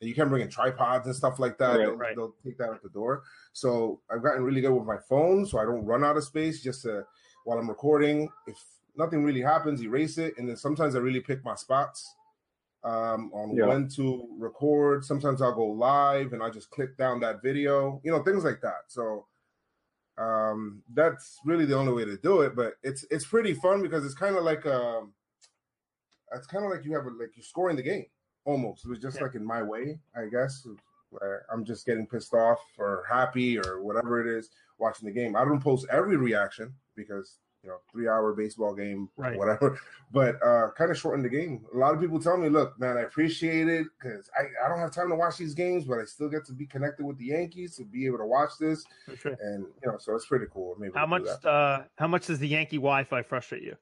And 0.00 0.08
you 0.08 0.14
can't 0.14 0.28
bring 0.28 0.42
in 0.42 0.50
tripods 0.50 1.06
and 1.06 1.14
stuff 1.14 1.38
like 1.38 1.56
that. 1.58 1.76
Right, 1.76 1.78
they'll, 1.78 1.96
right. 1.96 2.16
they'll 2.16 2.34
take 2.44 2.58
that 2.58 2.70
at 2.70 2.82
the 2.82 2.88
door. 2.88 3.22
So 3.52 4.00
I've 4.10 4.22
gotten 4.22 4.42
really 4.42 4.60
good 4.60 4.74
with 4.74 4.84
my 4.84 4.98
phone, 5.08 5.46
so 5.46 5.58
I 5.58 5.64
don't 5.64 5.84
run 5.84 6.04
out 6.04 6.16
of 6.16 6.24
space. 6.24 6.60
Just 6.62 6.82
to, 6.82 7.06
while 7.44 7.58
I'm 7.58 7.68
recording, 7.68 8.28
if 8.46 8.56
nothing 8.96 9.22
really 9.24 9.40
happens, 9.40 9.82
erase 9.82 10.18
it, 10.18 10.34
and 10.36 10.48
then 10.48 10.56
sometimes 10.56 10.96
I 10.96 10.98
really 10.98 11.20
pick 11.20 11.44
my 11.44 11.54
spots 11.54 12.12
um, 12.82 13.30
on 13.32 13.56
Yeah. 13.56 13.66
when 13.66 13.88
to 13.90 14.28
record. 14.36 15.04
Sometimes 15.04 15.40
I'll 15.40 15.54
go 15.54 15.66
live 15.66 16.32
and 16.32 16.42
I 16.42 16.50
just 16.50 16.70
click 16.70 16.96
down 16.98 17.20
that 17.20 17.40
video, 17.40 18.00
you 18.04 18.10
know, 18.10 18.22
things 18.22 18.44
like 18.44 18.60
that. 18.62 18.84
So 18.88 19.26
um, 20.18 20.82
that's 20.94 21.38
really 21.44 21.64
the 21.64 21.76
only 21.76 21.92
way 21.92 22.04
to 22.04 22.16
do 22.16 22.42
it. 22.42 22.54
But 22.56 22.74
it's 22.82 23.04
it's 23.10 23.26
pretty 23.26 23.54
fun 23.54 23.82
because 23.82 24.04
it's 24.04 24.14
kind 24.14 24.36
of 24.36 24.44
like 24.44 24.64
um, 24.66 25.12
it's 26.32 26.46
kind 26.46 26.64
of 26.64 26.70
like 26.70 26.84
you 26.84 26.94
have 26.94 27.06
a, 27.06 27.10
like 27.10 27.30
you're 27.36 27.44
scoring 27.44 27.76
the 27.76 27.82
game 27.82 28.06
almost. 28.44 28.84
It 28.84 28.88
was 28.88 28.98
just 28.98 29.18
Yeah. 29.18 29.24
like 29.24 29.34
in 29.34 29.44
my 29.44 29.62
way, 29.62 29.98
I 30.16 30.26
guess. 30.26 30.66
I'm 31.52 31.64
just 31.64 31.86
getting 31.86 32.08
pissed 32.08 32.34
off 32.34 32.58
or 32.76 33.04
happy 33.08 33.56
or 33.58 33.82
whatever 33.82 34.20
it 34.20 34.26
is 34.26 34.50
watching 34.78 35.06
the 35.06 35.14
game. 35.14 35.36
I 35.36 35.44
don't 35.44 35.62
post 35.62 35.86
every 35.88 36.16
reaction 36.16 36.74
because 36.96 37.38
you 37.64 37.70
know, 37.70 37.78
three 37.90 38.06
hour 38.06 38.32
baseball 38.34 38.74
game, 38.74 39.08
right. 39.16 39.36
whatever. 39.36 39.78
But 40.12 40.36
uh, 40.46 40.70
kind 40.78 40.92
of 40.92 40.96
shorten 40.96 41.24
the 41.24 41.28
game. 41.28 41.64
A 41.74 41.76
lot 41.76 41.92
of 41.92 42.00
people 42.00 42.20
tell 42.20 42.36
me, 42.36 42.48
look, 42.48 42.78
man, 42.78 42.96
I 42.96 43.00
appreciate 43.00 43.66
it 43.66 43.88
because 43.98 44.30
I, 44.38 44.44
I 44.64 44.68
don't 44.68 44.78
have 44.78 44.92
time 44.92 45.08
to 45.08 45.16
watch 45.16 45.38
these 45.38 45.54
games, 45.54 45.86
but 45.86 45.98
I 45.98 46.04
still 46.04 46.28
get 46.28 46.44
to 46.44 46.52
be 46.52 46.66
connected 46.66 47.04
with 47.04 47.18
the 47.18 47.24
Yankees 47.24 47.74
to 47.78 47.84
be 47.84 48.06
able 48.06 48.18
to 48.18 48.26
watch 48.26 48.50
this. 48.60 48.84
Sure. 49.18 49.36
And 49.40 49.64
you 49.82 49.90
know, 49.90 49.98
so 49.98 50.14
it's 50.14 50.26
pretty 50.26 50.46
cool. 50.52 50.76
Maybe 50.78 50.92
how 50.94 51.06
much 51.06 51.26
uh 51.44 51.82
how 51.96 52.06
much 52.06 52.28
does 52.28 52.38
the 52.38 52.46
Yankee 52.46 52.76
Wi-Fi 52.76 53.22
frustrate 53.22 53.64
you? 53.64 53.74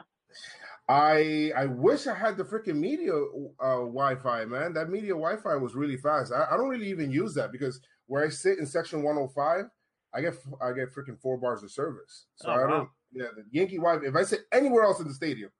I 0.89 1.53
I 1.55 1.67
wish 1.67 2.07
I 2.07 2.15
had 2.15 2.39
the 2.39 2.45
freaking 2.45 2.77
media 2.77 3.13
uh, 3.13 3.81
Wi-Fi, 3.81 4.47
man. 4.47 4.73
That 4.73 4.89
media 4.89 5.11
Wi-Fi 5.11 5.57
was 5.57 5.75
really 5.75 5.99
fast. 5.99 6.33
I, 6.33 6.47
I 6.51 6.57
don't 6.57 6.69
really 6.71 6.89
even 6.89 7.11
use 7.11 7.35
that 7.35 7.53
because 7.53 7.79
where 8.07 8.25
I 8.25 8.31
sit 8.31 8.59
in 8.59 8.65
section 8.65 9.03
105, 9.03 9.67
I 10.15 10.21
get 10.21 10.35
I 10.63 10.73
get 10.73 10.95
freaking 10.95 11.21
four 11.21 11.37
bars 11.37 11.63
of 11.63 11.71
service. 11.71 12.27
So 12.37 12.49
oh, 12.49 12.53
I 12.53 12.71
don't. 12.71 12.89
Wow. 13.15 13.25
Yeah, 13.25 13.29
the 13.37 13.45
Yankee 13.51 13.77
Wi-Fi. 13.77 14.07
If 14.07 14.17
I 14.17 14.23
sit 14.23 14.41
anywhere 14.53 14.85
else 14.85 15.01
in 15.01 15.09
the 15.09 15.15
stadium, 15.15 15.51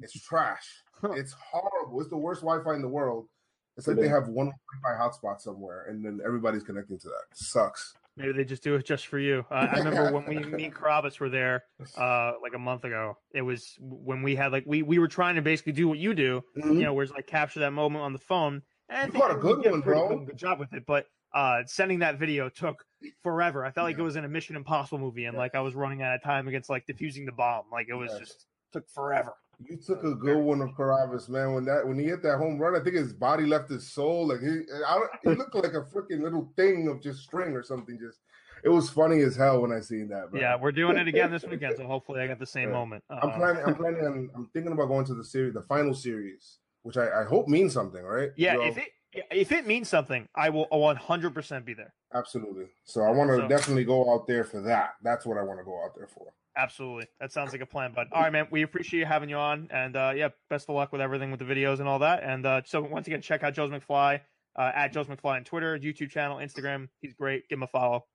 it's 0.00 0.18
trash. 0.20 0.66
it's 1.02 1.32
horrible. 1.32 2.00
It's 2.00 2.10
the 2.10 2.16
worst 2.16 2.42
Wi-Fi 2.42 2.74
in 2.74 2.82
the 2.82 2.88
world. 2.88 3.28
It's 3.76 3.88
like 3.88 3.96
they 3.96 4.08
have 4.08 4.28
one 4.28 4.52
Wi-Fi 4.82 5.02
hotspot 5.02 5.40
somewhere, 5.40 5.86
and 5.88 6.04
then 6.04 6.20
everybody's 6.24 6.62
connecting 6.62 6.98
to 6.98 7.08
that. 7.08 7.22
It 7.32 7.38
sucks. 7.38 7.94
Maybe 8.16 8.32
they 8.32 8.44
just 8.44 8.62
do 8.62 8.76
it 8.76 8.84
just 8.84 9.08
for 9.08 9.18
you. 9.18 9.44
Uh, 9.50 9.66
I 9.72 9.78
remember 9.78 10.12
when 10.12 10.24
we, 10.26 10.38
me 10.38 10.64
and 10.66 10.74
Carrabis 10.74 11.18
were 11.18 11.28
there, 11.28 11.64
uh, 11.98 12.34
like 12.40 12.54
a 12.54 12.58
month 12.58 12.84
ago. 12.84 13.18
It 13.32 13.42
was 13.42 13.76
when 13.80 14.22
we 14.22 14.36
had 14.36 14.52
like 14.52 14.62
we 14.66 14.82
we 14.82 15.00
were 15.00 15.08
trying 15.08 15.34
to 15.34 15.42
basically 15.42 15.72
do 15.72 15.88
what 15.88 15.98
you 15.98 16.14
do, 16.14 16.44
mm-hmm. 16.56 16.74
you 16.74 16.84
know, 16.84 16.94
whereas 16.94 17.10
like 17.10 17.26
capture 17.26 17.60
that 17.60 17.72
moment 17.72 18.04
on 18.04 18.12
the 18.12 18.20
phone. 18.20 18.62
And 18.88 19.12
you 19.12 19.18
got 19.18 19.32
a 19.32 19.38
good 19.38 19.64
one, 19.68 19.80
bro. 19.80 20.08
Good, 20.08 20.26
good 20.26 20.36
job 20.36 20.60
with 20.60 20.72
it, 20.74 20.84
but 20.86 21.06
uh, 21.34 21.62
sending 21.66 21.98
that 21.98 22.18
video 22.18 22.48
took 22.48 22.84
forever. 23.22 23.64
I 23.64 23.70
felt 23.72 23.84
like 23.84 23.98
it 23.98 24.02
was 24.02 24.16
in 24.16 24.24
a 24.24 24.28
Mission 24.28 24.56
Impossible 24.56 24.98
movie, 24.98 25.24
and 25.24 25.34
yeah. 25.34 25.40
like 25.40 25.54
I 25.54 25.60
was 25.60 25.74
running 25.74 26.02
out 26.02 26.14
of 26.14 26.22
time 26.22 26.48
against 26.48 26.70
like 26.70 26.86
defusing 26.86 27.26
the 27.26 27.32
bomb. 27.32 27.64
Like 27.70 27.88
it 27.88 27.94
was 27.94 28.10
yeah. 28.12 28.20
just 28.20 28.46
took 28.72 28.88
forever. 28.88 29.34
You 29.68 29.76
took 29.76 30.02
a 30.02 30.14
good 30.14 30.38
one 30.38 30.60
of 30.60 30.70
Carrabis, 30.70 31.28
man. 31.28 31.54
When 31.54 31.64
that 31.64 31.86
when 31.86 31.98
he 31.98 32.06
hit 32.06 32.22
that 32.22 32.38
home 32.38 32.58
run, 32.58 32.80
I 32.80 32.82
think 32.82 32.96
his 32.96 33.12
body 33.12 33.46
left 33.46 33.68
his 33.68 33.90
soul. 33.90 34.28
Like 34.28 34.40
he, 34.40 34.62
I, 34.86 35.00
he 35.22 35.28
looked 35.34 35.54
like 35.54 35.74
a 35.74 35.82
freaking 35.82 36.22
little 36.22 36.52
thing 36.56 36.88
of 36.88 37.02
just 37.02 37.22
string 37.22 37.52
or 37.52 37.62
something. 37.62 37.98
Just 37.98 38.20
it 38.62 38.68
was 38.68 38.88
funny 38.88 39.20
as 39.20 39.36
hell 39.36 39.60
when 39.60 39.72
I 39.72 39.80
seen 39.80 40.08
that. 40.08 40.32
Man. 40.32 40.40
Yeah, 40.40 40.56
we're 40.56 40.72
doing 40.72 40.96
it 40.96 41.08
again 41.08 41.30
this 41.30 41.44
weekend, 41.44 41.76
so 41.78 41.86
hopefully 41.86 42.20
I 42.20 42.26
get 42.26 42.38
the 42.38 42.46
same 42.46 42.70
moment. 42.70 43.04
Uh, 43.10 43.20
I'm 43.22 43.32
planning. 43.32 43.62
I'm 43.66 43.74
planning. 43.76 44.04
On, 44.04 44.30
I'm 44.34 44.50
thinking 44.52 44.72
about 44.72 44.86
going 44.86 45.04
to 45.06 45.14
the 45.14 45.24
series, 45.24 45.54
the 45.54 45.62
final 45.62 45.94
series, 45.94 46.58
which 46.82 46.96
I, 46.96 47.22
I 47.22 47.24
hope 47.24 47.48
means 47.48 47.72
something, 47.72 48.02
right? 48.02 48.30
Yeah, 48.36 48.60
if 48.60 48.78
it 48.78 48.88
if 49.30 49.52
it 49.52 49.66
means 49.66 49.88
something, 49.88 50.28
I 50.34 50.50
will 50.50 50.66
100% 50.72 51.64
be 51.64 51.74
there. 51.74 51.92
Absolutely. 52.14 52.66
So 52.84 53.02
I 53.02 53.10
want 53.10 53.30
to 53.30 53.36
so, 53.38 53.48
definitely 53.48 53.84
go 53.84 54.12
out 54.12 54.26
there 54.26 54.44
for 54.44 54.60
that. 54.62 54.94
That's 55.02 55.26
what 55.26 55.38
I 55.38 55.42
want 55.42 55.58
to 55.58 55.64
go 55.64 55.82
out 55.84 55.96
there 55.96 56.06
for. 56.06 56.32
Absolutely. 56.56 57.06
That 57.20 57.32
sounds 57.32 57.52
like 57.52 57.60
a 57.60 57.66
plan, 57.66 57.92
bud. 57.92 58.08
All 58.12 58.22
right, 58.22 58.32
man. 58.32 58.46
We 58.50 58.62
appreciate 58.62 59.00
you 59.00 59.06
having 59.06 59.28
you 59.28 59.36
on. 59.36 59.68
And 59.72 59.96
uh, 59.96 60.12
yeah, 60.14 60.28
best 60.48 60.68
of 60.68 60.76
luck 60.76 60.92
with 60.92 61.00
everything 61.00 61.30
with 61.30 61.40
the 61.40 61.46
videos 61.46 61.80
and 61.80 61.88
all 61.88 61.98
that. 62.00 62.22
And 62.22 62.46
uh, 62.46 62.62
so 62.64 62.80
once 62.80 63.06
again, 63.06 63.20
check 63.20 63.42
out 63.42 63.54
Joez 63.54 63.70
McFly 63.70 64.20
uh, 64.56 64.72
at 64.74 64.92
Joez 64.92 65.06
McFly 65.06 65.36
on 65.36 65.44
Twitter, 65.44 65.78
YouTube 65.78 66.10
channel, 66.10 66.38
Instagram. 66.38 66.88
He's 67.00 67.12
great. 67.12 67.48
Give 67.48 67.58
him 67.58 67.64
a 67.64 67.66
follow. 67.66 68.06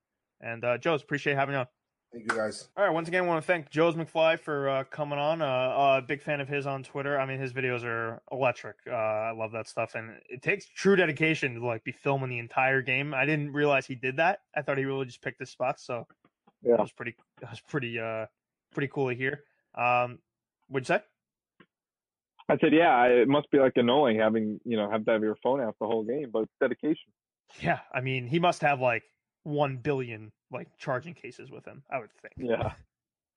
And 0.41 0.63
uh, 0.63 0.77
Joez, 0.77 1.03
appreciate 1.03 1.35
having 1.35 1.53
you 1.53 1.59
on. 1.59 1.67
Thank 2.11 2.31
you, 2.31 2.37
guys. 2.37 2.69
All 2.75 2.83
right. 2.83 2.93
Once 2.93 3.07
again, 3.07 3.23
I 3.23 3.27
want 3.27 3.43
to 3.43 3.45
thank 3.45 3.69
Joez 3.69 3.93
McFly 3.93 4.39
for 4.39 4.67
uh, 4.67 4.83
coming 4.85 5.19
on. 5.19 5.41
Uh, 5.43 5.99
a 5.99 6.01
big 6.01 6.23
fan 6.23 6.41
of 6.41 6.47
his 6.47 6.65
on 6.65 6.81
Twitter. 6.81 7.19
I 7.19 7.25
mean, 7.25 7.39
his 7.39 7.53
videos 7.53 7.83
are 7.83 8.21
electric. 8.31 8.77
Uh, 8.87 8.95
I 8.95 9.31
love 9.31 9.51
that 9.51 9.67
stuff, 9.67 9.93
and 9.93 10.15
it 10.27 10.41
takes 10.41 10.65
true 10.65 10.95
dedication 10.95 11.55
to 11.55 11.65
like 11.65 11.83
be 11.83 11.91
filming 11.91 12.29
the 12.29 12.39
entire 12.39 12.81
game. 12.81 13.13
I 13.13 13.25
didn't 13.25 13.53
realize 13.53 13.85
he 13.85 13.95
did 13.95 14.17
that. 14.17 14.39
I 14.55 14.63
thought 14.63 14.79
he 14.79 14.85
really 14.85 15.05
just 15.05 15.21
picked 15.21 15.39
his 15.39 15.51
spots. 15.51 15.85
So 15.85 16.07
yeah, 16.63 16.73
it 16.73 16.79
was 16.79 16.91
pretty. 16.91 17.15
It 17.41 17.49
was 17.49 17.61
pretty. 17.61 17.99
Uh, 17.99 18.25
pretty 18.71 18.89
cool 18.93 19.09
to 19.09 19.15
hear. 19.15 19.43
Um, 19.75 20.19
what'd 20.67 20.87
you 20.87 20.95
say? 20.95 21.03
I 22.47 22.57
said, 22.57 22.73
yeah, 22.73 23.03
it 23.03 23.27
must 23.27 23.49
be 23.51 23.59
like 23.59 23.73
annoying 23.75 24.19
having 24.19 24.59
you 24.65 24.75
know 24.75 24.89
have 24.89 25.05
to 25.05 25.11
have 25.11 25.21
your 25.21 25.35
phone 25.43 25.61
out 25.61 25.75
the 25.79 25.85
whole 25.85 26.03
game, 26.03 26.29
but 26.31 26.43
it's 26.43 26.53
dedication. 26.59 27.11
Yeah, 27.61 27.79
I 27.93 28.01
mean, 28.01 28.27
he 28.27 28.39
must 28.39 28.61
have 28.61 28.79
like 28.79 29.03
one 29.43 29.77
billion 29.77 30.31
like 30.51 30.67
charging 30.77 31.13
cases 31.13 31.51
with 31.51 31.65
him. 31.65 31.83
I 31.89 31.99
would 31.99 32.11
think. 32.21 32.33
Yeah, 32.37 32.73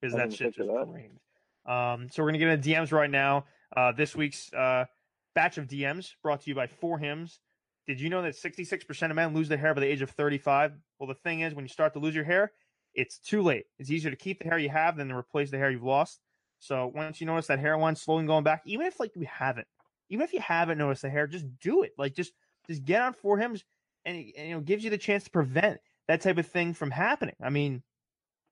because 0.01 0.15
that 0.15 0.33
shit 0.33 0.55
just 0.55 0.69
drained. 0.69 1.19
Um, 1.65 2.09
so 2.11 2.23
we're 2.23 2.29
gonna 2.29 2.39
get 2.39 2.49
into 2.49 2.69
DMs 2.69 2.91
right 2.91 3.09
now. 3.09 3.45
Uh, 3.75 3.91
this 3.91 4.15
week's 4.15 4.53
uh, 4.53 4.85
batch 5.33 5.57
of 5.57 5.67
DMs 5.67 6.11
brought 6.21 6.41
to 6.41 6.49
you 6.49 6.55
by 6.55 6.67
Forhims. 6.67 7.39
Did 7.87 7.99
you 7.99 8.09
know 8.09 8.21
that 8.21 8.35
66% 8.35 9.09
of 9.09 9.15
men 9.15 9.33
lose 9.33 9.49
their 9.49 9.57
hair 9.57 9.73
by 9.73 9.81
the 9.81 9.87
age 9.87 10.01
of 10.01 10.09
35? 10.11 10.71
Well, 10.99 11.07
the 11.07 11.15
thing 11.15 11.41
is, 11.41 11.53
when 11.53 11.65
you 11.65 11.69
start 11.69 11.93
to 11.93 11.99
lose 11.99 12.15
your 12.15 12.23
hair, 12.23 12.51
it's 12.93 13.17
too 13.19 13.41
late. 13.41 13.65
It's 13.77 13.91
easier 13.91 14.09
to 14.09 14.15
keep 14.15 14.41
the 14.41 14.45
hair 14.49 14.57
you 14.57 14.69
have 14.69 14.95
than 14.95 15.09
to 15.09 15.15
replace 15.15 15.51
the 15.51 15.57
hair 15.57 15.69
you've 15.69 15.83
lost. 15.83 16.19
So 16.59 16.91
once 16.95 17.19
you 17.19 17.27
notice 17.27 17.47
that 17.47 17.59
hair 17.59 17.77
line 17.77 17.95
slowly 17.95 18.25
going 18.25 18.45
back, 18.45 18.61
even 18.65 18.85
if 18.85 18.99
like 18.99 19.15
you 19.15 19.27
haven't, 19.29 19.67
even 20.09 20.23
if 20.23 20.31
you 20.31 20.39
haven't 20.39 20.77
noticed 20.77 21.01
the 21.01 21.09
hair, 21.09 21.27
just 21.27 21.45
do 21.59 21.83
it. 21.83 21.91
Like 21.97 22.15
just 22.15 22.31
just 22.67 22.85
get 22.85 23.01
on 23.01 23.13
Forhims, 23.13 23.63
and, 24.05 24.17
and 24.37 24.47
you 24.47 24.55
know 24.55 24.61
gives 24.61 24.83
you 24.83 24.89
the 24.89 24.97
chance 24.97 25.25
to 25.25 25.29
prevent 25.29 25.79
that 26.07 26.21
type 26.21 26.37
of 26.37 26.47
thing 26.47 26.73
from 26.73 26.91
happening. 26.91 27.35
I 27.41 27.49
mean, 27.49 27.83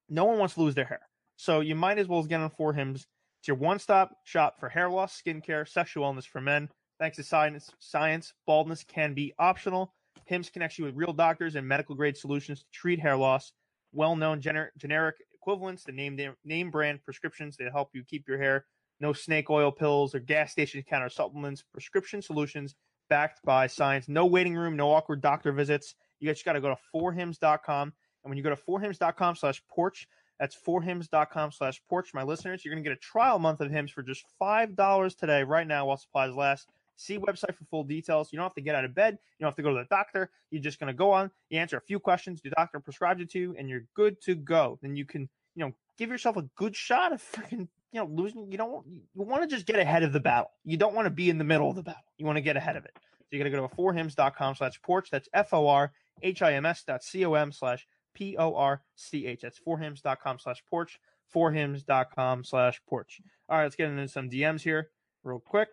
no 0.09 0.25
one 0.25 0.37
wants 0.37 0.55
to 0.55 0.61
lose 0.61 0.75
their 0.75 0.85
hair. 0.85 1.01
So 1.37 1.59
you 1.59 1.75
might 1.75 1.97
as 1.97 2.07
well 2.07 2.23
get 2.23 2.41
on 2.41 2.49
Forhims. 2.49 3.05
It's 3.39 3.47
your 3.47 3.57
one 3.57 3.79
stop 3.79 4.11
shop 4.23 4.59
for 4.59 4.69
hair 4.69 4.89
loss, 4.89 5.19
skincare, 5.19 5.67
sexual 5.67 6.05
wellness 6.05 6.27
for 6.27 6.41
men. 6.41 6.69
Thanks 6.99 7.17
to 7.17 7.23
science, 7.23 7.71
science, 7.79 8.33
baldness 8.45 8.83
can 8.83 9.13
be 9.15 9.33
optional. 9.39 9.93
Hims 10.25 10.51
connects 10.51 10.77
you 10.77 10.85
with 10.85 10.95
real 10.95 11.13
doctors 11.13 11.55
and 11.55 11.67
medical 11.67 11.95
grade 11.95 12.15
solutions 12.15 12.59
to 12.59 12.65
treat 12.71 12.99
hair 12.99 13.17
loss. 13.17 13.53
Well 13.91 14.15
known 14.15 14.39
gener- 14.39 14.69
generic 14.77 15.15
equivalents, 15.33 15.83
the 15.83 15.91
name, 15.91 16.19
name 16.45 16.69
brand 16.69 17.03
prescriptions 17.03 17.57
that 17.57 17.71
help 17.71 17.89
you 17.93 18.03
keep 18.03 18.27
your 18.27 18.37
hair. 18.37 18.65
No 18.99 19.13
snake 19.13 19.49
oil 19.49 19.71
pills 19.71 20.13
or 20.13 20.19
gas 20.19 20.51
station 20.51 20.83
counter 20.87 21.09
supplements. 21.09 21.63
Prescription 21.73 22.21
solutions 22.21 22.75
backed 23.09 23.43
by 23.43 23.65
science. 23.65 24.07
No 24.07 24.27
waiting 24.27 24.55
room, 24.55 24.77
no 24.77 24.91
awkward 24.91 25.21
doctor 25.21 25.51
visits. 25.51 25.95
You 26.21 26.29
guys 26.29 26.41
got 26.43 26.53
to 26.53 26.61
go 26.61 26.69
to 26.69 26.77
forhims.com. 26.95 27.93
And 28.23 28.29
when 28.29 28.37
you 28.37 28.43
go 28.43 28.51
to 28.51 28.55
forhims.com 28.55 29.35
slash 29.35 29.61
porch, 29.67 30.07
that's 30.39 30.55
forhims.com 30.55 31.51
slash 31.51 31.81
porch. 31.89 32.13
My 32.13 32.23
listeners, 32.23 32.63
you're 32.63 32.73
going 32.73 32.83
to 32.83 32.89
get 32.89 32.97
a 32.97 32.99
trial 32.99 33.39
month 33.39 33.59
of 33.59 33.69
Hims 33.69 33.91
for 33.91 34.03
just 34.03 34.23
$5 34.41 35.17
today, 35.17 35.43
right 35.43 35.67
now, 35.67 35.87
while 35.87 35.97
supplies 35.97 36.35
last. 36.35 36.67
See 36.95 37.17
website 37.17 37.55
for 37.55 37.65
full 37.65 37.83
details. 37.83 38.31
You 38.31 38.37
don't 38.37 38.45
have 38.45 38.53
to 38.53 38.61
get 38.61 38.75
out 38.75 38.85
of 38.85 38.93
bed. 38.93 39.17
You 39.37 39.43
don't 39.43 39.49
have 39.49 39.55
to 39.55 39.63
go 39.63 39.69
to 39.69 39.81
the 39.81 39.87
doctor. 39.89 40.29
You're 40.51 40.61
just 40.61 40.79
going 40.79 40.87
to 40.87 40.97
go 40.97 41.11
on, 41.11 41.31
you 41.49 41.59
answer 41.59 41.77
a 41.77 41.81
few 41.81 41.99
questions, 41.99 42.41
the 42.41 42.51
doctor 42.51 42.79
prescribes 42.79 43.21
it 43.21 43.31
to 43.31 43.39
you, 43.39 43.55
and 43.57 43.67
you're 43.67 43.85
good 43.95 44.21
to 44.21 44.35
go. 44.35 44.77
Then 44.83 44.95
you 44.95 45.05
can, 45.05 45.27
you 45.55 45.65
know, 45.65 45.73
give 45.97 46.09
yourself 46.09 46.37
a 46.37 46.43
good 46.55 46.75
shot 46.75 47.11
of 47.13 47.21
freaking, 47.21 47.67
you 47.91 47.99
know, 47.99 48.05
losing. 48.05 48.51
You 48.51 48.57
don't, 48.59 48.85
you 48.87 49.01
want 49.15 49.41
to 49.41 49.47
just 49.47 49.65
get 49.65 49.79
ahead 49.79 50.03
of 50.03 50.13
the 50.13 50.19
battle. 50.19 50.51
You 50.63 50.77
don't 50.77 50.93
want 50.93 51.07
to 51.07 51.11
be 51.11 51.29
in 51.31 51.39
the 51.39 51.43
middle 51.43 51.69
of 51.69 51.75
the 51.75 51.83
battle. 51.83 52.03
You 52.17 52.27
want 52.27 52.37
to 52.37 52.41
get 52.41 52.57
ahead 52.57 52.77
of 52.77 52.85
it. 52.85 52.91
So 52.95 53.37
you 53.37 53.39
got 53.39 53.45
to 53.45 53.49
go 53.49 53.67
to 53.67 53.75
forhims.com 53.75 54.55
slash 54.55 54.81
porch. 54.81 55.09
That's 55.09 55.29
F 55.33 55.53
O 55.53 55.67
R 55.67 55.91
H-I-M-S 56.21 56.83
dot 56.83 57.03
C-O-M 57.03 57.51
slash 57.51 57.87
P-O-R-C-H. 58.13 59.41
That's 59.41 59.59
forhims.com 59.59 60.39
slash 60.39 60.63
porch, 60.69 60.99
forhims.com 61.33 62.43
slash 62.43 62.81
porch. 62.87 63.21
All 63.49 63.57
right, 63.57 63.63
let's 63.63 63.75
get 63.75 63.89
into 63.89 64.07
some 64.07 64.29
DMs 64.29 64.61
here 64.61 64.89
real 65.23 65.39
quick. 65.39 65.69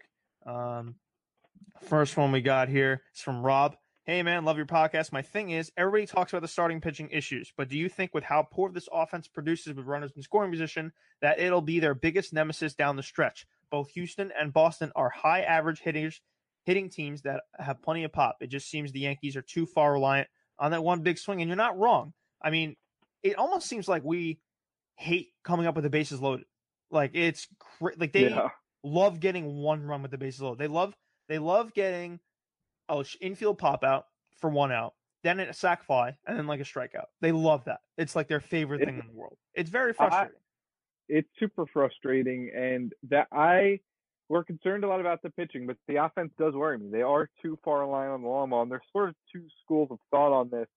Um, 0.47 0.97
first 1.83 2.17
one 2.17 2.33
we 2.33 2.41
got 2.41 2.69
here 2.69 3.03
is 3.15 3.21
from 3.21 3.43
Rob. 3.43 3.77
Hey 4.05 4.23
man, 4.23 4.47
love 4.47 4.57
your 4.57 4.65
podcast. 4.65 5.13
My 5.13 5.21
thing 5.21 5.51
is, 5.51 5.71
everybody 5.77 6.07
talks 6.07 6.33
about 6.33 6.41
the 6.41 6.49
starting 6.49 6.81
pitching 6.81 7.11
issues, 7.11 7.53
but 7.59 7.69
do 7.69 7.77
you 7.77 7.91
think 7.91 8.15
with 8.15 8.25
how 8.25 8.43
poor 8.51 8.71
this 8.73 8.89
offense 8.91 9.29
produces 9.29 9.75
with 9.75 9.85
runners 9.85 10.13
in 10.17 10.23
scoring 10.23 10.51
position, 10.51 10.93
that 11.21 11.39
it'll 11.39 11.61
be 11.61 11.79
their 11.79 11.95
biggest 11.95 12.33
nemesis 12.33 12.75
down 12.75 12.97
the 12.97 13.03
stretch? 13.03 13.47
Both 13.71 13.91
Houston 13.91 14.33
and 14.39 14.51
Boston 14.51 14.93
are 14.97 15.11
high 15.11 15.43
average 15.43 15.81
hitters, 15.81 16.23
hitting 16.65 16.89
teams 16.89 17.21
that 17.23 17.43
have 17.59 17.83
plenty 17.83 18.05
of 18.05 18.13
pop. 18.13 18.39
It 18.41 18.47
just 18.47 18.71
seems 18.71 18.93
the 18.93 19.01
Yankees 19.01 19.37
are 19.37 19.43
too 19.43 19.67
far 19.67 19.93
reliant 19.93 20.29
on 20.59 20.73
that 20.73 20.83
one 20.83 21.03
big 21.03 21.19
swing. 21.19 21.41
And 21.41 21.49
you're 21.49 21.57
not 21.57 21.79
wrong. 21.79 22.13
I 22.43 22.51
mean, 22.51 22.77
it 23.23 23.37
almost 23.37 23.69
seems 23.69 23.89
like 23.89 24.05
we 24.05 24.39
hate 24.97 25.29
coming 25.45 25.67
up 25.67 25.75
with 25.75 25.85
the 25.85 25.91
bases 25.91 26.21
loaded. 26.21 26.47
Like 26.91 27.13
it's 27.15 27.47
cr- 27.59 27.91
like 27.97 28.13
they 28.13 28.29
yeah. 28.29 28.49
love 28.83 29.21
getting 29.21 29.57
one 29.57 29.85
run 29.85 30.03
with 30.03 30.11
the 30.11 30.19
bases 30.19 30.41
loaded. 30.41 30.59
They 30.59 30.69
love 30.69 30.95
they 31.29 31.39
love 31.39 31.75
getting 31.75 32.21
a 32.89 33.05
infield 33.21 33.59
pop 33.59 33.85
out 33.85 34.07
for 34.41 34.49
one 34.51 34.73
out, 34.73 34.95
then 35.23 35.41
a 35.41 35.53
sac 35.53 35.85
fly, 35.85 36.17
and 36.27 36.39
then 36.39 36.47
like 36.47 36.61
a 36.61 36.65
strikeout. 36.65 37.07
They 37.21 37.33
love 37.33 37.65
that. 37.67 37.81
It's 37.97 38.17
like 38.17 38.29
their 38.29 38.41
favorite 38.41 38.85
thing 38.85 38.99
in 38.99 39.07
the 39.07 39.13
world. 39.13 39.37
It's 39.55 39.71
very 39.71 39.93
frustrating. 39.93 40.35
I, 40.35 40.39
it's 41.09 41.29
super 41.39 41.67
frustrating, 41.67 42.51
and 42.55 42.93
that 43.09 43.29
I 43.33 43.81
we're 44.29 44.45
concerned 44.45 44.85
a 44.85 44.89
lot 44.89 45.01
about 45.01 45.23
the 45.23 45.31
pitching, 45.31 45.67
but 45.67 45.77
the 45.87 45.97
offense 45.97 46.33
does 46.39 46.55
worry 46.55 46.79
me. 46.79 46.91
They 46.91 47.03
are 47.03 47.31
too 47.43 47.59
far 47.65 47.83
aligned 47.83 48.13
on 48.13 48.23
the 48.23 48.29
long 48.29 48.51
ball, 48.51 48.63
and 48.63 48.71
there's 48.71 48.83
sort 48.93 49.09
of 49.09 49.15
two 49.33 49.45
schools 49.65 49.89
of 49.91 49.99
thought 50.11 50.33
on 50.33 50.51
this 50.51 50.69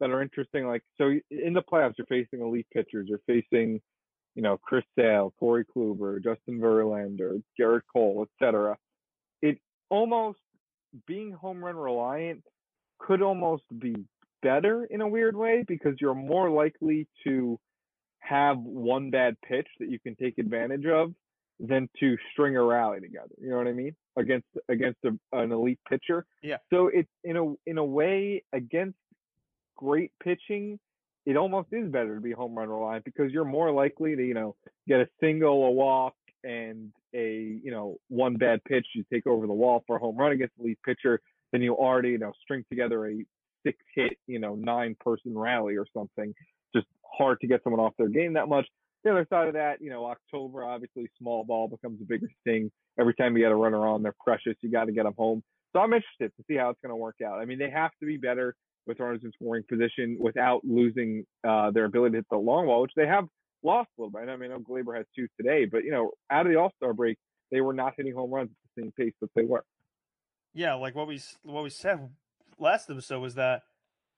that 0.00 0.10
are 0.10 0.22
interesting. 0.22 0.66
Like, 0.66 0.82
so 0.98 1.10
in 1.30 1.52
the 1.52 1.62
playoffs, 1.62 1.94
you're 1.98 2.06
facing 2.06 2.40
elite 2.40 2.66
pitchers. 2.72 3.06
You're 3.08 3.20
facing, 3.26 3.80
you 4.34 4.42
know, 4.42 4.56
Chris 4.56 4.84
Sale, 4.98 5.34
Corey 5.38 5.64
Kluber, 5.64 6.22
Justin 6.22 6.58
Verlander, 6.58 7.42
Gerrit 7.58 7.82
Cole, 7.92 8.26
etc. 8.40 8.76
It 9.40 9.58
almost 9.88 10.38
being 11.06 11.32
home 11.32 11.64
run 11.64 11.76
reliant 11.76 12.42
could 12.98 13.22
almost 13.22 13.64
be 13.78 13.94
better 14.42 14.84
in 14.84 15.00
a 15.00 15.08
weird 15.08 15.36
way 15.36 15.64
because 15.66 15.94
you're 16.00 16.14
more 16.14 16.50
likely 16.50 17.06
to 17.24 17.58
have 18.18 18.58
one 18.58 19.10
bad 19.10 19.36
pitch 19.46 19.66
that 19.78 19.90
you 19.90 19.98
can 19.98 20.16
take 20.16 20.38
advantage 20.38 20.86
of 20.86 21.12
than 21.60 21.88
to 22.00 22.16
string 22.32 22.56
a 22.56 22.62
rally 22.62 23.00
together. 23.00 23.34
You 23.40 23.50
know 23.50 23.58
what 23.58 23.66
I 23.66 23.72
mean? 23.72 23.94
Against 24.16 24.46
against 24.68 24.98
a, 25.04 25.10
an 25.38 25.52
elite 25.52 25.80
pitcher. 25.88 26.26
Yeah. 26.42 26.56
So 26.70 26.88
it's 26.88 27.08
in 27.22 27.36
a 27.36 27.70
in 27.70 27.78
a 27.78 27.84
way 27.84 28.42
against 28.52 28.96
great 29.76 30.12
pitching, 30.22 30.78
it 31.26 31.36
almost 31.36 31.68
is 31.72 31.90
better 31.90 32.14
to 32.14 32.20
be 32.20 32.32
home 32.32 32.54
run 32.56 32.68
reliant 32.68 33.04
because 33.04 33.32
you're 33.32 33.44
more 33.44 33.70
likely 33.72 34.16
to 34.16 34.26
you 34.26 34.34
know 34.34 34.56
get 34.88 35.00
a 35.00 35.08
single, 35.20 35.64
a 35.66 35.70
walk, 35.70 36.14
and 36.44 36.92
a 37.14 37.58
you 37.62 37.70
know 37.70 37.96
one 38.08 38.36
bad 38.36 38.62
pitch 38.64 38.86
you 38.94 39.04
take 39.12 39.26
over 39.26 39.46
the 39.46 39.52
wall 39.52 39.82
for 39.86 39.96
a 39.96 39.98
home 39.98 40.16
run 40.16 40.32
against 40.32 40.56
the 40.56 40.64
elite 40.64 40.78
pitcher 40.84 41.20
than 41.52 41.62
you 41.62 41.74
already 41.74 42.10
you 42.10 42.18
know 42.18 42.32
string 42.42 42.64
together 42.68 43.08
a 43.08 43.24
six 43.64 43.78
hit 43.94 44.12
you 44.26 44.38
know 44.38 44.54
nine 44.54 44.96
person 45.00 45.36
rally 45.36 45.76
or 45.76 45.86
something. 45.94 46.34
Just 46.74 46.86
hard 47.02 47.40
to 47.40 47.46
get 47.46 47.62
someone 47.64 47.80
off 47.80 47.94
their 47.98 48.08
game 48.08 48.34
that 48.34 48.48
much. 48.48 48.66
The 49.04 49.10
other 49.10 49.26
side 49.30 49.48
of 49.48 49.54
that, 49.54 49.80
you 49.80 49.90
know, 49.90 50.06
October 50.06 50.64
obviously 50.64 51.08
small 51.18 51.44
ball 51.44 51.68
becomes 51.68 52.00
a 52.02 52.04
bigger 52.04 52.28
thing. 52.44 52.70
Every 52.98 53.14
time 53.14 53.36
you 53.36 53.42
get 53.44 53.52
a 53.52 53.56
runner 53.56 53.86
on, 53.86 54.02
they're 54.02 54.14
precious. 54.22 54.54
You 54.60 54.70
got 54.70 54.84
to 54.84 54.92
get 54.92 55.04
them 55.04 55.14
home. 55.16 55.42
So 55.72 55.80
I'm 55.80 55.92
interested 55.92 56.32
to 56.36 56.44
see 56.48 56.56
how 56.56 56.70
it's 56.70 56.80
going 56.82 56.90
to 56.90 56.96
work 56.96 57.16
out. 57.24 57.38
I 57.38 57.44
mean, 57.44 57.58
they 57.58 57.70
have 57.70 57.92
to 58.00 58.06
be 58.06 58.16
better 58.16 58.54
with 58.86 58.98
runners 58.98 59.20
in 59.22 59.32
scoring 59.32 59.64
position 59.68 60.18
without 60.20 60.64
losing 60.64 61.24
uh, 61.46 61.70
their 61.70 61.84
ability 61.84 62.12
to 62.12 62.18
hit 62.18 62.26
the 62.30 62.36
long 62.36 62.66
ball, 62.66 62.82
which 62.82 62.92
they 62.96 63.06
have 63.06 63.26
lost 63.62 63.88
a 63.98 64.02
little 64.02 64.10
bit. 64.10 64.28
I 64.28 64.36
mean, 64.36 64.50
I 64.50 64.56
know 64.56 64.60
Gleyber 64.60 64.96
has 64.96 65.06
two 65.14 65.28
today, 65.36 65.64
but 65.64 65.84
you 65.84 65.92
know, 65.92 66.10
out 66.30 66.46
of 66.46 66.52
the 66.52 66.58
All 66.58 66.72
Star 66.76 66.92
break, 66.92 67.16
they 67.50 67.60
were 67.60 67.72
not 67.72 67.94
hitting 67.96 68.14
home 68.14 68.30
runs 68.30 68.50
at 68.50 68.56
the 68.74 68.82
same 68.82 68.92
pace 68.98 69.14
that 69.20 69.30
they 69.34 69.44
were. 69.44 69.64
Yeah, 70.52 70.74
like 70.74 70.94
what 70.94 71.06
we 71.06 71.20
what 71.42 71.62
we 71.62 71.70
said 71.70 72.10
last 72.58 72.90
episode 72.90 73.20
was 73.20 73.34
that 73.36 73.62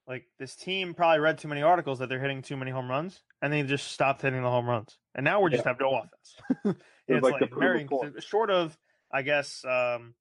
like 0.06 0.24
this 0.38 0.56
team 0.56 0.94
probably 0.94 1.20
read 1.20 1.38
too 1.38 1.48
many 1.48 1.62
articles 1.62 1.98
that 2.00 2.08
they're 2.08 2.20
hitting 2.20 2.42
too 2.42 2.56
many 2.56 2.70
home 2.70 2.90
runs, 2.90 3.22
and 3.40 3.52
they 3.52 3.62
just 3.62 3.92
stopped 3.92 4.22
hitting 4.22 4.42
the 4.42 4.50
home 4.50 4.68
runs, 4.68 4.98
and 5.14 5.24
now 5.24 5.40
we 5.40 5.50
just 5.50 5.64
have 5.64 5.78
no 5.80 5.94
offense. 5.94 6.80
it's 7.08 7.22
like 7.22 7.32
like, 7.34 7.40
the 7.40 7.46
proof 7.46 7.60
very 7.60 7.88
short 8.20 8.50
of, 8.50 8.76
I 9.12 9.22
guess, 9.22 9.64
um, 9.64 10.14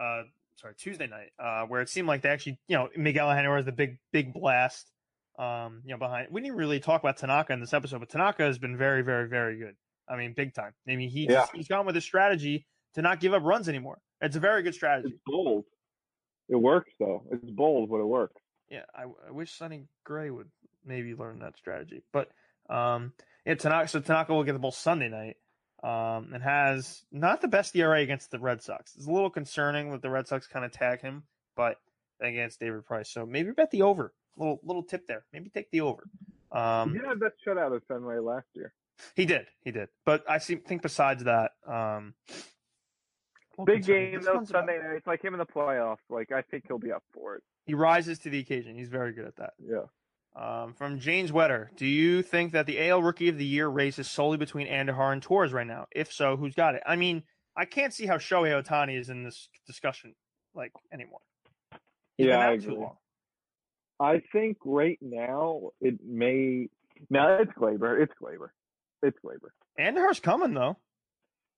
uh, 0.00 0.22
sorry, 0.56 0.74
Tuesday 0.78 1.06
night, 1.06 1.30
uh, 1.38 1.66
where 1.66 1.80
it 1.80 1.88
seemed 1.88 2.08
like 2.08 2.22
they 2.22 2.30
actually, 2.30 2.58
you 2.68 2.76
know, 2.76 2.88
Miguel 2.96 3.30
Henry 3.30 3.62
the 3.62 3.72
big 3.72 3.98
big 4.12 4.32
blast, 4.32 4.90
um, 5.38 5.82
you 5.84 5.92
know, 5.92 5.98
behind. 5.98 6.28
We 6.30 6.40
didn't 6.40 6.56
really 6.56 6.80
talk 6.80 7.02
about 7.02 7.18
Tanaka 7.18 7.52
in 7.52 7.60
this 7.60 7.74
episode, 7.74 8.00
but 8.00 8.08
Tanaka 8.08 8.44
has 8.44 8.58
been 8.58 8.76
very, 8.76 9.02
very, 9.02 9.28
very 9.28 9.58
good. 9.58 9.74
I 10.08 10.16
mean, 10.16 10.32
big 10.34 10.54
time. 10.54 10.72
I 10.88 10.96
mean, 10.96 11.08
he 11.08 11.26
Yeah. 11.28 11.46
he's 11.54 11.68
gone 11.68 11.86
with 11.86 11.96
a 11.96 12.00
strategy 12.00 12.66
to 12.94 13.02
not 13.02 13.20
give 13.20 13.32
up 13.34 13.42
runs 13.42 13.68
anymore. 13.68 13.98
It's 14.20 14.36
a 14.36 14.40
very 14.40 14.62
good 14.62 14.74
strategy. 14.74 15.10
It's 15.10 15.22
bold. 15.26 15.64
It 16.48 16.56
works 16.56 16.92
though. 16.98 17.24
It's 17.30 17.50
bold, 17.50 17.90
but 17.90 17.98
it 17.98 18.06
works. 18.06 18.39
Yeah, 18.70 18.84
I, 18.94 19.04
I 19.26 19.30
wish 19.30 19.52
Sonny 19.52 19.84
Gray 20.04 20.30
would 20.30 20.48
maybe 20.84 21.14
learn 21.14 21.40
that 21.40 21.56
strategy. 21.56 22.02
But 22.12 22.30
um, 22.68 23.12
yeah, 23.44 23.54
Tanaka. 23.54 23.88
So 23.88 24.00
Tanaka 24.00 24.32
will 24.32 24.44
get 24.44 24.52
the 24.52 24.58
ball 24.58 24.72
Sunday 24.72 25.08
night, 25.08 25.36
um, 25.82 26.30
and 26.32 26.42
has 26.42 27.02
not 27.10 27.40
the 27.40 27.48
best 27.48 27.74
ERA 27.74 28.00
against 28.00 28.30
the 28.30 28.38
Red 28.38 28.62
Sox. 28.62 28.94
It's 28.96 29.06
a 29.06 29.10
little 29.10 29.30
concerning 29.30 29.90
that 29.90 30.02
the 30.02 30.10
Red 30.10 30.28
Sox 30.28 30.46
kind 30.46 30.64
of 30.64 30.72
tag 30.72 31.00
him, 31.00 31.24
but 31.56 31.78
against 32.20 32.60
David 32.60 32.84
Price. 32.86 33.10
So 33.10 33.26
maybe 33.26 33.50
bet 33.52 33.70
the 33.70 33.82
over. 33.82 34.12
Little 34.36 34.60
little 34.62 34.82
tip 34.82 35.06
there. 35.06 35.24
Maybe 35.32 35.50
take 35.50 35.70
the 35.70 35.80
over. 35.80 36.04
Um, 36.52 36.94
have 37.06 37.20
that 37.20 37.32
shutout 37.46 37.74
at 37.76 37.82
Fenway 37.86 38.18
last 38.18 38.46
year. 38.54 38.72
he 39.14 39.24
did, 39.24 39.46
he 39.62 39.70
did. 39.70 39.88
But 40.04 40.24
I 40.28 40.38
see, 40.38 40.56
think 40.56 40.82
besides 40.82 41.24
that, 41.24 41.52
um, 41.66 42.14
well, 43.60 43.66
Big 43.66 43.76
concerning- 43.84 44.10
game 44.12 44.20
though 44.22 44.44
Sunday 44.44 44.78
night. 44.78 44.96
It's 44.96 45.06
like 45.06 45.22
him 45.22 45.34
in 45.34 45.38
the 45.38 45.46
playoffs. 45.46 45.98
Like 46.08 46.32
I 46.32 46.42
think 46.42 46.64
he'll 46.66 46.78
be 46.78 46.92
up 46.92 47.02
for 47.12 47.36
it. 47.36 47.42
He 47.66 47.74
rises 47.74 48.18
to 48.20 48.30
the 48.30 48.38
occasion. 48.38 48.74
He's 48.74 48.88
very 48.88 49.12
good 49.12 49.26
at 49.26 49.36
that. 49.36 49.52
Yeah. 49.58 49.84
Um, 50.36 50.74
from 50.74 51.00
James 51.00 51.32
Wetter, 51.32 51.70
do 51.76 51.86
you 51.86 52.22
think 52.22 52.52
that 52.52 52.66
the 52.66 52.88
AL 52.88 53.02
Rookie 53.02 53.28
of 53.28 53.36
the 53.36 53.44
Year 53.44 53.66
race 53.68 53.98
is 53.98 54.08
solely 54.08 54.36
between 54.36 54.68
Andujar 54.68 55.12
and 55.12 55.20
Torres 55.20 55.52
right 55.52 55.66
now? 55.66 55.86
If 55.90 56.12
so, 56.12 56.36
who's 56.36 56.54
got 56.54 56.76
it? 56.76 56.82
I 56.86 56.94
mean, 56.96 57.24
I 57.56 57.64
can't 57.64 57.92
see 57.92 58.06
how 58.06 58.16
Shohei 58.16 58.62
Ohtani 58.62 58.98
is 58.98 59.08
in 59.10 59.24
this 59.24 59.48
discussion 59.66 60.14
like 60.54 60.72
anymore. 60.92 61.18
He's 62.16 62.28
Yeah, 62.28 62.38
I 62.38 62.52
agree. 62.52 62.76
I 63.98 64.22
think 64.32 64.56
right 64.64 64.98
now 65.02 65.70
it 65.80 65.96
may. 66.04 66.68
No, 67.10 67.38
it's 67.40 67.52
Gleyber. 67.52 68.00
It's 68.00 68.12
Gleyber. 68.22 68.50
It's 69.02 69.18
Gleyber. 69.24 69.50
Andujar's 69.78 70.20
coming 70.20 70.54
though. 70.54 70.76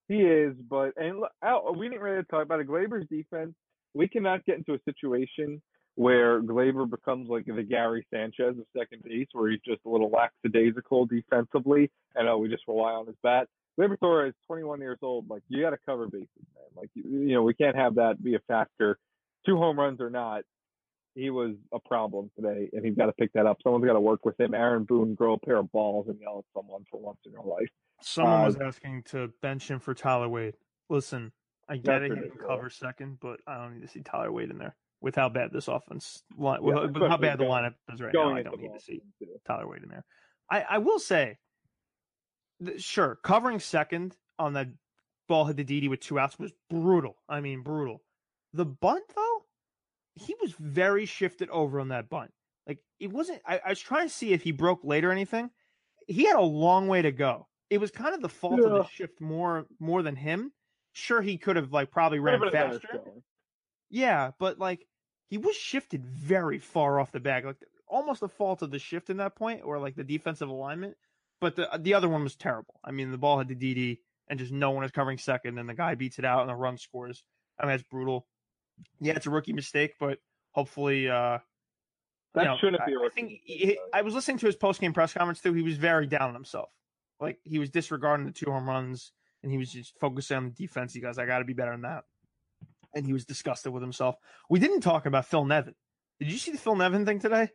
He 0.07 0.15
is, 0.15 0.55
but 0.69 0.93
and 0.97 1.21
look, 1.21 1.31
Al, 1.43 1.75
we 1.75 1.87
didn't 1.87 2.01
really 2.01 2.23
talk 2.29 2.43
about 2.43 2.59
it. 2.59 2.67
Gleyber's 2.67 3.07
defense. 3.09 3.53
We 3.93 4.07
cannot 4.07 4.45
get 4.45 4.57
into 4.57 4.73
a 4.73 4.79
situation 4.85 5.61
where 5.95 6.41
Gleyber 6.41 6.89
becomes 6.89 7.29
like 7.29 7.45
the 7.45 7.63
Gary 7.63 8.05
Sanchez 8.11 8.57
of 8.57 8.65
second 8.77 9.03
base, 9.03 9.27
where 9.31 9.51
he's 9.51 9.61
just 9.65 9.81
a 9.85 9.89
little 9.89 10.09
lackadaisical 10.09 11.05
defensively, 11.05 11.91
and 12.15 12.27
oh, 12.27 12.37
we 12.37 12.49
just 12.49 12.67
rely 12.67 12.91
on 12.91 13.05
his 13.05 13.15
bat. 13.23 13.47
Gleyber 13.79 13.99
Torres 13.99 14.29
is 14.29 14.35
21 14.47 14.81
years 14.81 14.99
old. 15.01 15.29
Like 15.29 15.43
you 15.47 15.61
got 15.61 15.71
to 15.71 15.77
cover 15.85 16.07
bases, 16.07 16.27
man. 16.55 16.65
Like 16.75 16.89
you, 16.95 17.03
you 17.03 17.33
know, 17.33 17.43
we 17.43 17.53
can't 17.53 17.75
have 17.75 17.95
that 17.95 18.23
be 18.23 18.35
a 18.35 18.39
factor. 18.47 18.97
Two 19.45 19.57
home 19.57 19.79
runs 19.79 20.01
or 20.01 20.09
not, 20.09 20.43
he 21.15 21.29
was 21.29 21.55
a 21.71 21.79
problem 21.79 22.31
today, 22.35 22.69
and 22.73 22.85
he's 22.85 22.95
got 22.95 23.05
to 23.07 23.13
pick 23.13 23.31
that 23.33 23.45
up. 23.45 23.57
Someone's 23.63 23.85
got 23.85 23.93
to 23.93 23.99
work 23.99 24.25
with 24.25 24.39
him. 24.39 24.53
Aaron 24.53 24.83
Boone, 24.83 25.15
grow 25.15 25.33
a 25.33 25.39
pair 25.39 25.57
of 25.57 25.71
balls 25.71 26.07
and 26.07 26.19
yell 26.19 26.39
at 26.39 26.59
someone 26.59 26.85
for 26.89 26.99
once 26.99 27.19
in 27.25 27.31
your 27.31 27.43
life. 27.43 27.69
Someone 28.03 28.41
Uh, 28.41 28.45
was 28.45 28.57
asking 28.57 29.03
to 29.03 29.29
bench 29.41 29.69
him 29.69 29.79
for 29.79 29.93
Tyler 29.93 30.27
Wade. 30.29 30.55
Listen, 30.89 31.31
I 31.69 31.77
get 31.77 32.03
it. 32.03 32.11
He 32.11 32.29
can 32.29 32.37
cover 32.47 32.69
second, 32.69 33.19
but 33.19 33.39
I 33.47 33.57
don't 33.57 33.73
need 33.75 33.81
to 33.81 33.87
see 33.87 34.01
Tyler 34.01 34.31
Wade 34.31 34.49
in 34.49 34.57
there 34.57 34.75
with 35.01 35.15
how 35.15 35.29
bad 35.29 35.51
this 35.51 35.67
offense 35.67 36.23
line, 36.37 36.59
Yeah, 36.63 36.85
with 36.85 36.95
how 37.09 37.17
bad 37.17 37.39
the 37.39 37.45
lineup 37.45 37.75
is 37.93 38.01
right 38.01 38.13
now. 38.13 38.35
I 38.35 38.43
don't 38.43 38.59
need 38.61 38.73
to 38.73 38.79
see 38.79 39.01
too. 39.19 39.27
Tyler 39.45 39.67
Wade 39.67 39.83
in 39.83 39.89
there. 39.89 40.05
I, 40.49 40.61
I 40.61 40.77
will 40.79 40.99
say, 40.99 41.37
sure, 42.77 43.15
covering 43.23 43.59
second 43.59 44.15
on 44.39 44.53
that 44.53 44.67
ball 45.27 45.45
hit 45.45 45.57
the 45.57 45.63
Didi 45.63 45.87
with 45.87 45.99
two 46.01 46.19
outs 46.19 46.37
was 46.37 46.51
brutal. 46.69 47.15
I 47.29 47.41
mean, 47.41 47.61
brutal. 47.61 48.01
The 48.53 48.65
bunt 48.65 49.03
though, 49.15 49.45
he 50.15 50.35
was 50.41 50.51
very 50.53 51.05
shifted 51.05 51.49
over 51.49 51.79
on 51.79 51.89
that 51.89 52.09
bunt. 52.09 52.31
Like 52.67 52.79
it 52.99 53.11
wasn't. 53.11 53.41
I, 53.45 53.59
I 53.65 53.69
was 53.69 53.79
trying 53.79 54.07
to 54.07 54.13
see 54.13 54.33
if 54.33 54.43
he 54.43 54.51
broke 54.51 54.83
late 54.83 55.03
or 55.05 55.11
anything. 55.11 55.49
He 56.07 56.25
had 56.25 56.35
a 56.35 56.41
long 56.41 56.87
way 56.87 57.01
to 57.01 57.11
go. 57.11 57.47
It 57.73 57.79
was 57.79 57.89
kind 57.89 58.13
of 58.13 58.21
the 58.21 58.29
fault 58.29 58.59
of 58.59 58.71
the 58.71 58.85
shift 58.85 59.19
more 59.19 59.65
more 59.79 60.03
than 60.03 60.15
him. 60.15 60.51
Sure, 60.91 61.23
he 61.23 61.37
could 61.39 61.55
have 61.55 61.71
like 61.71 61.89
probably 61.89 62.19
ran 62.19 62.39
Would've 62.39 62.53
been 62.53 62.61
a 62.61 62.65
better 62.65 62.79
faster. 62.79 63.11
Yeah, 63.89 64.31
but 64.39 64.59
like 64.59 64.85
he 65.29 65.39
was 65.39 65.55
shifted 65.55 66.05
very 66.05 66.59
far 66.59 66.99
off 66.99 67.11
the 67.11 67.19
bag, 67.19 67.45
like 67.45 67.57
almost 67.87 68.19
the 68.19 68.29
fault 68.29 68.61
of 68.61 68.69
the 68.69 68.77
shift 68.77 69.09
in 69.09 69.17
that 69.17 69.35
point, 69.35 69.61
or 69.63 69.79
like 69.79 69.95
the 69.95 70.03
defensive 70.03 70.49
alignment. 70.49 70.95
But 71.41 71.55
the 71.55 71.67
the 71.79 71.95
other 71.95 72.07
one 72.07 72.23
was 72.23 72.35
terrible. 72.35 72.79
I 72.83 72.91
mean, 72.91 73.09
the 73.09 73.17
ball 73.17 73.39
had 73.39 73.47
the 73.47 73.55
Didi, 73.55 74.01
and 74.27 74.37
just 74.37 74.51
no 74.51 74.69
one 74.69 74.83
is 74.83 74.91
covering 74.91 75.17
second, 75.17 75.57
and 75.57 75.67
the 75.67 75.73
guy 75.73 75.95
beats 75.95 76.19
it 76.19 76.25
out, 76.25 76.41
and 76.41 76.49
the 76.49 76.55
run 76.55 76.77
scores. 76.77 77.23
I 77.59 77.63
mean, 77.63 77.71
that's 77.71 77.89
brutal. 77.89 78.27
Yeah, 78.99 79.13
it's 79.13 79.25
a 79.25 79.31
rookie 79.31 79.53
mistake, 79.53 79.95
but 79.99 80.19
hopefully, 80.51 81.09
uh, 81.09 81.39
That 82.35 82.41
you 82.41 82.43
know, 82.45 82.57
shouldn't 82.57 82.81
I, 82.81 82.85
be 82.85 82.93
a 82.93 82.99
I 82.99 83.01
rookie 83.01 83.15
think 83.15 83.41
he. 83.45 83.79
I 83.91 84.03
was 84.03 84.13
listening 84.13 84.37
to 84.39 84.45
his 84.45 84.55
post 84.55 84.79
game 84.79 84.93
press 84.93 85.13
conference 85.13 85.41
too. 85.41 85.53
He 85.53 85.63
was 85.63 85.77
very 85.77 86.05
down 86.05 86.29
on 86.29 86.33
himself. 86.33 86.69
Like 87.19 87.39
he 87.43 87.59
was 87.59 87.69
disregarding 87.69 88.25
the 88.25 88.31
two 88.31 88.51
home 88.51 88.67
runs, 88.67 89.11
and 89.41 89.51
he 89.51 89.57
was 89.57 89.71
just 89.71 89.97
focusing 89.99 90.37
on 90.37 90.45
the 90.45 90.51
defense. 90.51 90.93
He 90.93 90.99
goes, 90.99 91.17
"I 91.17 91.25
got 91.25 91.39
to 91.39 91.45
be 91.45 91.53
better 91.53 91.71
than 91.71 91.81
that." 91.81 92.03
And 92.95 93.05
he 93.05 93.13
was 93.13 93.25
disgusted 93.25 93.73
with 93.73 93.81
himself. 93.81 94.15
We 94.49 94.59
didn't 94.59 94.81
talk 94.81 95.05
about 95.05 95.25
Phil 95.25 95.45
Nevin. 95.45 95.75
Did 96.19 96.31
you 96.31 96.37
see 96.37 96.51
the 96.51 96.57
Phil 96.57 96.75
Nevin 96.75 97.05
thing 97.05 97.19
today? 97.19 97.49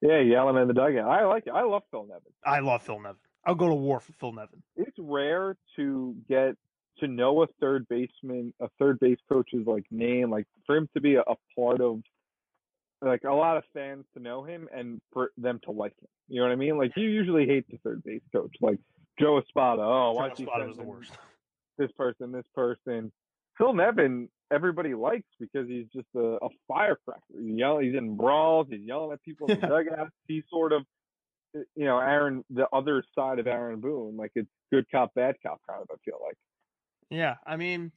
Yeah, 0.00 0.20
yelling 0.20 0.60
in 0.60 0.68
the 0.68 0.74
dugout. 0.74 1.08
I 1.08 1.24
like 1.24 1.46
it. 1.46 1.52
I 1.54 1.62
love 1.62 1.82
Phil 1.90 2.04
Nevin. 2.06 2.32
I 2.44 2.60
love 2.60 2.82
Phil 2.82 3.00
Nevin. 3.00 3.16
I'll 3.46 3.54
go 3.54 3.68
to 3.68 3.74
war 3.74 4.00
for 4.00 4.12
Phil 4.12 4.32
Nevin. 4.32 4.62
It's 4.76 4.96
rare 4.98 5.56
to 5.76 6.14
get 6.28 6.56
to 6.98 7.08
know 7.08 7.42
a 7.42 7.46
third 7.60 7.86
baseman, 7.88 8.52
a 8.60 8.68
third 8.78 8.98
base 9.00 9.18
coach's 9.28 9.66
like 9.66 9.84
name, 9.90 10.30
like 10.30 10.46
for 10.66 10.76
him 10.76 10.88
to 10.94 11.00
be 11.00 11.14
a, 11.14 11.22
a 11.22 11.36
part 11.56 11.80
of 11.80 12.02
like 13.04 13.24
a 13.24 13.32
lot 13.32 13.56
of 13.56 13.64
fans 13.72 14.04
to 14.14 14.22
know 14.22 14.42
him 14.44 14.68
and 14.74 15.00
for 15.12 15.30
them 15.36 15.60
to 15.64 15.70
like 15.70 15.92
him. 16.00 16.08
You 16.28 16.40
know 16.40 16.46
what 16.46 16.52
I 16.52 16.56
mean? 16.56 16.78
Like 16.78 16.92
you 16.96 17.08
usually 17.08 17.46
hate 17.46 17.66
the 17.68 17.78
third 17.84 18.02
base 18.04 18.22
coach, 18.32 18.54
like 18.60 18.78
Joe 19.20 19.38
Espada. 19.38 19.82
Oh, 19.82 20.12
why 20.12 20.28
Joe 20.28 20.44
Espada 20.44 20.66
was 20.66 20.76
the 20.76 20.84
worst. 20.84 21.12
This 21.78 21.90
person, 21.92 22.32
this 22.32 22.46
person. 22.54 23.12
Phil 23.58 23.72
Nevin, 23.72 24.28
everybody 24.52 24.94
likes 24.94 25.28
because 25.38 25.68
he's 25.68 25.86
just 25.94 26.08
a, 26.16 26.38
a 26.42 26.48
firecracker. 26.66 27.20
He's 27.32 27.56
yelling, 27.56 27.86
he's 27.86 27.96
in 27.96 28.16
brawls, 28.16 28.66
he's 28.70 28.80
yelling 28.82 29.12
at 29.12 29.22
people 29.22 29.46
in 29.48 29.60
the 29.60 29.66
dugout. 29.66 30.08
He's 30.26 30.42
sort 30.50 30.72
of, 30.72 30.82
you 31.52 31.84
know, 31.84 31.98
Aaron, 31.98 32.44
the 32.50 32.66
other 32.72 33.04
side 33.14 33.38
of 33.38 33.46
Aaron 33.46 33.80
Boone. 33.80 34.16
Like 34.16 34.32
it's 34.34 34.50
good 34.72 34.86
cop, 34.90 35.14
bad 35.14 35.36
cop 35.44 35.60
kind 35.68 35.82
of. 35.82 35.88
I 35.92 35.96
feel 36.04 36.18
like. 36.24 36.36
Yeah, 37.10 37.34
I 37.46 37.56
mean, 37.56 37.92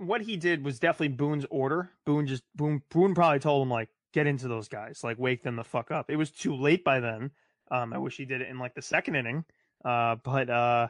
what 0.00 0.22
he 0.22 0.36
did 0.36 0.64
was 0.64 0.78
definitely 0.78 1.16
Boone's 1.16 1.46
order. 1.50 1.90
Boone 2.06 2.26
just 2.26 2.42
Boone 2.54 2.82
Boone 2.90 3.14
probably 3.14 3.38
told 3.38 3.62
him 3.62 3.70
like 3.70 3.88
get 4.12 4.26
into 4.26 4.48
those 4.48 4.68
guys, 4.68 5.00
like 5.04 5.18
wake 5.18 5.42
them 5.42 5.56
the 5.56 5.64
fuck 5.64 5.90
up. 5.90 6.10
It 6.10 6.16
was 6.16 6.30
too 6.30 6.56
late 6.56 6.84
by 6.84 7.00
then. 7.00 7.30
Um, 7.70 7.92
I 7.92 7.98
wish 7.98 8.16
he 8.16 8.24
did 8.24 8.40
it 8.40 8.48
in 8.48 8.58
like 8.58 8.74
the 8.74 8.82
second 8.82 9.14
inning. 9.14 9.44
Uh, 9.84 10.16
but 10.24 10.50
uh, 10.50 10.88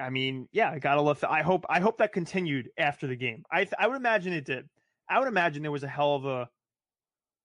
I 0.00 0.10
mean, 0.10 0.48
yeah, 0.52 0.70
I 0.70 0.78
gotta 0.78 1.00
love. 1.00 1.22
I 1.28 1.42
hope 1.42 1.66
I 1.68 1.80
hope 1.80 1.98
that 1.98 2.12
continued 2.12 2.70
after 2.78 3.06
the 3.06 3.16
game. 3.16 3.44
I 3.50 3.64
th- 3.64 3.74
I 3.78 3.86
would 3.86 3.96
imagine 3.96 4.32
it 4.32 4.44
did. 4.44 4.68
I 5.08 5.18
would 5.18 5.28
imagine 5.28 5.62
there 5.62 5.72
was 5.72 5.84
a 5.84 5.88
hell 5.88 6.14
of 6.14 6.24
a 6.24 6.48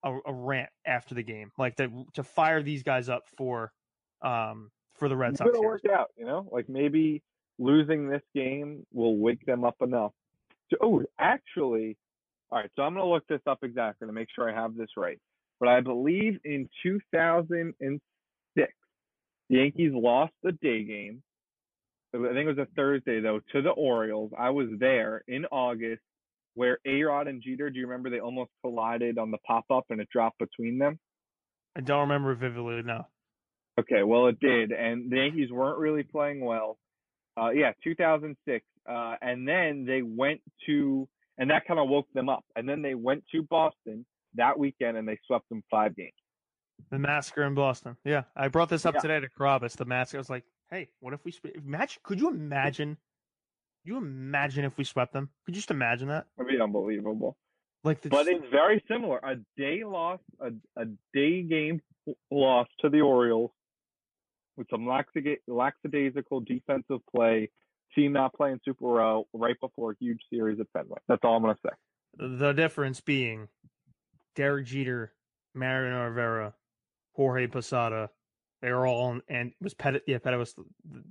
a, 0.03 0.17
a 0.27 0.33
rant 0.33 0.69
after 0.85 1.15
the 1.15 1.23
game, 1.23 1.51
like 1.57 1.75
to 1.77 2.05
to 2.13 2.23
fire 2.23 2.61
these 2.61 2.83
guys 2.83 3.09
up 3.09 3.23
for 3.37 3.71
um 4.21 4.71
for 4.93 5.09
the 5.09 5.17
Red 5.17 5.37
Sox. 5.37 5.49
series. 5.51 5.65
work 5.65 5.81
out, 5.91 6.09
you 6.17 6.25
know. 6.25 6.47
Like 6.51 6.69
maybe 6.69 7.23
losing 7.59 8.07
this 8.07 8.21
game 8.35 8.85
will 8.93 9.17
wake 9.17 9.45
them 9.45 9.63
up 9.63 9.75
enough. 9.81 10.11
To, 10.73 10.77
oh, 10.81 11.03
actually, 11.19 11.97
all 12.51 12.59
right. 12.59 12.69
So 12.75 12.83
I'm 12.83 12.93
gonna 12.93 13.09
look 13.09 13.27
this 13.27 13.41
up 13.47 13.59
exactly 13.63 14.07
to 14.07 14.13
make 14.13 14.27
sure 14.35 14.49
I 14.49 14.53
have 14.53 14.75
this 14.75 14.89
right. 14.97 15.19
But 15.59 15.69
I 15.69 15.81
believe 15.81 16.39
in 16.43 16.69
2006, 16.83 17.99
the 18.55 18.67
Yankees 19.49 19.91
lost 19.93 20.33
the 20.43 20.51
day 20.51 20.83
game. 20.83 21.23
I 22.13 22.17
think 22.17 22.37
it 22.37 22.57
was 22.57 22.57
a 22.57 22.67
Thursday 22.75 23.21
though 23.21 23.39
to 23.53 23.61
the 23.61 23.69
Orioles. 23.69 24.31
I 24.37 24.51
was 24.51 24.67
there 24.79 25.23
in 25.27 25.45
August 25.45 26.01
where 26.55 26.77
A 26.85 27.01
Rod 27.03 27.27
and 27.27 27.41
Jeter. 27.41 27.69
Do 27.69 27.79
you 27.79 27.87
remember 27.87 28.09
they 28.09 28.19
almost 28.19 28.51
collided 28.61 29.17
on 29.17 29.31
the 29.31 29.39
pop 29.39 29.65
up 29.71 29.85
and 29.89 29.99
it 29.99 30.09
dropped 30.11 30.37
between 30.37 30.77
them? 30.77 30.99
I 31.75 31.81
don't 31.81 32.01
remember 32.01 32.35
vividly. 32.35 32.83
No, 32.83 33.07
Okay, 33.79 34.03
well 34.03 34.27
it 34.27 34.39
did, 34.39 34.71
and 34.71 35.11
the 35.11 35.17
Yankees 35.17 35.51
weren't 35.51 35.79
really 35.79 36.03
playing 36.03 36.41
well. 36.45 36.77
Uh, 37.35 37.49
yeah, 37.49 37.71
2006, 37.83 38.63
uh, 38.89 39.15
and 39.21 39.47
then 39.47 39.85
they 39.85 40.01
went 40.01 40.41
to, 40.65 41.07
and 41.37 41.49
that 41.49 41.65
kind 41.67 41.79
of 41.79 41.89
woke 41.89 42.07
them 42.13 42.29
up. 42.29 42.43
And 42.55 42.67
then 42.67 42.81
they 42.81 42.95
went 42.95 43.23
to 43.33 43.43
Boston 43.43 44.05
that 44.35 44.57
weekend, 44.57 44.97
and 44.97 45.07
they 45.07 45.17
swept 45.27 45.47
them 45.49 45.63
five 45.69 45.95
games. 45.95 46.11
the 46.89 46.99
massacre 46.99 47.43
in 47.43 47.53
Boston. 47.55 47.95
Yeah, 48.03 48.23
I 48.35 48.47
brought 48.49 48.69
this 48.69 48.85
up 48.85 48.95
Yeah. 48.95 49.01
today 49.01 49.19
to 49.21 49.29
Carrabis. 49.29 49.75
The 49.77 49.85
massacre. 49.85 50.17
I 50.17 50.19
was 50.21 50.29
like, 50.29 50.43
hey, 50.71 50.89
what 50.99 51.13
if 51.13 51.23
we 51.23 51.31
sp- 51.31 51.55
imagine? 51.55 52.01
Could 52.03 52.19
you 52.19 52.29
imagine? 52.29 52.97
You 53.85 53.97
imagine 53.97 54.65
if 54.65 54.77
we 54.77 54.83
swept 54.83 55.13
them? 55.13 55.29
Could 55.45 55.55
you 55.55 55.59
just 55.59 55.71
imagine 55.71 56.07
that? 56.09 56.25
It'd 56.37 56.47
be 56.49 56.59
unbelievable. 56.61 57.37
Like, 57.83 58.01
the, 58.01 58.09
But 58.09 58.27
it's 58.27 58.45
very 58.49 58.83
similar. 58.87 59.17
A 59.19 59.35
day 59.57 59.83
loss, 59.83 60.19
a, 60.39 60.51
a 60.81 60.85
day 61.13 61.41
game 61.43 61.81
loss 62.31 62.67
to 62.79 62.89
the 62.89 63.01
Orioles 63.01 63.51
with 64.55 64.67
some 64.69 64.87
lackadaisical 64.87 66.39
defensive 66.41 66.99
play, 67.13 67.49
team 67.95 68.13
not 68.13 68.33
playing 68.33 68.59
super 68.65 68.93
well 68.93 69.27
right 69.33 69.59
before 69.59 69.91
a 69.91 69.95
huge 69.99 70.19
series 70.31 70.59
at 70.59 70.67
Fenway. 70.73 70.99
That's 71.07 71.21
all 71.23 71.35
I'm 71.37 71.43
going 71.43 71.55
to 71.55 71.61
say. 71.65 72.27
The 72.39 72.53
difference 72.53 73.01
being 73.01 73.47
Derek 74.35 74.65
Jeter, 74.67 75.13
Mariano 75.55 76.07
Rivera, 76.09 76.53
Jorge 77.13 77.47
Posada, 77.47 78.09
they 78.61 78.71
were 78.71 78.85
all 78.87 79.05
on, 79.07 79.21
and 79.27 79.51
was 79.61 79.73
Pettitte. 79.73 80.01
Yeah, 80.07 80.17
Pettitte 80.19 80.37
was. 80.37 80.55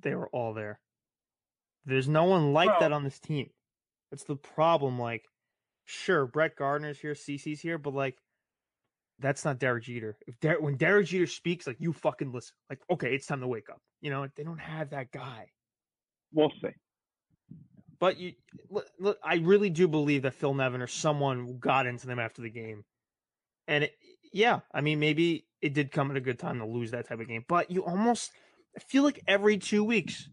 They 0.01 0.15
were 0.15 0.29
all 0.29 0.55
there. 0.55 0.81
There's 1.85 2.09
no 2.09 2.25
one 2.25 2.53
like 2.53 2.69
Well- 2.71 2.81
that 2.81 2.93
on 2.93 3.05
this 3.05 3.19
team. 3.21 3.51
That's 4.11 4.25
the 4.25 4.37
problem. 4.37 4.99
Like, 4.99 5.27
sure, 5.85 6.27
Brett 6.27 6.57
Gardner's 6.57 6.99
here, 7.01 7.15
CC's 7.15 7.61
here, 7.61 7.79
but 7.79 7.95
like, 7.95 8.19
that's 9.19 9.45
not 9.45 9.59
Derek 9.59 9.85
Jeter. 9.85 10.17
If 10.27 10.39
Der- 10.41 10.61
when 10.61 10.77
Derek 10.77 11.07
Jeter 11.07 11.27
speaks, 11.27 11.67
like, 11.67 11.81
you 11.81 11.93
fucking 11.93 12.33
listen. 12.33 12.55
Like, 12.71 12.81
okay, 12.91 13.15
it's 13.15 13.27
time 13.27 13.41
to 13.41 13.47
wake 13.49 13.69
up. 13.71 13.81
You 14.01 14.11
know, 14.11 14.27
they 14.35 14.43
don't 14.45 14.59
have 14.59 14.91
that 14.91 15.13
guy. 15.13 15.51
We'll 16.33 16.53
see. 16.63 16.71
But 17.99 18.19
you, 18.19 18.33
look, 18.69 18.87
look, 18.99 19.19
I 19.23 19.37
really 19.37 19.71
do 19.71 19.87
believe 19.87 20.23
that 20.23 20.35
Phil 20.35 20.55
Nevin 20.55 20.83
or 20.83 20.87
someone 20.89 21.59
got 21.59 21.87
into 21.87 22.07
them 22.07 22.19
after 22.19 22.43
the 22.43 22.51
game, 22.51 22.85
and 23.69 23.85
it, 23.85 23.95
yeah, 24.33 24.61
I 24.75 24.81
mean 24.81 24.99
maybe 24.99 25.47
it 25.61 25.73
did 25.75 25.93
come 25.93 26.11
at 26.11 26.17
a 26.17 26.21
good 26.21 26.39
time 26.39 26.59
to 26.59 26.67
lose 26.67 26.91
that 26.91 27.07
type 27.09 27.21
of 27.21 27.29
game. 27.29 27.45
But 27.47 27.71
you 27.71 27.85
almost 27.85 28.33
I 28.77 28.81
feel 28.81 29.05
like 29.05 29.23
every 29.29 29.59
two 29.59 29.85
weeks 29.85 30.29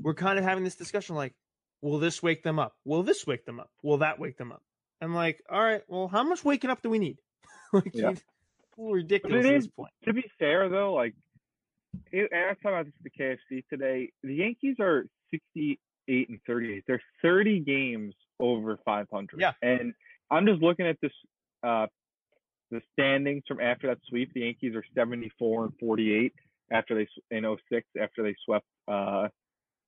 we're 0.00 0.14
kind 0.14 0.38
of 0.38 0.44
having 0.44 0.64
this 0.64 0.76
discussion 0.76 1.14
like, 1.16 1.34
will 1.82 1.98
this 1.98 2.22
wake 2.22 2.42
them 2.44 2.58
up? 2.58 2.72
Will 2.86 3.02
this 3.02 3.26
wake 3.26 3.44
them 3.44 3.60
up? 3.60 3.68
Will 3.82 3.98
that 3.98 4.18
wake 4.18 4.38
them 4.38 4.50
up? 4.52 4.62
I'm 5.02 5.14
like, 5.14 5.42
all 5.50 5.60
right, 5.62 5.82
well, 5.88 6.08
how 6.08 6.22
much 6.22 6.44
waking 6.44 6.70
up 6.70 6.80
do 6.80 6.88
we 6.88 6.98
need? 6.98 7.18
like, 7.74 7.90
Yeah. 7.92 8.10
it's 8.10 8.22
a 8.78 8.80
little 8.80 8.94
ridiculous 8.94 9.44
at 9.44 9.52
is- 9.54 9.64
this 9.64 9.72
point. 9.74 9.90
to 10.04 10.14
be 10.14 10.24
fair 10.38 10.70
though, 10.70 10.94
like 10.94 11.14
and 12.10 12.26
I 12.32 12.48
was 12.48 12.56
talking 12.62 12.78
about 12.78 12.84
this 12.86 12.94
at 13.04 13.38
the 13.48 13.56
KFC 13.58 13.64
today. 13.68 14.12
The 14.22 14.34
Yankees 14.34 14.76
are 14.80 15.04
sixty-eight 15.32 16.28
and 16.28 16.38
thirty-eight. 16.46 16.84
They're 16.86 17.02
thirty 17.22 17.60
games 17.60 18.14
over 18.38 18.78
five 18.84 19.06
hundred. 19.12 19.40
Yeah. 19.40 19.52
and 19.62 19.94
I'm 20.30 20.46
just 20.46 20.62
looking 20.62 20.86
at 20.86 20.96
this, 21.02 21.12
uh, 21.62 21.86
the 22.70 22.80
standings 22.92 23.42
from 23.46 23.60
after 23.60 23.88
that 23.88 23.98
sweep. 24.08 24.32
The 24.34 24.40
Yankees 24.40 24.74
are 24.74 24.84
seventy-four 24.94 25.64
and 25.64 25.72
forty-eight 25.80 26.34
after 26.72 26.94
they 26.94 27.36
in 27.36 27.44
06 27.44 27.86
after 28.00 28.22
they 28.22 28.34
swept 28.44 28.66
uh, 28.88 29.28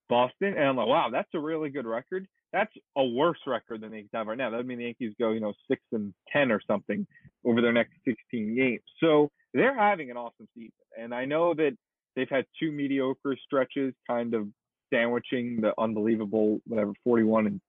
Boston, 0.09 0.55
and 0.57 0.65
I'm 0.65 0.77
like, 0.77 0.87
wow, 0.87 1.09
that's 1.11 1.29
a 1.35 1.39
really 1.39 1.71
good 1.71 1.87
record. 1.87 2.27
That's 2.53 2.73
a 2.97 3.05
worse 3.05 3.39
record 3.47 3.81
than 3.81 3.91
the 3.91 3.97
Yankees 3.97 4.11
have 4.15 4.27
right 4.27 4.39
now. 4.39 4.51
That 4.51 4.59
would 4.59 4.67
mean 4.67 4.79
the 4.79 4.85
Yankees 4.85 5.15
go, 5.19 5.33
you 5.33 5.41
know, 5.41 5.55
six 5.69 5.83
and 5.93 6.15
ten 6.33 6.53
or 6.53 6.61
something 6.67 7.07
over 7.45 7.61
their 7.61 7.73
next 7.73 7.95
16 8.07 8.55
games. 8.55 8.83
So 9.01 9.31
they're 9.55 9.77
having 9.77 10.11
an 10.11 10.17
awesome 10.17 10.47
season. 10.55 10.71
And 10.99 11.15
I 11.15 11.25
know 11.25 11.55
that 11.55 11.73
they've 12.15 12.29
had 12.31 12.45
two 12.61 12.71
mediocre 12.71 13.37
stretches, 13.45 13.93
kind 14.09 14.35
of 14.35 14.47
sandwiching 14.93 15.61
the 15.61 15.73
unbelievable, 15.79 16.61
whatever, 16.67 16.93
41 17.05 17.47
and 17.47 17.61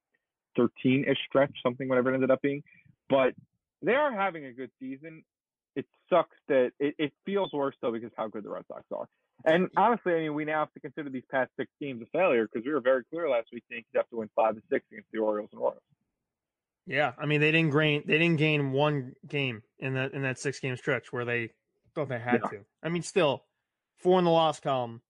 13 0.57 1.05
ish 1.07 1.17
stretch, 1.27 1.51
something, 1.63 1.87
whatever 1.87 2.11
it 2.11 2.15
ended 2.15 2.31
up 2.31 2.41
being. 2.41 2.63
But 3.09 3.33
they 3.81 3.93
are 3.93 4.11
having 4.11 4.45
a 4.45 4.53
good 4.53 4.71
season. 4.79 5.23
It 5.75 5.85
sucks 6.09 6.35
that 6.47 6.71
it, 6.79 6.95
it 6.97 7.13
feels 7.25 7.51
worse, 7.51 7.75
though, 7.81 7.91
because 7.91 8.11
how 8.17 8.27
good 8.29 8.43
the 8.43 8.49
Red 8.49 8.63
Sox 8.67 8.83
are. 8.95 9.07
And 9.43 9.67
honestly, 9.75 10.13
I 10.13 10.19
mean, 10.21 10.33
we 10.33 10.45
now 10.45 10.59
have 10.59 10.73
to 10.73 10.79
consider 10.79 11.09
these 11.09 11.25
past 11.29 11.51
six 11.57 11.69
games 11.81 12.01
a 12.01 12.05
failure 12.17 12.47
because 12.51 12.65
we 12.65 12.73
were 12.73 12.79
very 12.79 13.03
clear 13.03 13.29
last 13.29 13.49
week 13.51 13.63
the 13.69 13.75
Yankees 13.75 13.91
have 13.95 14.09
to 14.09 14.15
win 14.17 14.29
five 14.35 14.55
to 14.55 14.61
six 14.71 14.85
against 14.91 15.09
the 15.11 15.19
Orioles 15.19 15.49
and 15.51 15.59
Royals. 15.61 15.81
Yeah, 16.87 17.13
I 17.17 17.25
mean 17.25 17.41
they 17.41 17.51
didn't 17.51 17.73
gain 17.73 18.03
they 18.05 18.17
didn't 18.19 18.37
gain 18.37 18.71
one 18.71 19.13
game 19.27 19.63
in 19.79 19.95
that 19.95 20.13
in 20.13 20.21
that 20.21 20.37
six 20.39 20.59
game 20.59 20.77
stretch 20.77 21.11
where 21.11 21.25
they 21.25 21.49
thought 21.95 22.09
they 22.09 22.19
had 22.19 22.41
Yeah. 22.43 22.49
to. 22.59 22.65
I 22.83 22.89
mean, 22.89 23.01
still 23.01 23.43
four 23.97 24.19
in 24.19 24.25
the 24.25 24.31
loss 24.31 24.59
column 24.59 25.01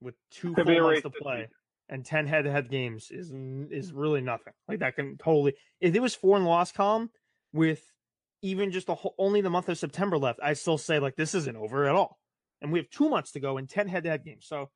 with 0.00 0.14
two 0.30 0.54
full 0.54 0.64
months 0.64 1.02
to 1.02 1.10
play 1.10 1.48
and 1.88 2.04
ten 2.04 2.26
head 2.26 2.44
to 2.44 2.52
head 2.52 2.70
games 2.70 3.10
is 3.10 3.32
is 3.70 3.92
really 3.92 4.20
nothing. 4.20 4.52
Like 4.68 4.80
that 4.80 4.96
can 4.96 5.16
totally 5.18 5.54
if 5.80 5.94
it 5.94 6.00
was 6.00 6.14
four 6.14 6.36
and 6.36 6.46
loss 6.46 6.72
column 6.72 7.10
with 7.52 7.82
even 8.42 8.70
just 8.70 8.86
the 8.86 8.94
whole, 8.94 9.14
only 9.18 9.40
the 9.40 9.50
month 9.50 9.68
of 9.68 9.78
September 9.78 10.18
left, 10.18 10.40
I 10.42 10.52
still 10.52 10.78
say 10.78 10.98
like 10.98 11.16
this 11.16 11.34
isn't 11.34 11.56
over 11.56 11.86
at 11.88 11.94
all. 11.94 12.18
And 12.60 12.72
we 12.72 12.78
have 12.78 12.90
two 12.90 13.08
months 13.08 13.32
to 13.32 13.40
go 13.40 13.58
and 13.58 13.68
ten 13.68 13.88
head 13.88 14.04
to 14.04 14.10
head 14.10 14.24
games, 14.24 14.46
so 14.46 14.70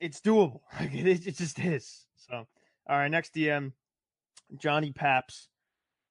it's 0.00 0.20
doable. 0.20 0.60
Like 0.80 0.94
it, 0.94 1.26
it 1.26 1.36
just 1.36 1.58
is. 1.58 2.06
So 2.16 2.46
all 2.88 2.96
right, 2.98 3.10
next 3.10 3.34
DM. 3.34 3.72
Johnny 4.56 4.92
Paps. 4.92 5.48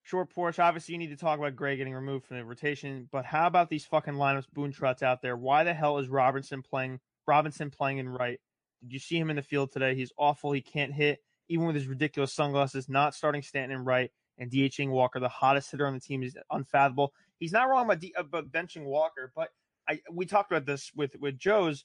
Short 0.04 0.32
Porch. 0.34 0.58
Obviously, 0.58 0.94
you 0.94 0.98
need 0.98 1.12
to 1.12 1.16
talk 1.16 1.38
about 1.38 1.56
Gray 1.56 1.78
getting 1.78 1.94
removed 1.94 2.26
from 2.26 2.38
the 2.38 2.46
rotation, 2.46 3.08
but 3.12 3.24
how 3.24 3.46
about 3.46 3.70
these 3.70 3.86
fucking 3.86 4.16
lineups, 4.16 4.50
Boone 4.52 4.74
Trotz 4.74 5.04
out 5.04 5.22
there? 5.22 5.38
Why 5.38 5.64
the 5.64 5.74
hell 5.74 6.00
is 6.00 6.10
Robinson 6.10 6.64
playing? 6.64 7.00
Robinson 7.28 7.70
playing 7.70 8.00
in 8.00 8.10
right? 8.10 8.40
Did 8.82 8.94
you 8.94 9.00
see 9.00 9.18
him 9.18 9.30
in 9.30 9.36
the 9.36 9.42
field 9.42 9.72
today? 9.72 9.96
He's 9.96 10.12
awful. 10.18 10.52
He 10.52 10.62
can't 10.62 10.94
hit, 10.94 11.20
even 11.50 11.68
with 11.68 11.76
his 11.76 11.88
ridiculous 11.88 12.34
sunglasses. 12.34 12.90
Not 12.90 13.14
starting 13.14 13.42
Stanton 13.42 13.78
in 13.78 13.86
right 13.86 14.12
and 14.38 14.50
DHing 14.50 14.90
Walker, 14.90 15.20
the 15.20 15.30
hottest 15.30 15.72
hitter 15.72 15.86
on 15.86 15.94
the 15.94 16.00
team, 16.00 16.24
is 16.24 16.36
unfathomable. 16.50 17.14
He's 17.40 17.52
not 17.52 17.70
wrong 17.70 17.86
about, 17.86 18.00
D, 18.00 18.14
uh, 18.18 18.22
about 18.22 18.52
benching 18.52 18.86
Walker, 18.86 19.32
but 19.36 19.50
I 19.88 20.00
we 20.12 20.26
talked 20.26 20.52
about 20.52 20.66
this 20.66 20.92
with 20.96 21.16
with 21.20 21.38
Joez. 21.38 21.84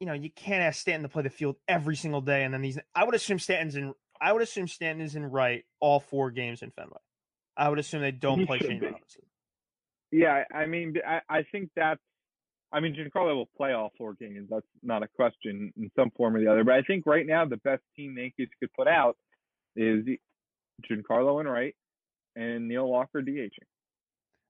You 0.00 0.06
know, 0.06 0.14
you 0.14 0.30
can't 0.30 0.62
ask 0.62 0.80
Stanton 0.80 1.02
to 1.04 1.08
play 1.08 1.22
the 1.22 1.30
field 1.30 1.56
every 1.68 1.94
single 1.94 2.20
day, 2.20 2.42
and 2.42 2.52
then 2.52 2.62
these. 2.62 2.78
I 2.94 3.04
would 3.04 3.14
assume 3.14 3.38
Stanton's 3.38 3.76
in. 3.76 3.92
I 4.20 4.32
would 4.32 4.42
assume 4.42 4.68
Stanton 4.68 5.04
is 5.04 5.14
in 5.14 5.24
right 5.24 5.64
all 5.80 6.00
four 6.00 6.30
games 6.30 6.62
in 6.62 6.70
Fenway. 6.70 6.98
I 7.56 7.68
would 7.68 7.78
assume 7.78 8.02
they 8.02 8.10
don't 8.10 8.40
He 8.40 8.46
play 8.46 8.58
Shane 8.58 8.80
be. 8.80 8.86
Robinson. 8.86 9.22
Yeah, 10.10 10.44
I 10.52 10.66
mean, 10.66 10.94
I, 11.06 11.20
I 11.28 11.42
think 11.42 11.70
that's. 11.74 12.00
I 12.72 12.80
mean, 12.80 12.94
Giancarlo 12.94 13.34
will 13.34 13.50
play 13.56 13.72
all 13.72 13.92
four 13.98 14.14
games. 14.14 14.48
That's 14.50 14.66
not 14.82 15.02
a 15.02 15.08
question 15.08 15.72
in 15.76 15.90
some 15.94 16.10
form 16.16 16.34
or 16.36 16.40
the 16.40 16.50
other. 16.50 16.64
But 16.64 16.74
I 16.74 16.82
think 16.82 17.04
right 17.06 17.26
now 17.26 17.44
the 17.44 17.58
best 17.58 17.82
team 17.96 18.14
the 18.14 18.22
Yankees 18.22 18.48
could 18.60 18.72
put 18.72 18.88
out 18.88 19.16
is 19.76 20.04
Giancarlo 20.90 21.40
and 21.40 21.48
Wright 21.48 21.74
and 22.34 22.68
Neil 22.68 22.86
Walker 22.86 23.22
DHing. 23.22 23.50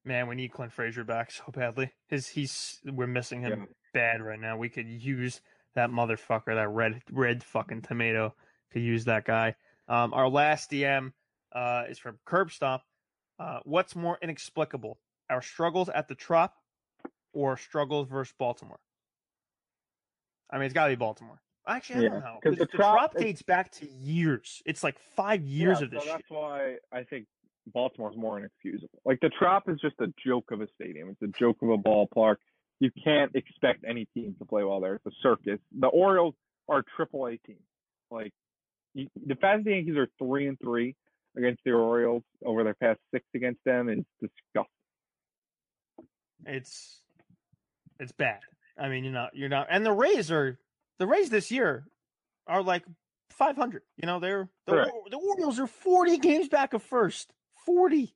Man, 0.04 0.26
we 0.28 0.34
need 0.34 0.52
Clint 0.52 0.72
Frazier 0.72 1.04
back 1.04 1.30
so 1.30 1.44
badly. 1.52 1.92
His 2.08 2.28
he's 2.28 2.80
we're 2.84 3.06
missing 3.06 3.42
him 3.42 3.50
Yeah. 3.50 3.64
bad 3.92 4.22
right 4.22 4.40
now. 4.40 4.56
We 4.56 4.68
could 4.68 4.88
use 4.88 5.40
that 5.74 5.90
motherfucker, 5.90 6.54
that 6.54 6.68
red 6.68 7.02
red 7.10 7.42
fucking 7.44 7.82
tomato. 7.82 8.34
Could 8.72 8.82
use 8.82 9.04
that 9.04 9.24
guy. 9.24 9.54
Um, 9.88 10.14
our 10.14 10.28
last 10.28 10.70
DM 10.70 11.12
uh, 11.52 11.84
is 11.88 11.98
from 11.98 12.18
Curb 12.24 12.50
Stomp. 12.50 12.82
Uh, 13.38 13.60
what's 13.64 13.94
more 13.96 14.18
inexplicable, 14.22 14.98
our 15.28 15.42
struggles 15.42 15.88
at 15.88 16.08
the 16.08 16.14
Trop 16.14 16.54
or 17.32 17.56
struggles 17.56 18.08
versus 18.08 18.34
Baltimore? 18.38 18.80
I 20.50 20.56
mean, 20.56 20.64
it's 20.66 20.74
got 20.74 20.86
to 20.86 20.92
be 20.92 20.96
Baltimore. 20.96 21.40
Actually, 21.66 22.00
I 22.00 22.02
Yeah, 22.02 22.08
don't 22.10 22.20
know 22.20 22.40
'cause 22.42 22.56
the 22.58 22.66
the 22.66 23.08
is- 23.14 23.20
dates 23.22 23.42
back 23.42 23.70
to 23.72 23.86
years. 23.88 24.62
It's 24.66 24.82
like 24.82 24.98
five 24.98 25.42
years 25.44 25.78
Yeah, 25.80 25.84
of 25.84 25.90
this 25.92 26.02
so 26.04 26.08
that's 26.10 26.26
shit. 26.28 26.36
why 26.36 26.76
I 26.90 27.04
think 27.04 27.26
Baltimore's 27.66 28.16
more 28.16 28.38
inexcusable. 28.38 29.00
Like 29.04 29.20
the 29.20 29.30
Trop 29.30 29.68
is 29.68 29.78
just 29.80 29.94
a 30.00 30.12
joke 30.26 30.50
of 30.50 30.60
a 30.60 30.66
stadium. 30.74 31.08
It's 31.10 31.22
a 31.22 31.28
joke 31.38 31.62
of 31.62 31.70
a 31.70 31.78
ballpark. 31.78 32.36
You 32.80 32.90
can't 33.04 33.34
expect 33.36 33.84
any 33.86 34.06
team 34.06 34.34
to 34.40 34.44
play 34.44 34.64
well 34.64 34.80
there. 34.80 34.96
It's 34.96 35.06
a 35.06 35.12
circus. 35.22 35.60
The 35.70 35.86
Orioles 35.86 36.34
are 36.68 36.80
a 36.80 36.84
triple 36.96 37.26
A 37.28 37.36
team. 37.38 37.62
Like 38.10 38.32
you, 38.94 39.08
the 39.14 39.36
fact 39.36 39.58
that 39.60 39.64
the 39.64 39.76
Yankees 39.76 39.96
are 39.96 40.08
three 40.18 40.48
and 40.48 40.58
three, 40.58 40.96
against 41.36 41.62
the 41.64 41.70
Orioles 41.72 42.24
over 42.44 42.62
their 42.64 42.74
past 42.74 43.00
six 43.12 43.24
against 43.34 43.62
them 43.64 43.88
is 43.88 44.04
disgusting. 44.20 44.66
It's 46.44 47.01
it's 48.02 48.12
bad. 48.12 48.40
I 48.78 48.88
mean, 48.88 49.04
you're 49.04 49.12
not 49.12 49.30
you're 49.34 49.48
not, 49.48 49.68
and 49.70 49.84
the 49.86 49.92
Rays 49.92 50.30
are 50.30 50.58
the 50.98 51.06
Rays 51.06 51.30
this 51.30 51.50
year 51.50 51.86
are 52.46 52.62
like 52.62 52.84
500. 53.30 53.82
You 53.96 54.06
know, 54.06 54.20
they're 54.20 54.48
the, 54.66 54.90
the 55.10 55.16
Orioles 55.16 55.58
are 55.60 55.66
40 55.66 56.18
games 56.18 56.48
back 56.48 56.74
of 56.74 56.82
first. 56.82 57.32
40. 57.64 58.14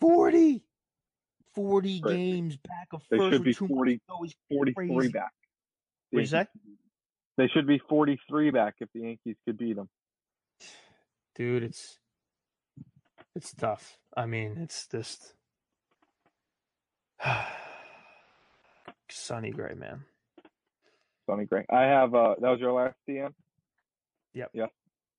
40. 0.00 0.62
40 1.54 2.02
Right. 2.04 2.12
games 2.16 2.56
back 2.58 2.88
of 2.92 3.02
They 3.10 3.16
first. 3.16 3.32
should 3.32 3.40
with 3.46 3.58
be 3.58 3.66
40 3.66 4.00
months. 4.08 4.34
He's 4.50 4.56
43 4.58 4.94
Crazy. 4.96 5.12
back. 5.12 5.32
What'd 6.10 6.26
you 6.30 6.38
say? 6.38 6.46
They 7.38 7.48
should 7.48 7.66
be 7.66 7.78
43 7.88 8.50
back 8.50 8.74
if 8.80 8.88
the 8.92 9.00
Yankees 9.00 9.36
could 9.46 9.56
beat 9.56 9.76
them. 9.76 9.88
dude 11.34 11.62
it's 11.62 11.98
it's 13.34 13.52
tough 13.52 13.98
i 14.16 14.24
mean 14.24 14.56
it's 14.58 14.86
just 14.86 15.34
sunny 19.10 19.50
gray 19.50 19.74
man 19.74 20.04
Sonny 21.26 21.44
Gray. 21.44 21.64
I 21.70 21.82
have 21.82 22.14
uh 22.14 22.34
that 22.40 22.50
was 22.50 22.60
your 22.60 22.72
last 22.72 22.94
DM? 23.08 23.32
Yep. 24.34 24.50
Yes. 24.54 24.70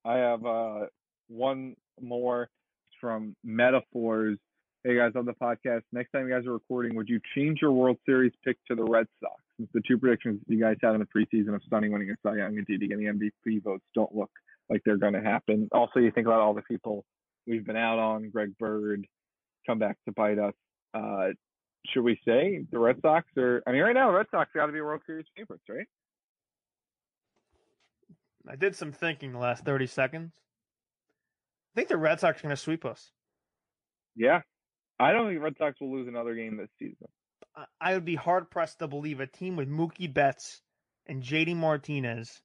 I 0.06 0.16
have 0.18 0.46
uh 0.46 0.86
one 1.28 1.76
more 2.02 2.50
from 3.02 3.36
Metaphors. 3.44 4.38
Hey 4.84 4.96
guys 4.96 5.12
on 5.16 5.26
the 5.26 5.34
podcast. 5.34 5.82
Next 5.92 6.12
time 6.12 6.28
you 6.28 6.34
guys 6.34 6.46
are 6.46 6.54
recording, 6.54 6.96
would 6.96 7.10
you 7.10 7.20
change 7.36 7.60
your 7.62 7.74
World 7.74 7.98
Series 8.06 8.32
pick 8.46 8.58
to 8.70 8.76
the 8.76 8.84
Red 8.84 9.08
Sox? 9.20 9.36
Since 9.58 9.70
the 9.74 9.82
two 9.88 9.98
predictions 9.98 10.40
you 10.48 10.60
guys 10.60 10.78
had 10.82 10.94
in 10.96 11.00
the 11.02 11.08
preseason 11.08 11.54
of 11.56 11.62
Sonny 11.70 11.90
winning 11.90 12.10
a 12.10 12.16
Cy 12.24 12.38
Young 12.38 12.58
and 12.58 12.66
Didi 12.66 12.88
getting 12.88 13.06
the 13.06 13.30
MVP 13.46 13.64
votes 13.64 13.84
don't 13.94 14.16
look 14.16 14.32
like 14.70 14.82
they're 14.86 14.98
gonna 14.98 15.22
happen. 15.22 15.68
Also 15.72 16.00
you 16.00 16.12
think 16.12 16.28
about 16.28 16.40
all 16.40 16.54
the 16.54 16.62
people 16.62 17.04
we've 17.46 17.66
been 17.66 17.78
out 17.78 18.00
on, 18.00 18.30
Greg 18.30 18.58
Bird, 18.58 19.06
come 19.66 19.80
back 19.80 19.98
to 20.06 20.14
bite 20.14 20.40
us. 20.40 20.54
Uh 20.94 21.30
should 21.92 22.04
we 22.04 22.20
say 22.26 22.66
the 22.72 22.80
Red 22.80 22.98
Sox 23.02 23.26
are 23.38 23.64
I 23.68 23.72
mean 23.72 23.82
right 23.82 23.94
now 23.94 24.12
the 24.12 24.18
Red 24.18 24.28
Sox 24.32 24.50
gotta 24.54 24.72
be 24.72 24.82
World 24.82 25.02
Series 25.06 25.26
favorites, 25.36 25.64
right? 25.70 25.88
i 28.50 28.56
did 28.56 28.76
some 28.76 28.94
thinking 28.94 29.34
the 29.34 29.38
last 29.40 29.66
30 29.66 29.88
seconds 29.88 30.32
i 31.74 31.76
think 31.76 31.90
the 31.90 31.98
red 31.98 32.18
sox 32.20 32.40
are 32.40 32.44
going 32.44 32.56
to 32.56 32.62
sweep 32.62 32.86
us 32.86 33.12
Yeah. 34.16 34.42
I 35.00 35.12
don't 35.12 35.28
think 35.30 35.44
Red 35.44 35.58
Sox 35.60 35.80
will 35.80 35.92
lose 35.94 36.08
another 36.08 36.34
game 36.34 36.58
this 36.58 36.70
season. 36.80 37.08
I- 37.82 37.94
would 37.94 38.06
be 38.06 38.16
hard 38.16 38.50
pressed 38.50 38.80
to 38.80 38.88
believe 38.88 39.20
a 39.20 39.28
team 39.28 39.56
with 39.58 39.70
mookie 39.70 40.12
betts 40.12 40.62
and 41.06 41.22
jd 41.22 41.56
martinez 41.58 42.42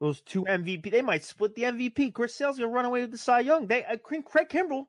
those 0.00 0.20
two 0.20 0.44
mvp 0.44 0.90
they 0.90 1.02
might 1.02 1.24
split 1.24 1.54
the 1.54 1.62
mvp 1.62 2.12
chris 2.12 2.34
sale's 2.34 2.58
to 2.58 2.68
run 2.68 2.84
away 2.84 3.00
with 3.00 3.10
the 3.12 3.18
cy 3.18 3.40
young 3.40 3.66
they 3.66 3.82
uh, 3.84 3.96
craig 3.96 4.24
kimbrel 4.50 4.84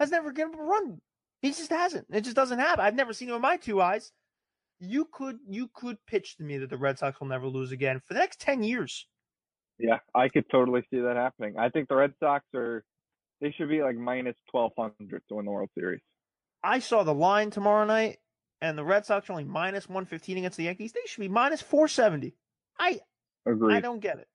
has 0.00 0.10
never 0.10 0.32
given 0.32 0.54
up 0.54 0.60
a 0.60 0.64
run 0.64 1.00
he 1.42 1.48
just 1.50 1.70
hasn't 1.70 2.06
it 2.10 2.22
just 2.22 2.36
doesn't 2.36 2.58
happen 2.58 2.84
i've 2.84 2.94
never 2.94 3.12
seen 3.12 3.28
it 3.28 3.32
with 3.32 3.42
my 3.42 3.56
two 3.56 3.80
eyes 3.80 4.12
you 4.80 5.08
could 5.12 5.38
you 5.48 5.70
could 5.74 5.98
pitch 6.06 6.36
to 6.36 6.44
me 6.44 6.58
that 6.58 6.70
the 6.70 6.76
Red 6.76 6.98
Sox 6.98 7.18
will 7.20 7.26
never 7.26 7.46
lose 7.46 7.72
again 7.72 8.00
for 8.06 8.14
the 8.14 8.20
next 8.20 8.40
ten 8.40 8.62
years. 8.62 9.06
Yeah, 9.78 9.98
I 10.14 10.28
could 10.28 10.44
totally 10.50 10.82
see 10.90 11.00
that 11.00 11.16
happening. 11.16 11.54
I 11.58 11.68
think 11.68 11.88
the 11.88 11.96
Red 11.96 12.14
Sox 12.20 12.44
are 12.54 12.84
they 13.40 13.52
should 13.52 13.68
be 13.68 13.82
like 13.82 13.96
minus 13.96 14.36
twelve 14.50 14.72
hundred 14.78 15.22
to 15.28 15.34
win 15.34 15.46
the 15.46 15.50
World 15.50 15.70
Series. 15.74 16.00
I 16.62 16.80
saw 16.80 17.02
the 17.02 17.14
line 17.14 17.50
tomorrow 17.50 17.84
night, 17.84 18.18
and 18.60 18.76
the 18.76 18.84
Red 18.84 19.06
Sox 19.06 19.28
are 19.28 19.32
only 19.32 19.44
minus 19.44 19.88
one 19.88 20.04
fifteen 20.04 20.38
against 20.38 20.56
the 20.56 20.64
Yankees. 20.64 20.92
They 20.92 21.00
should 21.06 21.20
be 21.20 21.28
minus 21.28 21.62
four 21.62 21.88
seventy. 21.88 22.36
I 22.78 23.00
agree. 23.46 23.74
I 23.74 23.80
don't 23.80 24.00
get 24.00 24.18
it. 24.18 24.28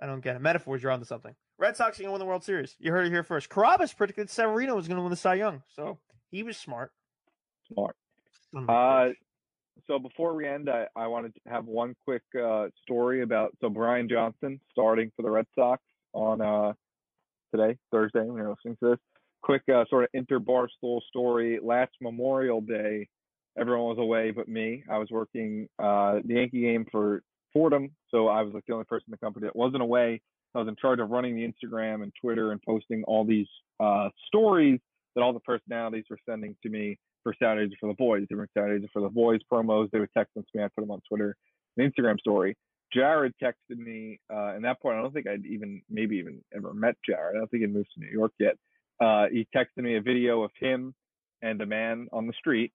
I 0.00 0.06
don't 0.06 0.22
get 0.22 0.36
it. 0.36 0.42
Metaphors, 0.42 0.82
you're 0.82 0.92
onto 0.92 1.04
something. 1.04 1.34
Red 1.58 1.76
Sox 1.76 1.98
are 1.98 2.02
gonna 2.02 2.12
win 2.12 2.20
the 2.20 2.26
World 2.26 2.44
Series. 2.44 2.76
You 2.78 2.92
heard 2.92 3.06
it 3.06 3.10
here 3.10 3.24
first. 3.24 3.48
Carrabis 3.48 3.96
predicted 3.96 4.30
Severino 4.30 4.76
was 4.76 4.86
gonna 4.86 5.02
win 5.02 5.10
the 5.10 5.16
Cy 5.16 5.34
Young, 5.34 5.62
so 5.74 5.98
he 6.30 6.42
was 6.42 6.56
smart. 6.56 6.92
Smart. 7.72 7.96
A 8.54 8.72
Uh, 8.72 9.08
so 9.86 9.98
before 9.98 10.34
we 10.34 10.46
end, 10.46 10.68
I, 10.68 10.86
I 10.96 11.06
wanted 11.06 11.34
to 11.34 11.40
have 11.46 11.66
one 11.66 11.94
quick 12.04 12.22
uh, 12.40 12.66
story 12.82 13.22
about 13.22 13.56
so 13.60 13.68
Brian 13.68 14.08
Johnson 14.08 14.60
starting 14.70 15.10
for 15.16 15.22
the 15.22 15.30
Red 15.30 15.46
Sox 15.54 15.82
on 16.12 16.40
uh, 16.40 16.72
today, 17.54 17.78
Thursday, 17.90 18.20
when 18.20 18.36
you're 18.36 18.50
listening 18.50 18.76
to 18.82 18.90
this. 18.90 18.98
Quick 19.42 19.62
uh, 19.72 19.84
sort 19.88 20.04
of 20.04 20.10
inter 20.12 20.40
barstool 20.40 21.00
story. 21.08 21.58
Last 21.62 21.92
Memorial 22.00 22.60
Day, 22.60 23.08
everyone 23.58 23.88
was 23.88 23.98
away 23.98 24.30
but 24.30 24.48
me. 24.48 24.82
I 24.90 24.98
was 24.98 25.08
working 25.10 25.68
uh, 25.78 26.18
the 26.24 26.34
Yankee 26.34 26.62
game 26.62 26.86
for 26.90 27.22
Fordham, 27.52 27.90
so 28.10 28.28
I 28.28 28.42
was 28.42 28.52
like 28.52 28.64
the 28.66 28.74
only 28.74 28.84
person 28.84 29.04
in 29.08 29.12
the 29.12 29.18
company 29.18 29.46
that 29.46 29.56
wasn't 29.56 29.82
away. 29.82 30.20
I 30.54 30.58
was 30.58 30.68
in 30.68 30.76
charge 30.76 30.98
of 30.98 31.10
running 31.10 31.36
the 31.36 31.46
Instagram 31.46 32.02
and 32.02 32.12
Twitter 32.20 32.52
and 32.52 32.60
posting 32.62 33.04
all 33.04 33.24
these 33.24 33.46
uh, 33.80 34.08
stories 34.26 34.80
that 35.18 35.24
all 35.24 35.32
the 35.32 35.40
personalities 35.40 36.04
were 36.08 36.18
sending 36.28 36.54
to 36.62 36.68
me 36.68 36.96
for 37.24 37.34
Saturdays 37.42 37.76
for 37.80 37.88
the 37.88 37.94
boys. 37.94 38.24
Different 38.28 38.52
Saturdays 38.56 38.88
for 38.92 39.02
the 39.02 39.08
boys 39.08 39.40
promos. 39.52 39.90
They 39.90 39.98
would 39.98 40.12
text 40.16 40.32
them 40.34 40.44
to 40.44 40.58
me. 40.58 40.64
I 40.64 40.68
put 40.68 40.82
them 40.82 40.92
on 40.92 41.00
Twitter, 41.08 41.36
an 41.76 41.90
Instagram 41.90 42.20
story. 42.20 42.56
Jared 42.94 43.34
texted 43.42 43.76
me, 43.76 44.20
uh, 44.32 44.54
and 44.54 44.64
that 44.64 44.80
point, 44.80 44.96
I 44.96 45.02
don't 45.02 45.12
think 45.12 45.26
I'd 45.26 45.44
even, 45.44 45.82
maybe 45.90 46.16
even 46.18 46.40
ever 46.54 46.72
met 46.72 46.94
Jared. 47.04 47.34
I 47.34 47.40
don't 47.40 47.50
think 47.50 47.62
he'd 47.62 47.74
moved 47.74 47.88
to 47.94 48.00
New 48.00 48.12
York 48.12 48.32
yet. 48.38 48.54
Uh, 49.00 49.26
he 49.30 49.46
texted 49.54 49.82
me 49.82 49.96
a 49.96 50.00
video 50.00 50.42
of 50.42 50.52
him 50.58 50.94
and 51.42 51.60
a 51.60 51.66
man 51.66 52.06
on 52.12 52.28
the 52.28 52.32
street, 52.34 52.72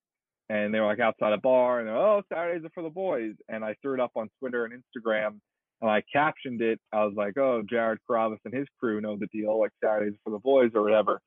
and 0.50 0.74
they 0.74 0.82
were 0.82 0.86
like 0.86 1.00
outside 1.00 1.32
a 1.32 1.38
bar, 1.38 1.80
and 1.80 1.90
oh, 1.90 2.24
Saturdays 2.32 2.66
are 2.66 2.72
for 2.74 2.84
the 2.84 2.90
boys. 2.90 3.34
And 3.48 3.64
I 3.64 3.76
threw 3.82 3.94
it 3.94 4.02
up 4.02 4.12
on 4.16 4.30
Twitter 4.40 4.66
and 4.66 4.74
Instagram, 4.74 5.40
and 5.82 5.90
I 5.90 6.04
captioned 6.12 6.62
it. 6.62 6.80
I 6.92 7.06
was 7.06 7.14
like, 7.16 7.38
oh, 7.38 7.64
Jared 7.68 8.00
Carrabis 8.08 8.40
and 8.44 8.54
his 8.54 8.68
crew 8.80 9.00
know 9.00 9.18
the 9.18 9.28
deal, 9.28 9.58
like 9.60 9.72
Saturdays 9.82 10.18
for 10.26 10.32
the 10.32 10.40
boys 10.40 10.72
or 10.76 10.84
whatever. 10.84 11.22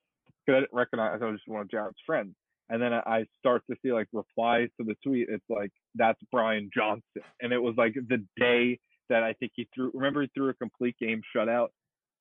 Because 0.47 0.59
I 0.59 0.61
didn't 0.61 0.73
recognize, 0.73 1.21
I 1.21 1.27
was 1.27 1.37
just 1.41 1.49
one 1.49 1.63
of 1.63 1.71
Jared's 1.71 1.97
friends. 2.07 2.35
And 2.69 2.83
then 2.83 2.93
I 2.93 3.27
start 3.39 3.63
to 3.71 3.77
see 3.83 3.93
like 3.93 4.09
replies 4.13 4.69
to 4.81 4.85
the 4.87 4.97
tweet. 5.05 5.29
It's 5.29 5.45
like, 5.49 5.71
that's 5.95 6.19
Brian 6.33 6.71
Johnson. 6.75 7.23
And 7.41 7.53
it 7.53 7.63
was 7.63 7.75
like 7.77 7.95
the 7.95 8.25
day 8.37 8.81
that 9.09 9.23
I 9.23 9.35
think 9.35 9.53
he 9.55 9.69
threw, 9.75 9.91
remember 9.95 10.23
he 10.23 10.31
threw 10.35 10.49
a 10.49 10.55
complete 10.55 10.97
game 10.99 11.23
shutout? 11.35 11.69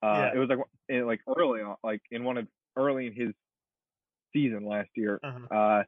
Uh, 0.03 0.29
Yeah. 0.31 0.31
It 0.35 0.37
was 0.37 0.49
like, 0.49 0.59
in, 0.89 1.07
like 1.07 1.21
early 1.35 1.61
on, 1.61 1.75
like 1.83 2.01
in 2.11 2.23
one 2.23 2.37
of, 2.37 2.47
early 2.77 3.07
in 3.07 3.13
his 3.13 3.33
season 4.33 4.67
last 4.67 4.89
year. 4.95 5.19
Uh-huh. 5.23 5.55
Uh, 5.55 5.83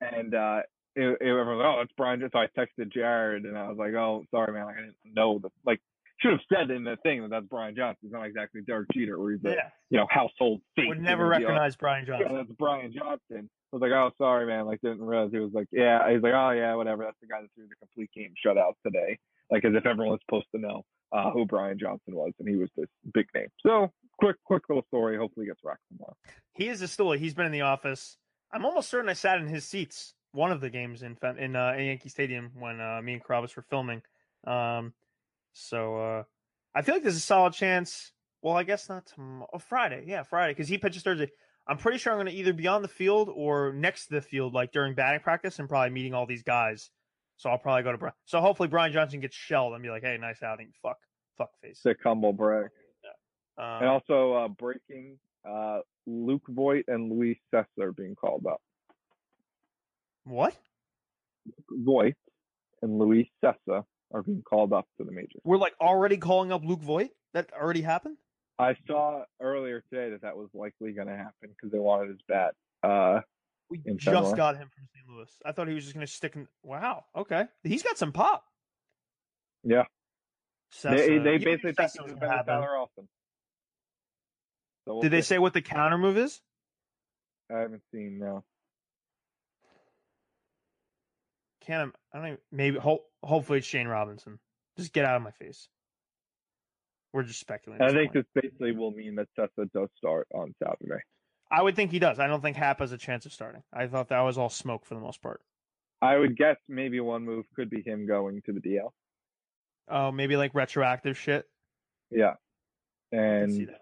and 0.00 0.34
uh, 0.34 0.60
it, 0.96 1.02
it, 1.02 1.16
everyone 1.20 1.58
was 1.58 1.64
like, 1.64 1.74
oh, 1.76 1.80
it's 1.82 1.92
Brian. 1.96 2.26
So 2.32 2.38
I 2.38 2.46
texted 2.58 2.92
Jared 2.92 3.44
and 3.44 3.58
I 3.58 3.68
was 3.68 3.76
like, 3.76 3.92
oh, 3.92 4.24
sorry, 4.30 4.52
man. 4.54 4.66
Like, 4.66 4.76
I 4.76 4.80
didn't 4.80 4.96
know 5.04 5.38
the, 5.38 5.50
like, 5.66 5.80
should 6.20 6.32
have 6.32 6.40
said 6.52 6.70
in 6.70 6.84
the 6.84 6.96
thing 7.02 7.22
that 7.22 7.30
that's 7.30 7.46
Brian 7.46 7.74
Johnson. 7.76 7.98
He's 8.02 8.12
not 8.12 8.24
exactly 8.24 8.60
Derek 8.66 8.88
Jeter, 8.92 9.16
or 9.16 9.30
he's 9.30 9.44
a, 9.44 9.50
yeah, 9.50 9.68
you 9.90 9.98
know, 9.98 10.06
household 10.10 10.60
face. 10.76 10.86
would 10.88 11.00
never 11.00 11.26
recognize 11.26 11.76
Brian 11.76 12.04
Yeah, 12.06 12.18
Johnson. 12.18 12.36
that's 12.36 12.52
Brian 12.58 12.92
Johnson. 12.92 13.48
I 13.72 13.76
was 13.76 13.82
like, 13.82 13.92
oh, 13.92 14.10
sorry, 14.18 14.46
man. 14.46 14.66
Like, 14.66 14.80
didn't 14.80 15.02
realize 15.02 15.30
he 15.30 15.38
was 15.38 15.52
like, 15.52 15.68
yeah. 15.70 16.10
He's 16.10 16.22
like, 16.22 16.32
oh, 16.34 16.50
yeah, 16.50 16.74
whatever. 16.74 17.04
That's 17.04 17.18
the 17.20 17.26
guy 17.28 17.42
that 17.42 17.48
threw 17.54 17.66
the 17.68 17.76
complete 17.76 18.10
game 18.14 18.32
shutout 18.44 18.72
today. 18.84 19.18
Like, 19.50 19.64
as 19.64 19.72
if 19.74 19.86
everyone 19.86 20.12
was 20.12 20.20
supposed 20.26 20.46
to 20.54 20.60
know 20.60 20.82
uh, 21.12 21.30
who 21.30 21.44
Brian 21.46 21.78
Johnson 21.78 22.14
was, 22.14 22.32
and 22.38 22.48
he 22.48 22.56
was 22.56 22.68
this 22.76 22.88
big 23.14 23.26
name. 23.34 23.48
So, 23.64 23.92
quick, 24.18 24.36
quick 24.44 24.62
little 24.68 24.84
story. 24.88 25.16
Hopefully, 25.16 25.46
he 25.46 25.50
gets 25.50 25.60
rocked 25.64 25.82
tomorrow. 25.92 26.16
He 26.54 26.68
is 26.68 26.82
a 26.82 26.88
stool. 26.88 27.12
He's 27.12 27.34
been 27.34 27.46
in 27.46 27.52
the 27.52 27.60
office. 27.62 28.16
I'm 28.52 28.64
almost 28.64 28.88
certain 28.88 29.08
I 29.08 29.12
sat 29.12 29.38
in 29.38 29.46
his 29.46 29.64
seats 29.64 30.14
one 30.32 30.50
of 30.52 30.60
the 30.60 30.70
games 30.70 31.02
in 31.02 31.16
in, 31.38 31.56
uh, 31.56 31.74
in 31.76 31.86
Yankee 31.86 32.08
Stadium 32.08 32.50
when 32.58 32.80
uh, 32.80 33.00
me 33.02 33.14
and 33.14 33.24
Carrabis 33.24 33.54
were 33.56 33.64
filming. 33.68 34.02
Um, 34.46 34.92
so 35.58 35.96
uh, 35.96 36.22
I 36.74 36.82
feel 36.82 36.94
like 36.94 37.02
there's 37.02 37.16
a 37.16 37.20
solid 37.20 37.52
chance. 37.52 38.12
Well, 38.42 38.56
I 38.56 38.62
guess 38.62 38.88
not 38.88 39.06
tomorrow. 39.06 39.48
Oh, 39.52 39.58
Friday. 39.58 40.04
Yeah, 40.06 40.22
Friday 40.22 40.52
because 40.52 40.68
he 40.68 40.78
pitches 40.78 41.02
Thursday. 41.02 41.30
I'm 41.66 41.76
pretty 41.76 41.98
sure 41.98 42.12
I'm 42.12 42.18
going 42.18 42.28
to 42.28 42.32
either 42.32 42.52
be 42.52 42.66
on 42.66 42.82
the 42.82 42.88
field 42.88 43.28
or 43.34 43.72
next 43.74 44.06
to 44.06 44.14
the 44.14 44.22
field, 44.22 44.54
like 44.54 44.72
during 44.72 44.94
batting 44.94 45.20
practice, 45.20 45.58
and 45.58 45.68
probably 45.68 45.90
meeting 45.90 46.14
all 46.14 46.24
these 46.26 46.42
guys. 46.42 46.90
So 47.36 47.50
I'll 47.50 47.58
probably 47.58 47.82
go 47.82 47.92
to 47.92 47.98
Brian. 47.98 48.14
So 48.24 48.40
hopefully 48.40 48.68
Brian 48.68 48.92
Johnson 48.92 49.20
gets 49.20 49.36
shelled 49.36 49.74
and 49.74 49.82
be 49.82 49.90
like, 49.90 50.02
"Hey, 50.02 50.16
nice 50.18 50.42
outing, 50.42 50.72
fuck, 50.82 50.96
fuck 51.36 51.50
face." 51.62 51.80
Sick, 51.82 51.98
humble 52.02 52.32
brag. 52.32 52.68
Um, 53.58 53.64
And 53.80 53.86
also, 53.86 54.32
uh, 54.34 54.48
breaking 54.48 55.18
uh, 55.48 55.80
Luke 56.06 56.42
Voigt 56.48 56.84
and 56.88 57.10
Luis 57.12 57.38
Cessa 57.52 57.80
are 57.80 57.92
being 57.92 58.14
called 58.14 58.46
up. 58.46 58.60
what? 60.24 60.56
Voigt 61.70 62.14
and 62.82 62.98
Luis 62.98 63.26
Cessa 63.44 63.84
are 64.12 64.22
being 64.22 64.42
called 64.42 64.72
up 64.72 64.86
to 64.98 65.04
the 65.04 65.12
majors. 65.12 65.40
We're 65.44 65.58
like 65.58 65.74
already 65.80 66.16
calling 66.16 66.52
up 66.52 66.62
Luke 66.64 66.82
Voigt. 66.82 67.10
That 67.34 67.50
already 67.52 67.82
happened. 67.82 68.16
I 68.58 68.74
saw 68.86 69.22
earlier 69.40 69.82
today 69.92 70.10
that 70.10 70.22
that 70.22 70.36
was 70.36 70.48
likely 70.54 70.92
going 70.92 71.06
to 71.08 71.16
happen 71.16 71.50
because 71.50 71.70
they 71.70 71.78
wanted 71.78 72.08
his 72.08 72.18
bat. 72.26 72.54
Uh, 72.82 73.20
We 73.70 73.78
just 73.96 74.34
got 74.36 74.56
him 74.56 74.68
from 74.74 74.88
St. 74.94 75.06
Louis. 75.08 75.30
I 75.44 75.52
thought 75.52 75.68
he 75.68 75.74
was 75.74 75.84
just 75.84 75.94
going 75.94 76.06
to 76.06 76.12
stick 76.12 76.34
in. 76.34 76.48
Wow. 76.62 77.04
Okay. 77.14 77.44
He's 77.62 77.82
got 77.82 77.98
some 77.98 78.12
pop. 78.12 78.44
yeah, 79.62 79.84
Cessa. 80.74 80.96
they, 80.96 81.18
they 81.18 81.38
basically 81.38 81.72
think 81.74 81.76
Cessa 81.78 82.02
was 82.02 82.10
he's 82.10 82.14
gonna 82.14 82.20
better 82.20 82.32
happen. 82.32 82.54
Tyler 82.54 82.76
Austin. 82.78 83.08
So 84.86 84.94
we'll 84.94 85.02
Did 85.02 85.12
they 85.12 85.20
say 85.22 85.38
what 85.38 85.52
the 85.52 85.62
counter 85.62 85.98
move 85.98 86.16
is? 86.16 86.40
I 87.54 87.58
haven't 87.58 87.82
seen 87.92 88.18
no. 88.18 88.42
Can't. 91.68 91.94
I 92.14 92.18
don't 92.18 92.26
even. 92.26 92.38
Maybe. 92.50 92.78
Ho- 92.78 93.04
hopefully 93.22 93.58
it's 93.58 93.66
Shane 93.66 93.86
Robinson. 93.86 94.38
Just 94.78 94.92
get 94.92 95.04
out 95.04 95.16
of 95.16 95.22
my 95.22 95.32
face. 95.32 95.68
We're 97.12 97.24
just 97.24 97.40
speculating. 97.40 97.86
I 97.86 97.90
think 97.92 98.12
point. 98.12 98.26
this 98.34 98.42
basically 98.42 98.72
will 98.72 98.90
mean 98.90 99.14
that 99.16 99.28
Cessa 99.38 99.70
does 99.74 99.88
start 99.96 100.26
on 100.34 100.54
Saturday. 100.62 101.02
I 101.50 101.62
would 101.62 101.76
think 101.76 101.90
he 101.90 101.98
does. 101.98 102.18
I 102.18 102.26
don't 102.26 102.40
think 102.40 102.56
Happ 102.56 102.80
has 102.80 102.92
a 102.92 102.98
chance 102.98 103.26
of 103.26 103.32
starting. 103.32 103.62
I 103.72 103.86
thought 103.86 104.08
that 104.08 104.20
was 104.20 104.38
all 104.38 104.50
smoke 104.50 104.86
for 104.86 104.94
the 104.94 105.00
most 105.00 105.22
part. 105.22 105.40
I 106.00 106.16
would 106.16 106.36
guess 106.36 106.56
maybe 106.68 107.00
one 107.00 107.24
move 107.24 107.44
could 107.54 107.70
be 107.70 107.82
him 107.82 108.06
going 108.06 108.42
to 108.46 108.52
the 108.52 108.60
DL. 108.60 108.90
Oh, 109.90 110.12
maybe 110.12 110.36
like 110.36 110.54
retroactive 110.54 111.18
shit. 111.18 111.46
Yeah, 112.10 112.34
I 113.12 113.16
see 113.16 113.18
and 113.18 113.68
that. 113.68 113.80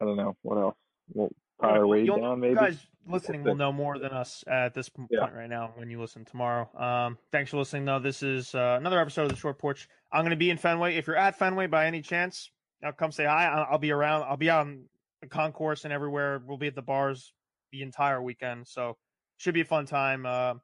I 0.00 0.04
don't 0.04 0.16
know 0.16 0.36
what 0.42 0.58
else. 0.58 0.76
Well, 1.12 1.30
Tyler 1.60 1.96
you'll- 1.98 2.20
down 2.20 2.40
maybe. 2.40 2.54
Guys 2.54 2.86
listening 3.06 3.42
will 3.42 3.54
know 3.54 3.72
more 3.72 3.98
than 3.98 4.12
us 4.12 4.44
at 4.46 4.74
this 4.74 4.88
p- 4.90 5.02
Yeah. 5.10 5.20
point 5.20 5.34
right 5.34 5.48
now 5.48 5.72
when 5.76 5.88
you 5.90 5.98
listen 6.00 6.24
tomorrow. 6.24 6.68
Um, 6.76 7.18
thanks 7.32 7.50
for 7.50 7.56
listening, 7.56 7.84
though. 7.86 7.98
This 7.98 8.22
is 8.22 8.54
uh, 8.54 8.76
another 8.78 9.00
episode 9.00 9.22
of 9.24 9.30
the 9.30 9.36
Short 9.36 9.58
Porch. 9.58 9.88
I'm 10.12 10.20
going 10.22 10.30
to 10.30 10.36
be 10.36 10.50
in 10.50 10.58
Fenway. 10.58 10.96
If 10.96 11.06
you're 11.06 11.16
at 11.16 11.38
Fenway 11.38 11.66
by 11.68 11.86
any 11.86 12.02
chance, 12.02 12.50
now 12.82 12.92
come 12.92 13.10
say 13.10 13.24
hi. 13.24 13.46
I'll, 13.46 13.66
I'll 13.72 13.78
be 13.78 13.90
around. 13.92 14.24
I'll 14.24 14.36
be 14.36 14.50
on 14.50 14.84
the 15.22 15.26
concourse 15.26 15.84
and 15.84 15.92
everywhere. 15.92 16.40
We'll 16.46 16.58
be 16.58 16.66
at 16.68 16.74
the 16.74 16.82
bars 16.82 17.32
the 17.72 17.82
entire 17.82 18.22
weekend. 18.22 18.68
So 18.68 18.96
should 19.38 19.54
be 19.54 19.62
a 19.62 19.64
fun 19.64 19.86
time. 19.86 20.26
Uh, 20.26 20.54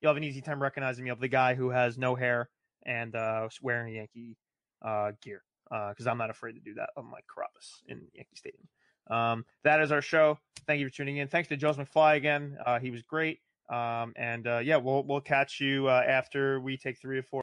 you'll 0.00 0.10
have 0.10 0.16
an 0.18 0.24
easy 0.24 0.42
time 0.42 0.62
recognizing 0.62 1.04
me 1.04 1.10
of 1.10 1.20
the 1.20 1.28
guy 1.28 1.54
who 1.54 1.70
has 1.70 1.96
no 1.98 2.14
hair 2.14 2.48
and 2.84 3.14
uh, 3.16 3.48
wearing 3.62 3.94
Yankee 3.94 4.36
uh, 4.82 5.12
gear 5.22 5.42
because 5.70 6.06
I'm 6.06 6.18
not 6.18 6.28
afraid 6.30 6.52
to 6.52 6.60
do 6.60 6.74
that 6.74 6.90
on 6.96 7.06
Mike 7.10 7.24
Carrabis 7.34 7.80
in 7.88 8.02
Yankee 8.12 8.36
Stadium. 8.36 8.68
Um, 9.08 9.44
that 9.64 9.80
is 9.80 9.92
our 9.92 10.02
show. 10.02 10.38
Thank 10.66 10.80
you 10.80 10.88
for 10.88 10.94
tuning 10.94 11.18
in. 11.18 11.28
Thanks 11.28 11.48
to 11.48 11.56
Joez 11.56 11.76
McFly 11.76 12.16
again. 12.16 12.56
Uh, 12.64 12.78
he 12.78 12.90
was 12.90 13.02
great. 13.02 13.40
Um, 13.68 14.12
and 14.16 14.46
uh, 14.46 14.58
yeah, 14.58 14.76
we'll 14.76 15.04
we'll 15.04 15.22
catch 15.22 15.60
you 15.60 15.88
uh, 15.88 16.02
after 16.06 16.60
we 16.60 16.76
take 16.76 17.00
three 17.00 17.18
or 17.18 17.22
four. 17.22 17.42